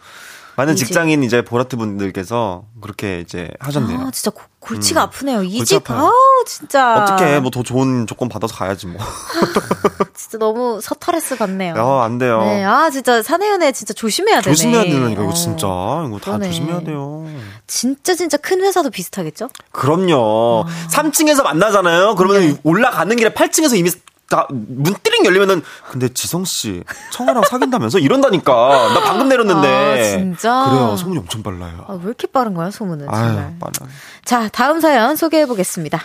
많은 0.58 0.74
이직. 0.74 0.88
직장인 0.88 1.24
이제 1.24 1.42
보라트 1.44 1.78
분들께서 1.78 2.64
그렇게 2.82 3.20
이제 3.22 3.50
하셨네요. 3.60 4.00
아, 4.08 4.12
진짜 4.12 4.32
고- 4.32 4.42
골치가 4.60 5.02
음. 5.02 5.04
아프네요. 5.04 5.44
이직. 5.44 5.90
아우, 5.92 6.12
진짜. 6.46 6.96
어떻게 7.04 7.40
뭐 7.40 7.50
더 7.52 7.64
좋은 7.64 8.06
조건 8.08 8.28
받아서 8.28 8.54
가야지 8.56 8.88
뭐. 8.88 9.00
진짜 10.16 10.38
너무 10.40 10.80
서터레스 10.82 11.38
같네요. 11.38 11.76
아, 11.78 12.04
안 12.04 12.18
돼요. 12.18 12.42
네, 12.42 12.64
아, 12.64 12.90
진짜 12.90 13.22
사내연애 13.22 13.72
진짜 13.72 13.94
조심해야 13.94 14.42
되네. 14.42 14.54
조심해야 14.56 14.84
되는 14.84 15.16
거 15.16 15.22
이거 15.24 15.32
어. 15.32 15.34
진짜 15.34 15.68
이거 15.68 16.18
다 16.20 16.26
그러네. 16.38 16.48
조심해야 16.48 16.80
돼요. 16.82 17.26
진짜 17.68 18.16
진짜 18.16 18.38
큰 18.38 18.62
회사도 18.62 18.90
비슷하겠죠? 18.90 19.50
그럼요. 19.72 20.66
3층에서 20.92 21.44
만나잖아요. 21.44 22.16
그러면 22.16 22.38
아. 22.42 22.46
네. 22.46 22.56
올라가는 22.64 23.16
길에 23.16 23.30
8층에서 23.32 23.78
이미 23.78 23.92
다 24.30 24.46
문 24.50 24.94
띠링 25.04 25.26
열리면은 25.26 25.62
근데 25.90 26.10
지성 26.10 26.44
씨 26.46 26.84
청아랑 27.12 27.44
사귄다면서 27.50 28.00
이런다니까. 28.00 28.54
나 28.94 29.02
방금 29.02 29.30
내렸는데. 29.30 29.68
아, 29.68 30.18
진짜? 30.18 30.66
그래요. 30.70 30.96
소문이 30.98 31.20
엄청 31.20 31.42
빨라요. 31.44 31.86
아, 31.88 31.94
왜 31.94 32.04
이렇게 32.06 32.28
빠른 32.28 32.54
거야, 32.54 32.70
소문은? 32.72 33.08
아유, 33.10 33.24
정말. 33.26 33.56
빨라. 33.60 33.92
자, 34.26 34.50
다음 34.50 34.82
사연 34.82 35.16
소개해 35.16 35.46
보겠습니다. 35.46 36.02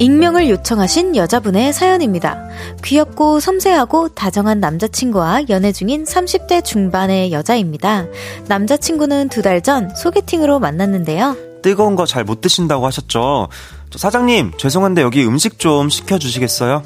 익명을 0.00 0.48
요청하신 0.48 1.14
여자분의 1.14 1.74
사연입니다. 1.74 2.42
귀엽고 2.82 3.38
섬세하고 3.38 4.08
다정한 4.08 4.58
남자친구와 4.58 5.42
연애 5.50 5.72
중인 5.72 6.04
30대 6.04 6.64
중반의 6.64 7.32
여자입니다. 7.32 8.06
남자친구는 8.48 9.28
두 9.28 9.42
달 9.42 9.60
전 9.60 9.94
소개팅으로 9.94 10.58
만났는데요. 10.58 11.36
뜨거운 11.62 11.96
거 11.96 12.06
잘 12.06 12.24
못 12.24 12.40
드신다고 12.40 12.86
하셨죠? 12.86 13.48
저 13.90 13.98
사장님, 13.98 14.52
죄송한데 14.56 15.02
여기 15.02 15.22
음식 15.26 15.58
좀 15.58 15.90
시켜주시겠어요? 15.90 16.82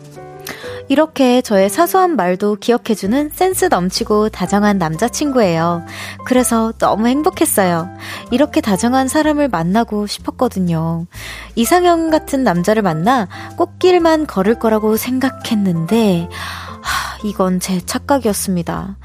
이렇게 0.89 1.41
저의 1.41 1.71
사소한 1.71 2.17
말도 2.17 2.57
기억해주는 2.57 3.31
센스 3.33 3.67
넘치고 3.67 4.29
다정한 4.29 4.79
남자친구예요. 4.79 5.83
그래서 6.25 6.73
너무 6.79 7.09
행복했어요. 7.09 7.89
이렇게 8.31 8.61
다정한 8.61 9.09
사람을 9.09 9.49
만나고 9.49 10.07
싶었거든요. 10.07 11.07
이상형 11.55 12.11
같은 12.11 12.45
남자를 12.45 12.83
만나 12.83 13.29
꽃길만 13.57 14.27
걸을 14.27 14.59
거라고 14.59 14.97
생각했는데, 14.97 16.29
하, 16.31 17.19
이건 17.25 17.61
제 17.61 17.81
착각이었습니다. 17.81 18.97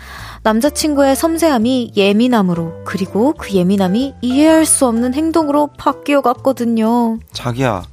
남자친구의 0.43 1.15
섬세함이 1.15 1.93
예민함으로, 1.95 2.84
그리고 2.86 3.34
그 3.38 3.53
예민함이 3.53 4.15
이해할 4.21 4.65
수 4.65 4.86
없는 4.86 5.13
행동으로 5.13 5.69
바뀌어 5.77 6.21
갔거든요. 6.21 7.19
자기야, 7.32 7.84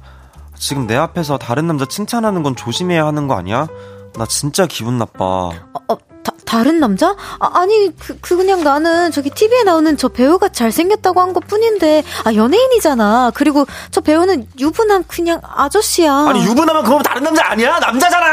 지금 0.59 0.87
내 0.87 0.95
앞에서 0.95 1.37
다른 1.37 1.67
남자 1.67 1.85
칭찬하는 1.85 2.43
건 2.43 2.55
조심해야 2.55 3.05
하는 3.05 3.27
거 3.27 3.35
아니야? 3.35 3.67
나 4.15 4.25
진짜 4.25 4.65
기분 4.65 4.97
나빠. 4.97 5.23
어, 5.25 5.53
어, 5.87 5.97
다, 6.23 6.31
다른 6.45 6.79
남자? 6.79 7.15
아, 7.39 7.65
니 7.65 7.91
그, 7.97 8.17
그, 8.19 8.35
그냥 8.37 8.63
나는 8.63 9.11
저기 9.11 9.29
TV에 9.29 9.63
나오는 9.63 9.95
저 9.97 10.07
배우가 10.07 10.49
잘생겼다고 10.49 11.21
한 11.21 11.33
것 11.33 11.45
뿐인데, 11.47 12.03
아, 12.25 12.33
연예인이잖아. 12.33 13.31
그리고 13.35 13.65
저 13.91 14.01
배우는 14.01 14.47
유부남 14.59 15.03
그냥 15.07 15.39
아저씨야. 15.43 16.11
아니, 16.29 16.43
유부남은 16.45 16.83
그거 16.83 16.99
다른 17.03 17.23
남자 17.23 17.51
아니야? 17.51 17.77
남자잖아! 17.79 18.25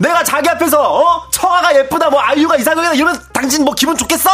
내가 0.00 0.24
자기 0.24 0.48
앞에서, 0.48 0.80
어? 0.82 1.30
청아가 1.30 1.76
예쁘다, 1.76 2.10
뭐, 2.10 2.20
아이유가 2.20 2.56
이상형이다, 2.56 2.94
이러면 2.94 3.20
당신 3.32 3.64
뭐 3.64 3.74
기분 3.74 3.96
좋겠어? 3.96 4.28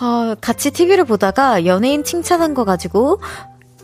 어, 0.00 0.34
같이 0.40 0.70
TV를 0.70 1.04
보다가 1.04 1.66
연예인 1.66 2.02
칭찬한 2.04 2.54
거 2.54 2.64
가지고 2.64 3.20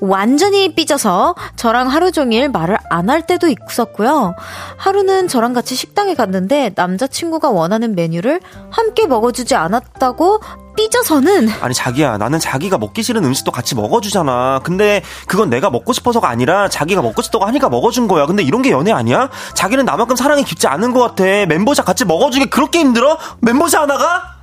완전히 0.01 0.75
삐져서 0.75 1.35
저랑 1.57 1.89
하루 1.89 2.13
종일 2.13 2.49
말을 2.49 2.79
안 2.91 3.09
할 3.09 3.27
때도 3.27 3.49
있었고요. 3.49 4.35
하루는 4.77 5.29
저랑 5.29 5.55
같이 5.55 5.75
식당에 5.75 6.15
갔는데 6.15 6.73
남자친구가 6.75 7.49
원하는 7.49 7.95
메뉴를 7.95 8.41
함께 8.71 9.07
먹어주지 9.07 9.55
않았다고 9.55 10.41
삐져서는 10.77 11.49
아니 11.63 11.73
자기야 11.75 12.19
나는 12.19 12.39
자기가 12.39 12.77
먹기 12.77 13.03
싫은 13.03 13.25
음식도 13.25 13.51
같이 13.51 13.75
먹어주잖아 13.75 14.61
근데 14.63 15.03
그건 15.27 15.49
내가 15.49 15.71
먹고 15.71 15.93
싶어서가 15.95 16.29
아니라 16.29 16.69
자기가 16.69 17.01
먹고 17.03 17.23
싶다고 17.23 17.47
하니까 17.47 17.69
먹어준 17.71 18.07
거야 18.09 18.27
근데 18.27 18.43
이런 18.43 18.61
게 18.63 18.71
연애 18.71 18.93
아니야? 18.93 19.31
자기는 19.55 19.85
나만큼 19.87 20.15
사랑이 20.15 20.45
깊지 20.45 20.67
않은 20.69 20.93
것 20.93 21.01
같아 21.01 21.25
멤버샷 21.47 21.85
같이 21.87 22.05
먹어주기 22.05 22.47
그렇게 22.47 22.79
힘들어? 22.81 23.17
멤버샷 23.41 23.81
하나가? 23.83 24.37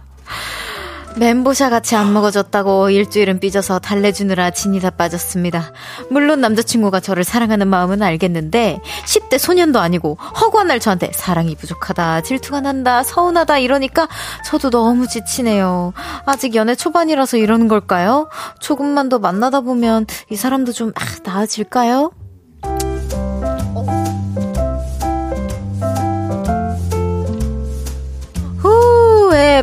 멘보샤 1.18 1.70
같이 1.70 1.95
안 1.95 2.11
먹어줬다고 2.13 2.89
일주일은 2.89 3.39
삐져서 3.39 3.80
달래주느라 3.80 4.51
진이 4.51 4.82
다 4.82 4.89
빠졌습니다. 4.89 5.72
물론 6.09 6.41
남자친구가 6.41 6.99
저를 6.99 7.24
사랑하는 7.24 7.70
마음은 7.70 8.01
알겠는데 8.01 8.82
10대 9.05 9.38
소년도 9.38 9.80
아니고 9.80 10.16
허구한 10.41 10.68
날 10.68 10.80
저한테 10.80 11.11
사랑이 11.13 11.55
부족하다, 11.55 12.22
질투가 12.22 12.59
난다, 12.61 13.01
서운하다 13.03 13.59
이러니까 13.59 14.09
저도 14.45 14.70
너무 14.70 15.07
지치네요. 15.07 15.93
아직 16.26 16.53
연애 16.55 16.76
초반이라서 16.76 17.38
이러는 17.38 17.70
걸까요? 17.70 18.30
조금만 18.59 19.07
더 19.07 19.18
만나다 19.18 19.61
보면 19.61 20.07
이 20.30 20.36
사람도 20.36 20.74
좀 20.74 20.91
아, 20.95 21.01
나아질까요? 21.24 22.11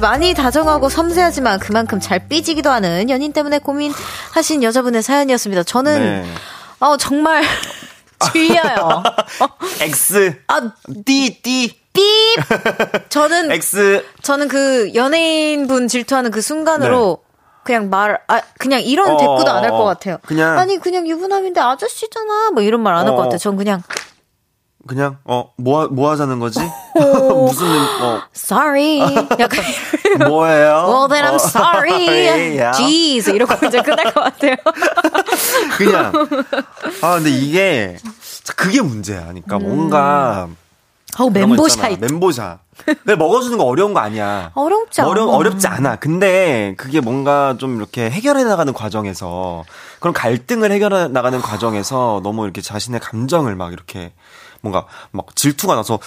많이 0.03 0.35
다정하고 0.35 0.91
섬세하지만 0.91 1.59
그만큼 1.61 1.99
잘 2.01 2.29
삐지기도 2.29 2.69
하는 2.71 3.09
연인 3.09 3.33
때문에 3.33 3.61
고민하신 3.61 4.63
여자분의 4.63 5.03
사연이었습니다. 5.03 5.63
저는 5.63 6.23
네. 6.23 6.29
어 6.81 6.97
정말 6.99 7.43
질려요. 8.33 9.03
X 9.81 10.43
아 10.49 10.73
D 11.07 11.41
D 11.43 11.79
삐 11.95 12.03
저는 13.09 13.51
X 13.53 14.05
저는 14.23 14.49
그 14.49 14.93
연예인분 14.95 15.89
질투하는 15.89 16.31
그 16.31 16.41
순간으로 16.43 17.19
네. 17.27 17.33
그냥 17.65 17.91
말, 17.91 18.19
아, 18.27 18.41
그냥 18.59 18.81
이런 18.83 19.13
어, 19.13 19.17
대꾸도 19.17 19.49
안 19.49 19.63
할 19.63 19.71
것 19.71 19.85
같아요. 19.85 20.17
그냥. 20.27 20.59
아니, 20.59 20.79
그냥 20.79 21.07
유부남인데 21.07 21.61
아저씨잖아. 21.61 22.51
뭐 22.51 22.61
이런 22.65 22.81
말 22.83 22.93
안 22.95 23.07
할것 23.07 23.17
같아요. 23.23 23.39
전 23.39 23.57
그냥. 23.57 23.85
그냥 24.87 25.19
어뭐 25.25 25.89
뭐 25.89 26.11
하자는 26.11 26.39
거지? 26.39 26.59
무슨 26.95 27.67
어 28.01 28.23
sorry 28.35 29.01
약간 29.39 29.65
뭐예요? 30.29 30.87
Well 30.89 31.09
then 31.09 31.25
I'm 31.25 31.37
sorry. 31.37 32.09
yeah. 32.59 32.77
Jeez 32.77 33.29
이러고 33.29 33.67
이제 33.67 33.81
끝날 33.83 34.13
것 34.13 34.21
같아요. 34.21 34.57
그냥 35.77 36.13
아 37.01 37.15
근데 37.15 37.31
이게 37.31 37.97
그게 38.57 38.81
문제야. 38.81 39.23
그러니까 39.23 39.57
음. 39.57 39.63
뭔가 39.63 40.49
어 41.19 41.31
멤버샷 41.31 42.01
멤버샷. 42.01 42.59
근데 42.85 43.15
먹어주는 43.15 43.57
거 43.59 43.65
어려운 43.65 43.95
거 43.95 44.01
아니야. 44.01 44.51
어렵지 44.55 45.03
않아. 45.03 45.11
어려, 45.11 45.27
어렵지 45.27 45.67
않아. 45.69 45.97
근데 45.97 46.75
그게 46.77 47.01
뭔가 47.01 47.55
좀 47.59 47.77
이렇게 47.77 48.11
해결해 48.11 48.45
나가는 48.45 48.73
과정에서 48.73 49.65
그런 50.01 50.13
갈등을 50.13 50.73
해결해 50.73 51.09
나가는 51.09 51.41
과정에서 51.41 52.21
너무 52.25 52.45
이렇게 52.45 52.61
자신의 52.61 53.01
감정을 53.01 53.55
막 53.55 53.73
이렇게 53.73 54.13
뭔가 54.63 54.87
막 55.11 55.37
질투가 55.37 55.75
나서 55.75 55.99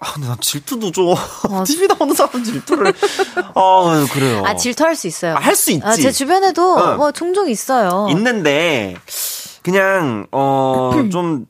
아, 0.00 0.12
근데 0.14 0.28
난 0.28 0.36
질투도 0.40 0.90
좀. 0.90 1.08
어, 1.08 1.64
TV 1.64 1.86
나오는 1.86 2.14
사람 2.14 2.42
질투를. 2.42 2.92
아, 3.54 4.06
그래요. 4.12 4.42
아, 4.44 4.56
질투할 4.56 4.96
수 4.96 5.06
있어요. 5.06 5.36
아, 5.36 5.38
할수 5.38 5.70
있지. 5.70 5.82
아, 5.84 5.94
제 5.94 6.10
주변에도 6.10 6.74
어. 6.74 6.96
뭐 6.96 7.12
종종 7.12 7.48
있어요. 7.48 8.08
있는데, 8.10 8.96
그냥, 9.62 10.26
어, 10.32 10.90
좀, 11.12 11.46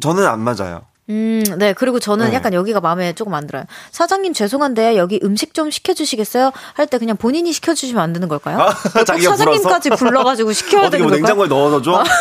저는 0.00 0.26
안 0.26 0.40
맞아요. 0.40 0.82
음, 1.10 1.44
네. 1.58 1.74
그리고 1.74 1.98
저는 1.98 2.30
네. 2.30 2.34
약간 2.36 2.54
여기가 2.54 2.80
마음에 2.80 3.12
조금 3.12 3.34
안 3.34 3.46
들어요. 3.46 3.64
사장님 3.90 4.32
죄송한데 4.32 4.96
여기 4.96 5.20
음식 5.22 5.52
좀 5.54 5.70
시켜주시겠어요? 5.70 6.50
할 6.74 6.86
때 6.86 6.98
그냥 6.98 7.16
본인이 7.16 7.52
시켜주시면 7.52 8.02
안 8.02 8.12
되는 8.12 8.28
걸까요? 8.28 8.60
아, 8.60 8.70
사장님까지 8.72 9.90
불러가지고 9.90 10.52
시켜야 10.52 10.88
되는 10.90 11.06
뭐 11.06 11.14
냉장고에 11.14 11.48
넣어서 11.48 11.82
줘? 11.82 12.02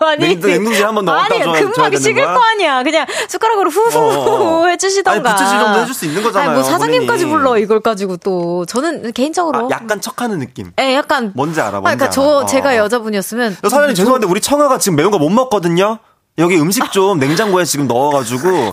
아니 0.00 0.36
냉동실 0.36 0.86
한번 0.86 1.04
넣었다 1.04 1.34
아니 1.34 1.60
금방 1.60 1.96
식을 1.96 2.24
거 2.24 2.40
아니야. 2.40 2.82
그냥 2.82 3.06
숟가락으로 3.28 3.70
후후 3.70 3.98
어, 3.98 4.62
어. 4.62 4.66
해주시던가. 4.68 5.10
아니 5.30 5.36
부채질 5.36 5.58
정도 5.58 5.80
해줄 5.80 5.94
수 5.94 6.06
있는 6.06 6.22
거잖아요. 6.22 6.50
아니, 6.50 6.60
뭐 6.60 6.68
사장님까지 6.68 7.24
본인이. 7.24 7.30
불러 7.30 7.58
이걸 7.58 7.80
가지고 7.80 8.16
또 8.16 8.64
저는 8.66 9.12
개인적으로 9.12 9.66
아, 9.66 9.68
약간 9.70 10.00
척하는 10.00 10.38
느낌. 10.38 10.72
예, 10.78 10.82
네, 10.82 10.94
약간 10.94 11.32
뭔지 11.34 11.60
알아. 11.60 11.80
뭔지 11.80 11.96
그러니까 11.96 12.10
저 12.10 12.46
제가 12.46 12.76
여자분이었으면 12.76 13.56
사장님 13.62 13.94
죄송한데 13.94 14.26
우리 14.26 14.40
청아가 14.40 14.78
지금 14.78 14.96
매운 14.96 15.10
거 15.10 15.18
못 15.18 15.30
먹거든요. 15.30 15.98
여기 16.38 16.56
음식 16.60 16.90
좀 16.92 17.18
냉장고에 17.18 17.64
지금 17.64 17.86
넣어가지고. 17.88 18.72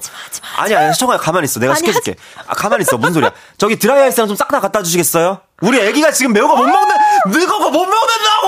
아니, 0.57 0.75
아니, 0.75 0.93
청아야, 0.95 1.17
가만히 1.17 1.45
있어. 1.45 1.59
내가 1.59 1.73
아니, 1.73 1.79
시켜줄게. 1.79 2.15
아, 2.47 2.53
가만히 2.53 2.83
있어. 2.83 2.97
무슨 2.97 3.13
소리야. 3.13 3.31
저기 3.57 3.77
드라이 3.79 4.01
아이스랑 4.03 4.27
좀 4.27 4.35
싹 4.37 4.49
다 4.49 4.59
갖다 4.59 4.83
주시겠어요? 4.83 5.39
우리 5.61 5.79
애기가 5.79 6.11
지금 6.11 6.33
매운 6.33 6.47
거 6.47 6.55
못 6.55 6.63
먹는, 6.65 6.95
늙어 7.27 7.57
거못 7.57 7.71
먹는다고! 7.73 8.47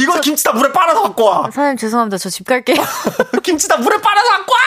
이거 0.00 0.20
김치 0.20 0.44
다 0.44 0.52
물에 0.52 0.70
빨아서 0.72 1.02
갖고 1.02 1.24
와! 1.24 1.42
사장님 1.50 1.76
죄송합니다. 1.78 2.16
저 2.18 2.28
집 2.30 2.46
갈게요. 2.46 2.76
김치 3.42 3.66
다 3.68 3.76
물에 3.76 3.96
빨아서 4.00 4.28
갖고 4.30 4.52
와! 4.52 4.58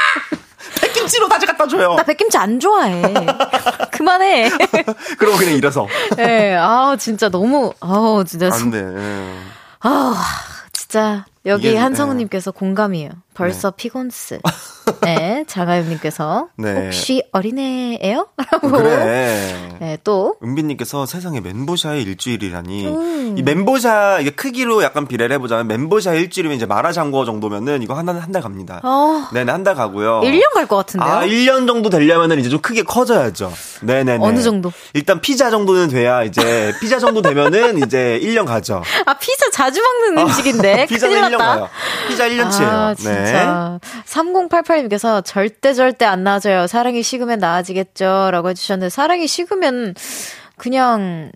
백김치로 0.82 1.28
다시 1.30 1.46
갖다 1.46 1.68
줘요. 1.68 1.96
나 1.96 2.04
백김치 2.04 2.38
안 2.38 2.60
좋아해. 2.60 3.02
그만해. 3.92 4.50
그럼 5.18 5.38
그냥 5.38 5.54
이래서. 5.56 5.88
예, 6.18 6.24
네, 6.26 6.56
아 6.56 6.96
진짜 7.00 7.30
너무, 7.30 7.74
아 7.80 8.24
진짜. 8.28 8.50
안 8.52 8.70
돼. 8.72 8.80
예. 8.80 9.40
아, 9.82 10.24
진짜. 10.74 11.26
여기 11.46 11.76
한성우님께서 11.76 12.52
네. 12.52 12.60
공감이에요. 12.60 13.10
벌써 13.38 13.72
네. 13.72 13.76
피곤스. 13.78 14.40
네, 15.04 15.44
장하윤님께서 15.48 16.48
네. 16.58 16.74
혹시 16.86 17.22
어린애예요? 17.34 18.28
라고. 18.52 18.70
그래. 18.72 19.76
네, 19.80 19.98
또 20.04 20.36
은빈님께서 20.44 21.06
세상에 21.06 21.42
멘보샤의 21.42 22.04
일주일이라니. 22.04 22.88
음. 22.88 23.36
이 23.38 23.44
멘보샤 23.44 24.20
이게 24.22 24.30
크기로 24.32 24.82
약간 24.84 25.08
비례를 25.08 25.34
해보자면 25.36 25.68
멘보샤 25.68 26.14
일주일이면 26.14 26.56
이제 26.56 26.66
마라샹궈 26.66 27.26
정도면은 27.26 27.84
이거 27.84 27.94
한한달 27.96 28.42
갑니다. 28.42 28.80
어. 28.84 29.28
네네 29.34 29.52
한 29.52 29.64
달 29.64 29.76
가고요. 29.76 30.22
1년 30.24 30.54
갈 30.54 30.66
것 30.68 30.78
같은데요? 30.78 31.10
아 31.12 31.26
1년 31.26 31.68
정도 31.68 31.90
되려면은 31.90 32.40
이제 32.40 32.48
좀 32.50 32.60
크게 32.62 32.84
커져야죠. 32.84 33.52
네네네. 33.82 34.26
어느 34.26 34.42
정도? 34.42 34.72
일단 34.94 35.20
피자 35.20 35.50
정도는 35.50 35.90
돼야 35.90 36.24
이제 36.24 36.74
피자 36.80 37.00
정도 37.00 37.22
되면은 37.22 37.80
이제 37.86 38.20
1년 38.24 38.46
가죠. 38.46 38.82
아 39.06 39.14
피자 39.16 39.50
자주 39.52 39.82
먹는 39.82 40.24
음식인데. 40.24 40.86
피자는 40.88 41.22
1년 41.24 41.38
가요. 41.38 41.70
피자 42.08 42.28
1년치예요. 42.30 42.68
아, 42.68 42.96
진 42.96 43.12
짜. 43.32 43.80
네. 43.82 44.02
3088님께서 44.06 45.24
절대 45.24 45.74
절대 45.74 46.06
안 46.06 46.24
나아져요. 46.24 46.68
사랑이 46.68 47.04
식으면 47.04 47.40
나아지겠죠. 47.40 48.30
라고 48.32 48.50
해주셨는데, 48.50 48.90
사랑이 48.90 49.28
식으면 49.28 49.96
그냥. 50.58 51.32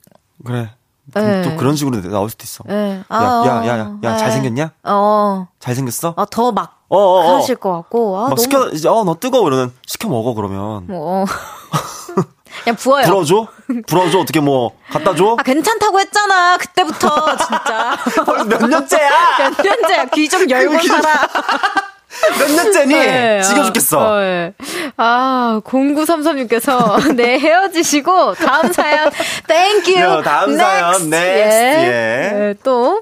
그래. 0.45 0.71
네. 1.13 1.41
또 1.41 1.55
그런 1.57 1.75
식으로 1.75 2.01
나올 2.09 2.29
수도 2.29 2.43
있어. 2.43 2.63
네. 2.67 3.03
아, 3.09 3.43
야, 3.45 3.49
야, 3.49 3.67
야, 3.67 3.79
야, 3.79 3.97
야, 4.03 4.11
네. 4.11 4.17
잘생겼냐? 4.17 4.71
어. 4.83 5.47
잘생겼어? 5.59 6.13
아, 6.15 6.25
더 6.29 6.51
막. 6.51 6.81
어, 6.89 6.97
어, 6.97 7.33
어. 7.33 7.37
하실 7.37 7.55
것 7.55 7.71
같고. 7.71 8.17
아, 8.17 8.21
막 8.21 8.35
너무... 8.35 8.41
시켜, 8.41 8.91
어, 8.91 9.03
너 9.03 9.15
뜨거워. 9.19 9.47
이러면 9.47 9.73
시켜 9.85 10.07
먹어, 10.09 10.33
그러면. 10.33 10.87
뭐. 10.87 11.25
그냥 12.63 12.75
부어요. 12.75 13.05
불어줘? 13.05 13.47
불어줘? 13.87 14.19
어떻게 14.19 14.39
뭐, 14.39 14.71
갖다 14.91 15.15
줘? 15.15 15.35
아, 15.39 15.43
괜찮다고 15.43 15.99
했잖아. 15.99 16.57
그때부터, 16.57 17.37
진짜. 17.37 17.97
몇 18.47 18.67
년째야? 18.67 19.09
몇 19.39 19.57
년째야. 19.63 20.05
귀 20.13 20.27
좀 20.29 20.49
열고 20.49 20.77
살아. 20.87 21.27
몇 22.37 22.51
년째니? 22.51 22.93
네, 22.93 23.41
지겨 23.41 23.61
아, 23.61 23.63
죽겠어. 23.65 23.99
어, 23.99 24.19
네. 24.19 24.53
아, 24.97 25.61
0933님께서, 25.63 27.15
네, 27.15 27.39
헤어지시고, 27.39 28.35
다음 28.35 28.71
사연, 28.73 29.09
thank 29.47 29.72
you. 29.72 29.91
네, 29.93 30.21
다음 30.23 30.57
사연, 30.57 30.93
next, 31.13 31.15
예. 31.15 32.31
네, 32.33 32.53
또, 32.63 33.01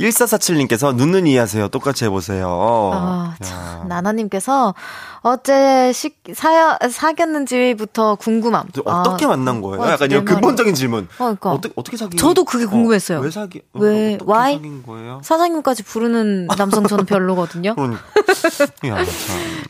1447님께서 0.00 0.94
눈눈 0.94 1.26
이 1.26 1.36
하세요. 1.36 1.68
똑같이 1.68 2.04
해보세요. 2.06 2.90
아, 2.92 3.34
야. 3.40 3.46
참, 3.46 3.86
나나님께서, 3.88 4.74
어째 5.22 5.92
식, 5.92 6.16
사연, 6.34 6.78
사귀었는지부터 6.90 8.14
궁금함. 8.14 8.68
어떻게 8.84 9.26
아, 9.26 9.28
만난 9.28 9.60
거예요? 9.60 9.80
와, 9.80 9.92
약간 9.92 10.08
내 10.08 10.14
이런. 10.14 10.24
근본적인 10.24 10.74
질문. 10.74 11.08
그러니까. 11.14 11.50
어떻게, 11.52 11.74
어떻게 11.76 11.96
사귀 11.98 12.16
저도 12.16 12.44
그게 12.44 12.64
궁금했어요. 12.64 13.18
어, 13.18 13.20
왜 13.20 13.30
사귀, 13.30 13.60
어, 13.74 13.78
왜, 13.80 14.18
why? 14.26 14.54
사귄 14.54 14.82
거예요? 14.82 15.20
사장님까지 15.22 15.82
부르는 15.82 16.46
남성 16.56 16.86
저는 16.86 17.04
별로거든요. 17.04 17.74
그러니까. 17.74 18.00
야, 18.88 19.04
참. 19.04 19.04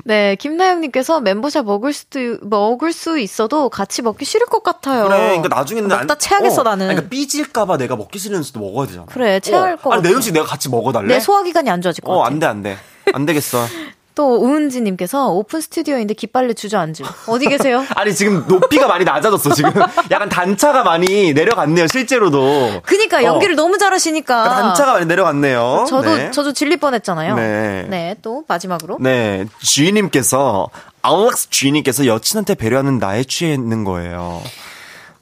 네, 0.05 0.37
김나영님께서 0.37 1.21
멤버샷 1.21 1.65
먹을 1.65 1.93
수도, 1.93 2.39
먹을 2.43 2.93
수 2.93 3.19
있어도 3.19 3.69
같이 3.71 4.03
먹기 4.03 4.25
싫을 4.25 4.47
것 4.47 4.63
같아요. 4.63 5.05
그래, 5.09 5.17
그러니까 5.37 5.49
나중에는 5.49 5.89
먹다 5.89 6.17
체하겠어, 6.17 6.61
어, 6.61 6.65
나는. 6.65 6.87
그러니까 6.87 7.09
삐질까봐 7.11 7.77
내가 7.77 7.97
먹기 7.97 8.21
싫은 8.21 8.45
수도 8.45 8.61
먹어야 8.61 8.87
되잖아. 8.87 9.07
그래, 9.07 9.41
체할 9.41 9.73
어. 9.73 9.77
것 9.77 9.93
아니, 9.93 10.03
내. 10.03 10.13
음식 10.13 10.33
내가 10.33 10.47
같이 10.47 10.69
먹어달래? 10.69 11.09
내 11.15 11.19
소화기관이 11.19 11.69
안 11.71 11.83
좋아질 11.83 12.05
것 12.05 12.13
어, 12.13 12.19
같아. 12.19 12.29
안 12.31 12.39
돼, 12.39 12.47
안 12.47 12.63
돼. 12.63 12.79
안 13.13 13.27
되겠어. 13.27 13.65
또 14.21 14.39
오은지님께서 14.39 15.29
오픈 15.31 15.63
스튜디오인데 15.63 16.13
깃발을 16.13 16.55
주저앉음. 16.55 17.07
어디 17.29 17.47
계세요? 17.49 17.87
아니, 17.97 18.15
지금 18.15 18.45
높이가 18.47 18.87
많이 18.87 19.03
낮아졌어, 19.07 19.55
지금. 19.55 19.73
약간 20.11 20.29
단차가 20.29 20.83
많이 20.83 21.33
내려갔네요, 21.33 21.87
실제로도. 21.87 22.83
그니까 22.85 23.25
연기를 23.25 23.57
너무 23.57 23.79
잘하시니까. 23.79 24.45
단차가 24.45 24.93
많이 24.93 25.07
내려갔네요. 25.07 25.87
저도 25.89 26.17
네. 26.17 26.31
저도 26.33 26.53
질릴 26.53 26.77
뻔했잖아요. 26.77 27.35
네. 27.35 27.87
네, 27.89 28.15
또 28.21 28.45
마지막으로. 28.47 28.99
네, 29.01 29.47
G님께서, 29.63 30.69
아울락스 31.01 31.49
G님께서 31.49 32.05
여친한테 32.05 32.57
배려하는 32.57 32.99
나에 32.99 33.25
취해 33.25 33.55
있는 33.55 33.85
거예요. 33.85 34.43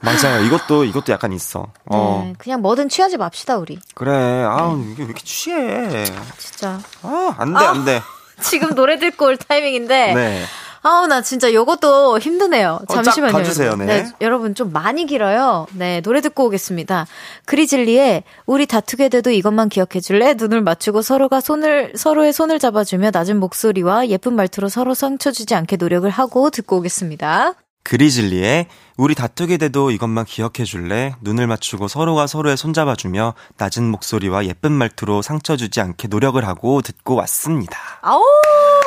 맞아요. 0.01 0.43
이것도, 0.43 0.83
이것도 0.83 1.13
약간 1.13 1.31
있어. 1.31 1.67
어. 1.85 2.23
네, 2.25 2.33
그냥 2.37 2.61
뭐든 2.61 2.89
취하지 2.89 3.15
맙시다 3.15 3.59
우리. 3.59 3.79
그래. 3.95 4.11
아우, 4.43 4.77
이게 4.91 5.03
왜 5.03 5.05
이렇게 5.05 5.23
취해. 5.23 6.03
진짜. 6.37 6.81
아, 7.01 7.35
안 7.37 7.53
돼, 7.53 7.63
안 7.63 7.85
돼. 7.85 8.01
지금 8.41 8.75
노래 8.75 8.97
듣고 8.97 9.25
올 9.25 9.37
타이밍인데. 9.37 10.13
네. 10.13 10.43
아우 10.81 11.07
나 11.07 11.21
진짜 11.21 11.53
요것도 11.53 12.19
힘드네요. 12.19 12.79
어, 12.81 12.93
쫙 12.93 13.03
잠시만요. 13.03 13.33
가주세요, 13.33 13.67
여러분. 13.67 13.85
네. 13.85 14.05
여러분 14.21 14.55
좀 14.55 14.71
많이 14.71 15.05
길어요. 15.05 15.67
네 15.73 16.01
노래 16.01 16.21
듣고 16.21 16.45
오겠습니다. 16.45 17.05
그리즐리의 17.45 18.23
우리 18.45 18.65
다투게 18.65 19.09
돼도 19.09 19.31
이것만 19.31 19.69
기억해줄래? 19.69 20.35
눈을 20.35 20.61
맞추고 20.61 21.01
서로가 21.01 21.41
손을 21.41 21.93
서로의 21.95 22.31
손을 22.31 22.59
잡아주며 22.59 23.11
낮은 23.11 23.39
목소리와 23.39 24.07
예쁜 24.07 24.35
말투로 24.35 24.69
서로 24.69 24.93
상처 24.93 25.31
주지 25.31 25.53
않게 25.55 25.75
노력을 25.75 26.09
하고 26.09 26.49
듣고 26.49 26.77
오겠습니다. 26.77 27.55
그리즐리의 27.89 28.67
우리 28.97 29.15
다투게 29.15 29.57
돼도 29.57 29.89
이것만 29.89 30.25
기억해 30.25 30.63
줄래? 30.63 31.15
눈을 31.21 31.47
맞추고 31.47 31.87
서로가 31.87 32.27
서로의 32.27 32.55
손잡아 32.55 32.95
주며 32.95 33.33
낮은 33.57 33.83
목소리와 33.83 34.45
예쁜 34.45 34.71
말투로 34.73 35.23
상처 35.23 35.57
주지 35.57 35.81
않게 35.81 36.07
노력을 36.07 36.45
하고 36.45 36.83
듣고 36.83 37.15
왔습니다. 37.15 37.79
아우 38.01 38.21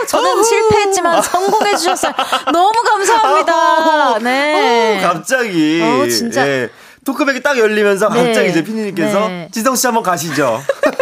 저는 0.07 0.45
실패했지만 0.45 1.21
성공해 1.21 1.77
주셨어요. 1.77 2.13
너무 2.53 2.73
감사합니다. 2.85 4.19
네. 4.21 4.99
어, 5.05 5.09
갑자기. 5.09 5.83
어, 5.83 6.07
진짜. 6.09 6.47
예, 6.47 6.69
talkback이 7.05 7.43
딱 7.43 7.59
열리면서 7.59 8.09
네. 8.09 8.27
갑자기 8.27 8.51
이제 8.51 8.63
피디님께서 8.63 9.29
네. 9.29 9.49
지성 9.51 9.75
씨 9.75 9.87
한번 9.89 10.05
가시죠. 10.05 10.63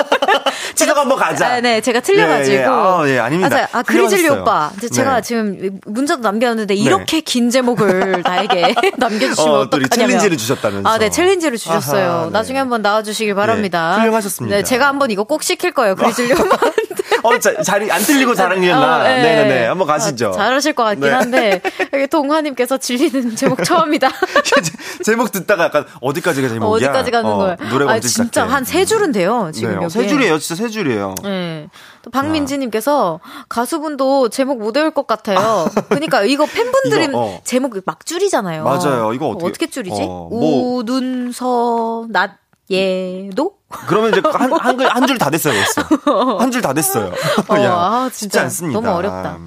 지성 0.75 0.97
한번 0.97 1.19
가자. 1.19 1.47
아, 1.47 1.61
네, 1.61 1.81
제가 1.81 2.01
틀려가지고. 2.01 2.57
예, 2.57 2.61
예. 2.61 2.65
아, 2.65 3.03
예, 3.07 3.19
아닙니다. 3.19 3.69
아, 3.73 3.83
그리즐리 3.83 4.23
훌륭하셨어요. 4.23 4.43
오빠. 4.43 4.71
제가 4.93 5.17
네. 5.17 5.23
지금 5.23 5.81
문자도 5.87 6.23
남겼는데 6.23 6.75
이렇게 6.75 7.21
긴 7.21 7.51
제목을 7.51 8.23
나에게 8.25 8.75
남겨주시면 8.97 9.51
어, 9.51 9.59
어, 9.61 9.71
어떡하냐며 9.71 10.09
challenge를 10.09 10.37
주셨다면서. 10.37 10.89
아, 10.89 10.99
네, 10.99 11.11
challenge를 11.11 11.59
주셨어요. 11.59 12.11
아하, 12.11 12.25
네. 12.27 12.31
나중에 12.31 12.59
한번 12.59 12.83
나와주시길 12.83 13.35
바랍니다. 13.35 13.95
네, 13.97 14.03
훌륭하셨습니다. 14.03 14.57
네, 14.57 14.63
제가 14.63 14.89
한번 14.89 15.11
이거 15.11 15.25
꼭 15.25 15.43
시킬 15.43 15.73
거예요. 15.73 15.95
그리즐리 15.97 16.33
오빠한테. 16.33 16.73
어, 17.23 17.39
자, 17.39 17.63
자리 17.63 17.91
안 17.91 18.01
틀리고 18.03 18.35
자랑이었나? 18.35 18.97
어, 19.01 19.03
네. 19.03 19.23
네네네. 19.23 19.67
한번 19.67 19.87
가시죠. 19.87 20.29
아, 20.31 20.33
잘하실 20.33 20.73
것 20.75 20.85
같긴 20.85 21.01
네. 21.03 21.11
한데 21.11 21.63
여기 21.93 22.07
동화님께서 22.07 22.79
질리는 22.79 23.35
제목 23.37 23.63
처음이다. 23.65 24.09
제목 25.05 25.33
듣다가 25.33 25.65
약간 25.65 25.85
어디까지 26.01 26.43
가 26.43 26.49
제목이야? 26.49 26.89
어디까지 26.89 27.11
가는 27.11 27.31
어, 27.31 27.37
거예요? 27.37 27.57
노래가 27.71 27.93
아, 27.93 28.01
진짜? 28.01 28.47
한 28.47 28.65
세 28.65 28.85
줄은 28.85 29.11
돼요. 29.13 29.51
지금 29.53 29.81
네. 29.81 29.89
세 29.89 30.07
줄이에요. 30.07 30.39
진짜 30.39 30.63
세 30.63 30.69
줄이에요. 30.69 31.15
네. 31.25 31.69
또 32.03 32.11
박민지님께서 32.11 33.21
가수분도 33.49 34.29
제목 34.31 34.59
못 34.59 34.77
외울 34.77 34.91
것 34.91 35.07
같아요. 35.07 35.67
그러니까 35.89 36.23
이거 36.23 36.47
팬분들이 36.47 37.05
이거, 37.11 37.19
어. 37.19 37.41
제목 37.45 37.77
막 37.85 38.07
줄이잖아요. 38.07 38.65
맞아요. 38.65 39.13
이거 39.13 39.29
어떻게- 39.29 39.67
줄이지? 39.69 40.03
어, 40.03 40.29
뭐. 40.31 40.77
우, 40.79 40.85
눈, 40.85 41.33
서, 41.33 42.07
낮, 42.11 42.39
예도? 42.71 43.53
그러면 43.87 44.11
이제 44.11 44.23
한, 44.25 44.53
한, 44.53 44.81
한 44.81 45.07
줄 45.07 45.19
다 45.19 45.31
됐어요, 45.31 45.55
벌써. 45.55 45.83
한 46.39 46.51
줄 46.51 46.61
다 46.63 46.73
됐어요. 46.73 47.13
어, 47.49 47.55
야, 47.63 47.73
아, 47.75 48.05
쉽지 48.11 48.21
진짜 48.21 48.43
않습니다. 48.43 48.81
너무 48.81 48.97
어렵다. 48.97 49.39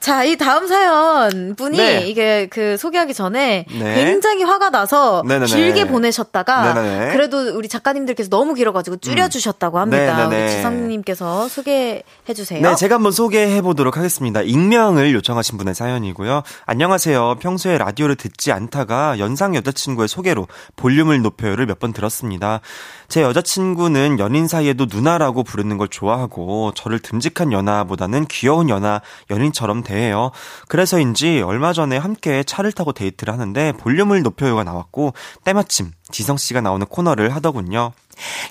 자, 0.00 0.22
이 0.24 0.36
다음 0.36 0.66
사연 0.68 1.54
분이 1.56 1.76
네. 1.76 2.06
이게 2.06 2.46
그 2.50 2.76
소개하기 2.76 3.14
전에 3.14 3.66
네. 3.70 3.94
굉장히 4.04 4.44
화가 4.44 4.70
나서 4.70 5.22
네네네. 5.26 5.46
길게 5.46 5.86
보내셨다가 5.88 6.74
네네네. 6.74 7.12
그래도 7.12 7.56
우리 7.56 7.68
작가님들께서 7.68 8.28
너무 8.30 8.54
길어가지고 8.54 8.98
줄여주셨다고 8.98 9.78
합니다. 9.78 10.28
네네네. 10.28 10.42
우리 10.44 10.50
지성님께서 10.52 11.48
소개해 11.48 12.02
주세요. 12.34 12.60
네, 12.62 12.74
제가 12.76 12.96
한번 12.96 13.10
소개해 13.12 13.60
보도록 13.62 13.96
하겠습니다. 13.96 14.40
익명을 14.42 15.12
요청하신 15.14 15.58
분의 15.58 15.74
사연이고요. 15.74 16.42
안녕하세요. 16.66 17.36
평소에 17.40 17.78
라디오를 17.78 18.14
듣지 18.16 18.52
않다가 18.52 19.18
연상 19.18 19.54
여자친구의 19.56 20.08
소개로 20.08 20.46
볼륨을 20.76 21.22
높여요를 21.22 21.66
몇 21.66 21.78
번 21.78 21.92
들었습니다. 21.92 22.60
제 23.06 23.22
여자친구는 23.22 24.18
연인 24.18 24.48
사이에도 24.48 24.86
누나라고 24.90 25.44
부르는 25.44 25.78
걸 25.78 25.86
좋아하고 25.86 26.72
저를 26.74 26.98
듬직한 26.98 27.52
연하보다는 27.52 28.26
귀여운 28.26 28.68
연하, 28.68 29.00
연인처럼 29.30 29.84
대해요. 29.88 30.30
그래서인지 30.68 31.42
얼마 31.42 31.72
전에 31.72 31.96
함께 31.96 32.42
차를 32.42 32.72
타고 32.72 32.92
데이트를 32.92 33.32
하는데 33.32 33.72
볼륨을 33.72 34.22
높여요가 34.22 34.62
나왔고 34.64 35.14
때마침 35.44 35.92
지성 36.10 36.36
씨가 36.36 36.60
나오는 36.60 36.86
코너를 36.86 37.34
하더군요. 37.34 37.92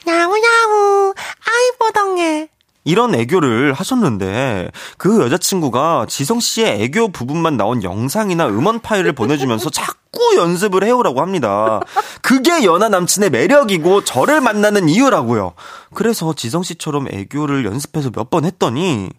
야우야우 0.07 1.13
아이 1.17 1.71
뽀덩해 1.79 2.49
이런 2.83 3.13
애교를 3.13 3.73
하셨는데 3.73 4.71
그 4.97 5.21
여자친구가 5.21 6.05
지성 6.07 6.39
씨의 6.39 6.83
애교 6.83 7.09
부분만 7.09 7.57
나온 7.57 7.83
영상이나 7.83 8.47
음원 8.47 8.79
파일을 8.79 9.11
보내주면서 9.11 9.69
자꾸 9.69 10.38
연습을 10.38 10.85
해오라고 10.85 11.19
합니다. 11.19 11.81
그게 12.21 12.63
연하 12.63 12.88
남친의 12.88 13.29
매력이고 13.29 14.05
저를 14.05 14.39
만나는 14.39 14.88
이유라고요. 14.88 15.53
그래서 15.93 16.33
지성 16.33 16.63
씨처럼 16.63 17.07
애교를 17.11 17.65
연습해서 17.65 18.09
몇 18.15 18.29
번 18.29 18.45
했더니 18.45 19.09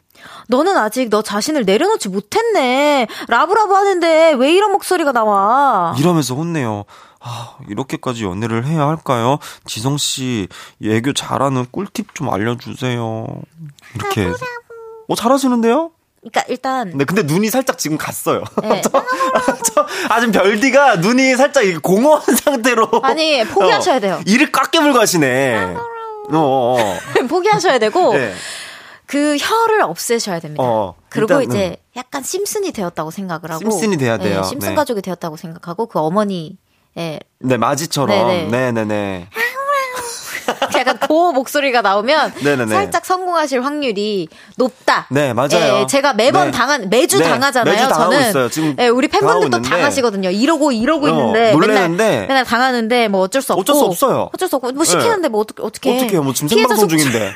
너는 0.48 0.76
아직 0.76 1.08
너 1.10 1.22
자신을 1.22 1.64
내려놓지 1.64 2.08
못했네. 2.08 3.06
라브라브 3.28 3.74
하는데 3.74 4.32
왜 4.38 4.52
이런 4.52 4.72
목소리가 4.72 5.12
나와? 5.12 5.94
이러면서 5.98 6.34
혼내요. 6.34 6.84
아, 7.20 7.56
이렇게까지 7.68 8.24
연애를 8.24 8.64
해야 8.66 8.86
할까요? 8.86 9.38
지성 9.66 9.96
씨 9.98 10.48
애교 10.82 11.12
잘하는 11.12 11.66
꿀팁 11.70 12.14
좀 12.14 12.32
알려주세요. 12.32 13.26
이렇게. 13.94 14.28
어, 15.08 15.14
잘하시는데요? 15.14 15.90
그러니까 16.20 16.42
일단 16.48 16.92
네, 16.94 17.04
근데 17.04 17.22
눈이 17.22 17.48
살짝 17.48 17.78
지금 17.78 17.96
갔어요. 17.96 18.42
네. 18.62 18.80
저, 18.82 18.90
저, 18.90 19.86
아, 20.08 20.20
지금 20.20 20.32
별디가 20.32 20.96
눈이 20.96 21.36
살짝 21.36 21.64
공허한 21.82 22.22
상태로. 22.36 22.88
아니, 23.02 23.44
포기하셔야 23.44 24.00
돼요. 24.00 24.14
어, 24.16 24.22
이를 24.26 24.50
꽉 24.52 24.70
깨물고 24.70 24.98
하시네. 24.98 25.56
어, 25.64 25.78
어, 26.32 26.78
어. 26.78 26.98
포기하셔야 27.28 27.78
되고 27.78 28.12
네. 28.14 28.34
그 29.09 29.38
혀를 29.38 29.80
없애셔야 29.82 30.38
됩니다. 30.38 30.62
어, 30.62 30.94
그리고 31.09 31.40
일단은. 31.40 31.56
이제 31.56 31.76
약간 31.96 32.22
심슨이 32.22 32.72
되었다고 32.72 33.11
생각을 33.11 33.50
하고 33.50 33.59
심슨이 33.59 33.96
돼야 33.96 34.18
돼요. 34.18 34.42
네, 34.42 34.46
심슨 34.46 34.70
네. 34.70 34.74
가족이 34.74 35.00
되었다고 35.00 35.36
생각하고 35.38 35.86
그 35.86 35.98
어머니 35.98 36.59
예, 36.98 37.18
네, 37.38 37.56
마지처럼. 37.56 38.28
네 38.28 38.44
네. 38.44 38.70
네네네. 38.72 39.28
약간 40.76 40.98
그 40.98 41.12
목소리가 41.12 41.80
나오면 41.80 42.34
네네네. 42.42 42.74
살짝 42.74 43.06
성공하실 43.06 43.64
확률이 43.64 44.28
높다. 44.56 45.06
네, 45.11 45.32
맞아요. 45.32 45.80
예, 45.80 45.86
제가 45.86 46.12
매번 46.12 46.46
네. 46.46 46.50
당한 46.50 46.90
매주 46.90 47.18
네, 47.18 47.24
당하잖아요. 47.24 47.74
매주 47.74 47.88
저는 47.88 48.28
있어요. 48.28 48.48
지금 48.50 48.76
예, 48.78 48.88
우리 48.88 49.09
팬분들도. 49.09 49.62
당하시거든요. 49.62 50.30
이러고 50.30 50.72
이러고 50.72 51.06
어, 51.06 51.09
있는데 51.09 51.52
놀래는데. 51.52 52.04
맨날 52.04 52.26
맨날 52.28 52.44
당하는데 52.44 53.09
뭐 53.09 53.22
어쩔 53.22 53.40
수 53.40 53.54
없고 53.54 53.61
어쩔 53.62 53.74
수 53.74 53.84
없어요. 53.84 54.28
어쩔 54.34 54.48
수 54.48 54.56
없고 54.56 54.72
뭐 54.72 54.84
시키는데 54.84 55.28
뭐 55.28 55.40
어떻게 55.40 55.62
어떻게 55.62 55.96
어떻게 55.96 56.12
해요? 56.12 56.22
뭐 56.22 56.34
지금 56.34 56.48
생방송 56.48 56.88
중인데. 56.88 57.32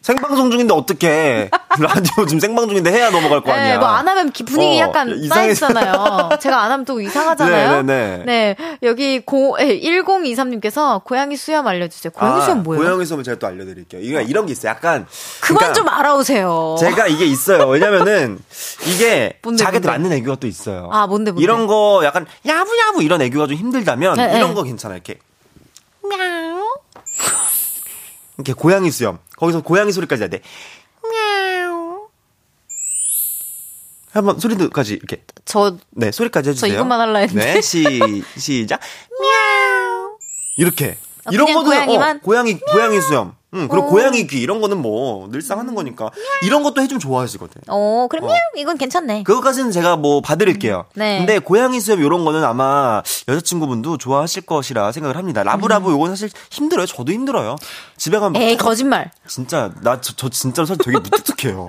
생방송 0.00 0.50
중인데 0.50 0.72
어떻게 0.72 1.50
라디오 1.78 2.24
지금 2.26 2.40
생방송 2.40 2.70
중인데 2.70 2.90
해야 2.92 3.10
넘어갈 3.10 3.42
거 3.42 3.52
아니야. 3.52 3.72
네, 3.74 3.78
뭐 3.78 3.88
안 3.88 4.06
하면 4.08 4.30
기- 4.32 4.44
분위기 4.44 4.76
어, 4.80 4.84
약간 4.86 5.26
쌓이잖아요. 5.28 6.30
제가 6.40 6.62
안 6.62 6.70
하면 6.70 6.84
또 6.84 7.00
이상하잖아요. 7.00 7.82
네 7.82 7.92
네네. 8.22 8.24
네, 8.24 8.56
여기 8.82 9.20
고, 9.20 9.56
1023님께서 9.58 11.02
고양이 11.04 11.36
수염 11.36 11.66
알려주세요. 11.66 12.12
고양이 12.12 12.42
수염 12.42 12.62
뭐예요? 12.62 12.82
아, 12.82 12.86
고양이 12.86 13.04
수염은 13.04 13.24
제가 13.24 13.38
또 13.38 13.46
알려드릴게요. 13.46 14.00
이게 14.00 14.22
이런 14.22 14.46
게 14.46 14.52
있어요. 14.52 14.70
약간 14.70 15.06
그만 15.40 15.58
그러니까 15.58 15.72
좀 15.74 15.88
알아오세요. 15.88 16.76
제가 16.78 17.06
이게 17.08 17.24
있어요. 17.26 17.66
왜냐면은 17.68 18.38
이게 18.86 19.38
뭔데, 19.42 19.62
자기한테 19.64 19.88
뭔데? 19.88 20.02
맞는 20.08 20.16
애교가 20.18 20.36
또 20.40 20.46
있어요. 20.46 20.88
아, 20.92 21.06
뭔데, 21.06 21.32
뭔데? 21.32 21.42
이런 21.42 21.66
거 21.66 22.00
약간 22.04 22.26
야부야부 22.46 23.02
이런 23.02 23.20
애교가 23.22 23.46
좀 23.48 23.56
힘들다면 23.56 24.16
네, 24.16 24.32
이런 24.36 24.50
네. 24.50 24.54
거 24.54 24.62
괜찮아요. 24.62 24.96
이렇게 24.96 25.18
이렇게 28.38 28.52
고양이 28.52 28.90
수염. 28.90 29.18
거기서 29.36 29.62
고양이 29.62 29.92
소리까지 29.92 30.22
해야 30.22 30.30
돼. 30.30 30.40
한번 34.10 34.38
소리도까지 34.38 34.94
이렇게 34.94 35.22
저, 35.44 35.76
네 35.90 36.10
소리까지 36.10 36.50
해주세요. 36.50 36.72
이것만 36.72 37.00
할라 37.00 37.18
했는데. 37.20 37.54
네 37.54 37.60
시, 37.60 38.22
시작. 38.36 38.80
이렇게 40.56 40.96
아, 41.24 41.30
이런 41.30 41.46
그냥 41.46 41.62
거는 41.62 41.70
고양이만? 41.70 42.16
어, 42.16 42.20
고양이 42.20 42.58
고양이 42.58 43.00
수염. 43.00 43.34
응, 43.54 43.66
그리고 43.68 43.86
어. 43.86 43.88
고양이 43.90 44.26
귀 44.26 44.40
이런 44.40 44.60
거는 44.60 44.82
뭐 44.82 45.28
늘상 45.30 45.58
하는 45.58 45.74
거니까 45.74 46.10
이런 46.42 46.62
것도 46.62 46.82
해주면 46.82 47.00
좋아하시거든. 47.00 47.62
어, 47.68 48.06
그럼 48.10 48.26
냥 48.26 48.36
이건 48.56 48.76
괜찮네. 48.76 49.22
그거까지는 49.22 49.70
제가 49.70 49.96
뭐 49.96 50.20
봐드릴게요. 50.20 50.84
네. 50.94 51.18
근데 51.18 51.38
고양이 51.38 51.80
수염 51.80 52.00
이런 52.02 52.24
거는 52.24 52.44
아마 52.44 53.02
여자친구분도 53.26 53.96
좋아하실 53.96 54.42
것이라 54.42 54.92
생각을 54.92 55.16
합니다. 55.16 55.42
라브라브 55.42 55.90
요건 55.90 56.10
사실 56.10 56.28
힘들어요. 56.50 56.86
저도 56.86 57.12
힘들어요. 57.12 57.56
집에 57.96 58.18
가면 58.18 58.32
막 58.34 58.40
에이, 58.40 58.56
거짓말. 58.56 59.10
진짜 59.26 59.72
나저 59.80 60.28
진짜로 60.28 60.66
사실 60.66 60.82
되게 60.84 60.98
무뚝뚝해요. 60.98 61.68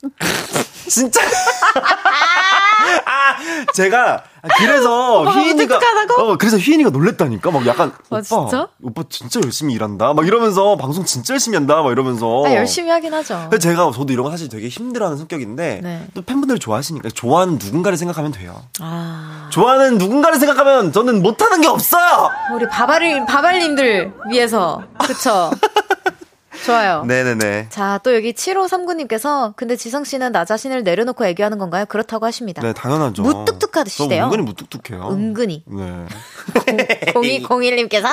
진짜. 0.88 1.20
아, 3.04 3.36
제가 3.74 4.24
그래서 4.58 5.24
휘인이가? 5.30 5.80
어 6.18 6.36
그래서 6.36 6.56
휘인이가 6.56 6.90
놀랬다니까 6.90 7.50
막 7.50 7.66
약간 7.66 7.92
아, 8.10 8.16
오빠 8.16 8.22
진짜? 8.22 8.68
오빠 8.82 9.02
진짜 9.08 9.40
열심히 9.42 9.74
일한다 9.74 10.12
막 10.14 10.26
이러면서 10.26 10.76
방송 10.76 11.04
진짜 11.04 11.34
열심히 11.34 11.56
한다 11.56 11.82
막 11.82 11.90
이러면서 11.92 12.44
아, 12.46 12.54
열심히 12.54 12.90
하긴 12.90 13.12
하죠. 13.14 13.38
근데 13.42 13.58
제가 13.58 13.90
저도 13.92 14.12
이런 14.12 14.24
거 14.24 14.30
사실 14.30 14.48
되게 14.48 14.68
힘들어하는 14.68 15.18
성격인데 15.18 15.80
네. 15.82 16.06
또 16.14 16.22
팬분들 16.22 16.58
좋아하시니까 16.58 17.10
좋아하는 17.10 17.58
누군가를 17.58 17.98
생각하면 17.98 18.32
돼요. 18.32 18.62
아, 18.80 19.48
좋아하는 19.50 19.98
누군가를 19.98 20.38
생각하면 20.38 20.92
저는 20.92 21.22
못하는 21.22 21.60
게 21.60 21.68
없어요. 21.68 22.30
우리 22.54 22.66
바발님, 22.68 23.26
바발님들 23.26 24.12
위해서. 24.30 24.82
그쵸? 25.06 25.50
좋아요. 26.64 27.04
네네네. 27.04 27.66
자, 27.70 28.00
또 28.02 28.14
여기 28.14 28.32
7539님께서, 28.32 29.54
근데 29.56 29.76
지성 29.76 30.04
씨는 30.04 30.32
나 30.32 30.44
자신을 30.44 30.82
내려놓고 30.82 31.24
애교하는 31.26 31.58
건가요? 31.58 31.84
그렇다고 31.88 32.26
하십니다. 32.26 32.60
네 32.62 32.72
당연하죠. 32.72 33.22
무뚝뚝하시대요. 33.22 34.20
저 34.20 34.26
은근히 34.26 34.42
무뚝뚝해요. 34.42 35.08
은근히. 35.10 35.64
네. 35.66 36.06
0201님께서 37.14 38.08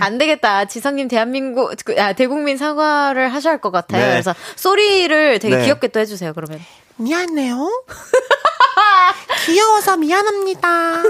안 0.00 0.18
되겠다. 0.18 0.64
지성님 0.66 1.08
대한민국 1.08 1.72
그, 1.84 2.00
아, 2.00 2.12
대국민 2.12 2.56
사과를 2.56 3.32
하셔야 3.32 3.52
할 3.54 3.60
것 3.62 3.70
같아요. 3.70 4.02
네. 4.04 4.10
그래서 4.12 4.34
소리를 4.56 5.38
되게 5.38 5.56
네. 5.56 5.64
귀엽게 5.64 5.88
또 5.88 6.00
해주세요. 6.00 6.32
그러면 6.34 6.60
미안해요. 6.96 7.68
귀여워서 9.46 9.96
미안합니다. 9.96 11.02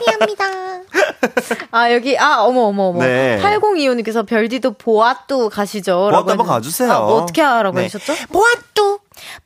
미안합니다. 0.00 0.44
아 1.72 1.92
여기 1.92 2.18
아 2.18 2.42
어머 2.42 2.62
어머 2.62 2.84
어머 2.88 3.00
네. 3.04 3.40
8025님께서 3.42 4.26
별디도 4.26 4.74
보아뚜 4.74 5.48
가시죠. 5.48 5.96
보아뚜 5.96 6.10
라고 6.16 6.30
한번. 6.30 6.46
가주세요. 6.46 6.92
아, 6.92 6.98
뭐 7.00 7.22
어떻게 7.22 7.40
하라고 7.42 7.76
네. 7.78 7.84
하셨죠? 7.84 8.12
보아뚜, 8.32 8.98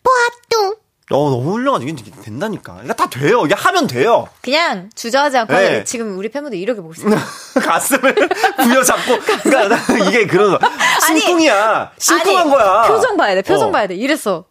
보아뚜. 0.02 0.76
어 1.10 1.30
너무 1.30 1.52
훌륭하죠. 1.52 1.86
이게 1.86 2.02
된다니까. 2.22 2.80
이게 2.82 2.92
다 2.94 3.06
돼요. 3.10 3.44
이게 3.44 3.54
하면 3.54 3.86
돼요. 3.86 4.26
그냥 4.40 4.88
주저하지 4.94 5.36
않고 5.38 5.52
네. 5.52 5.84
지금 5.84 6.16
우리 6.18 6.30
팬분들 6.30 6.58
이렇게 6.58 6.80
보고 6.80 6.94
있어요. 6.94 7.14
가슴을 7.62 8.14
부여잡고. 8.62 9.18
그러니까 9.42 9.98
이게 10.08 10.26
그런 10.26 10.58
아니, 11.06 11.20
심쿵이야. 11.20 11.92
심쿵한 11.98 12.36
아니, 12.42 12.50
거야. 12.50 12.82
표정 12.88 13.16
봐야 13.18 13.34
돼. 13.34 13.42
표정 13.42 13.68
어. 13.68 13.72
봐야 13.72 13.86
돼. 13.86 13.94
이랬어. 13.94 14.46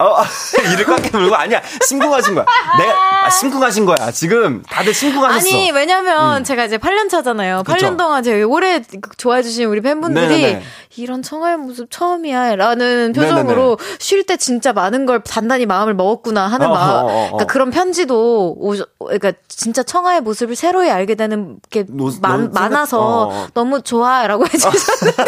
어, 0.00 0.14
아, 0.22 0.24
이를 0.72 0.84
꽉 0.84 1.10
깨물고 1.18 1.34
아니야. 1.34 1.60
심쿵하신 1.88 2.36
거야. 2.36 2.46
내가 2.78 3.26
아, 3.26 3.30
심쿵하신 3.30 3.84
거야. 3.84 4.12
지금 4.12 4.62
다들 4.62 4.94
심쿵하셨어. 4.94 5.36
아니 5.38 5.72
왜냐면 5.72 6.44
제가 6.44 6.66
이제 6.66 6.78
8년 6.78 7.10
차잖아요. 7.10 7.64
그쵸. 7.66 7.76
8년 7.88 7.98
동안 7.98 8.22
제가 8.22 8.46
오래 8.46 8.80
좋아해 9.16 9.42
주신 9.42 9.64
우리 9.66 9.80
팬분들이 9.80 10.28
네네네. 10.28 10.62
이런 10.98 11.22
청하의 11.22 11.56
모습 11.56 11.88
처음이야라는 11.90 13.12
표정으로 13.12 13.78
쉴 13.98 14.24
때 14.24 14.36
진짜 14.36 14.72
많은 14.72 15.04
걸 15.04 15.20
단단히 15.20 15.66
마음을 15.66 15.94
먹었구나 15.94 16.46
하는 16.46 16.68
어, 16.68 16.70
마음. 16.74 17.06
그러니까 17.30 17.44
그런 17.46 17.70
편지도 17.70 18.54
오셔, 18.56 18.84
그러니까 19.00 19.32
진짜 19.48 19.82
청하의 19.82 20.20
모습을 20.20 20.54
새로이 20.54 20.90
알게 20.90 21.16
되는 21.16 21.56
게 21.70 21.84
노- 21.88 22.12
많, 22.20 22.44
노- 22.44 22.50
많아서 22.52 23.00
어, 23.00 23.28
어. 23.32 23.46
너무 23.52 23.82
좋아라고 23.82 24.44
해주셨는데 24.52 25.24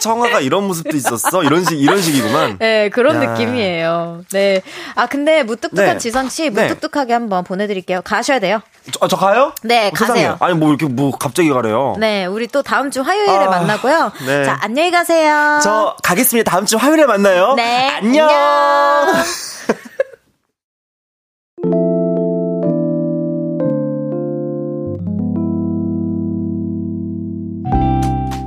청아가 0.00 0.40
이런 0.40 0.66
모습도 0.66 0.96
있었어. 0.96 1.44
이런 1.44 1.64
식 1.64 1.80
이런 1.80 2.00
식이구만. 2.02 2.58
네, 2.58 2.88
그런 2.90 3.22
야. 3.22 3.30
느낌이에요. 3.30 3.99
네. 4.32 4.62
아, 4.94 5.06
근데 5.06 5.42
무뚝뚝한 5.42 5.94
네. 5.94 5.98
지성씨, 5.98 6.50
네. 6.50 6.68
무뚝뚝하게 6.68 7.12
한번 7.12 7.44
보내드릴게요. 7.44 8.02
가셔야 8.02 8.38
돼요. 8.38 8.60
저, 8.92 9.08
저 9.08 9.16
가요? 9.16 9.52
네, 9.62 9.88
어, 9.88 9.90
세상에. 9.96 10.08
가세요. 10.22 10.36
아니 10.40 10.54
뭐 10.54 10.70
이렇게 10.70 10.86
뭐 10.86 11.10
갑자기 11.10 11.50
가래요. 11.50 11.94
네, 11.98 12.26
우리 12.26 12.46
또 12.46 12.62
다음 12.62 12.90
주 12.90 13.02
화요일에 13.02 13.44
아, 13.44 13.50
만나고요. 13.50 14.12
네. 14.26 14.44
자, 14.44 14.58
안녕히 14.62 14.90
가세요. 14.90 15.60
저 15.62 15.96
가겠습니다. 16.02 16.50
다음 16.50 16.66
주 16.66 16.76
화요일에 16.76 17.06
만나요. 17.06 17.54
네, 17.54 17.88
안녕. 17.88 18.28
안녕. 18.28 19.24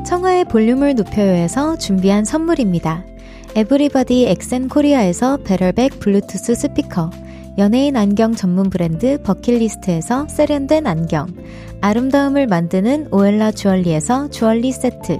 청하의 0.06 0.46
볼륨을 0.46 0.96
높여요에서 0.96 1.78
준비한 1.78 2.26
선물입니다. 2.26 3.04
에브리바디 3.56 4.26
엑센 4.30 4.68
코리아에서 4.68 5.38
베럴백 5.38 6.00
블루투스 6.00 6.56
스피커, 6.56 7.12
연예인 7.60 7.96
안경 7.96 8.34
전문 8.34 8.72
브랜드 8.72 9.22
버킷리스트에서 9.22 10.28
세련된 10.28 10.88
안경, 10.88 11.28
아름다움을 11.80 12.48
만드는 12.48 13.10
오엘라 13.12 13.52
주얼리에서 13.52 14.32
주얼리 14.32 14.72
세트, 14.72 15.20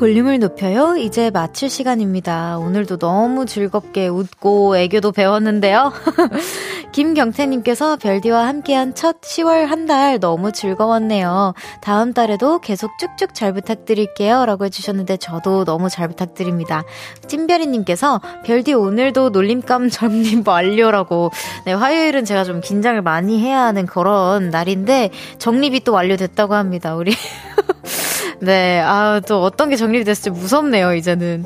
볼륨을 0.00 0.38
높여요. 0.38 0.96
이제 0.96 1.28
마칠 1.28 1.68
시간입니다. 1.68 2.56
오늘도 2.56 2.96
너무 2.96 3.44
즐겁게 3.44 4.08
웃고 4.08 4.78
애교도 4.78 5.12
배웠는데요. 5.12 5.92
김경태님께서 6.92 7.96
별디와 7.96 8.46
함께한 8.46 8.94
첫 8.94 9.20
10월 9.20 9.66
한 9.66 9.86
달 9.86 10.20
너무 10.20 10.52
즐거웠네요. 10.52 11.52
다음 11.82 12.14
달에도 12.14 12.60
계속 12.60 12.92
쭉쭉 12.98 13.34
잘 13.34 13.52
부탁드릴게요. 13.52 14.46
라고 14.46 14.64
해주셨는데 14.64 15.18
저도 15.18 15.64
너무 15.64 15.90
잘 15.90 16.08
부탁드립니다. 16.08 16.84
찐별이님께서 17.26 18.20
별디 18.44 18.72
오늘도 18.72 19.30
놀림감 19.30 19.90
정립 19.90 20.48
완료라고. 20.48 21.30
네, 21.66 21.74
화요일은 21.74 22.24
제가 22.24 22.44
좀 22.44 22.62
긴장을 22.62 23.02
많이 23.02 23.38
해야 23.40 23.64
하는 23.64 23.84
그런 23.84 24.48
날인데 24.48 25.10
정립이 25.38 25.80
또 25.80 25.92
완료됐다고 25.92 26.54
합니다. 26.54 26.94
우리. 26.94 27.12
네, 28.40 28.80
아, 28.80 29.20
또 29.26 29.42
어떤 29.42 29.68
게 29.68 29.76
정립이 29.76 30.04
됐을지 30.04 30.30
무섭네요, 30.30 30.94
이제는. 30.94 31.44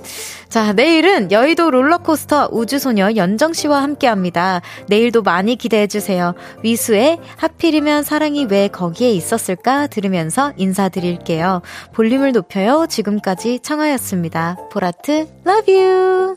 자, 0.49 0.72
내일은 0.72 1.32
여의도 1.32 1.70
롤러코스터 1.70 2.51
우주소녀 2.53 3.16
연정씨와 3.16 3.82
함께 3.82 4.07
합니다. 4.07 4.61
내일도 4.88 5.22
많이 5.22 5.57
기대해주세요. 5.57 6.34
위수의 6.62 7.18
하필이면 7.36 8.05
사랑이 8.05 8.47
왜 8.49 8.68
거기에 8.68 9.11
있었을까 9.11 9.88
들으면서 9.88 10.53
인사드릴게요. 10.57 11.62
볼륨을 11.92 12.32
높여요. 12.32 12.86
지금까지 12.88 13.61
청하였습니다. 13.61 14.68
보라트, 14.70 15.26
love 15.47 15.76
you! 15.76 16.36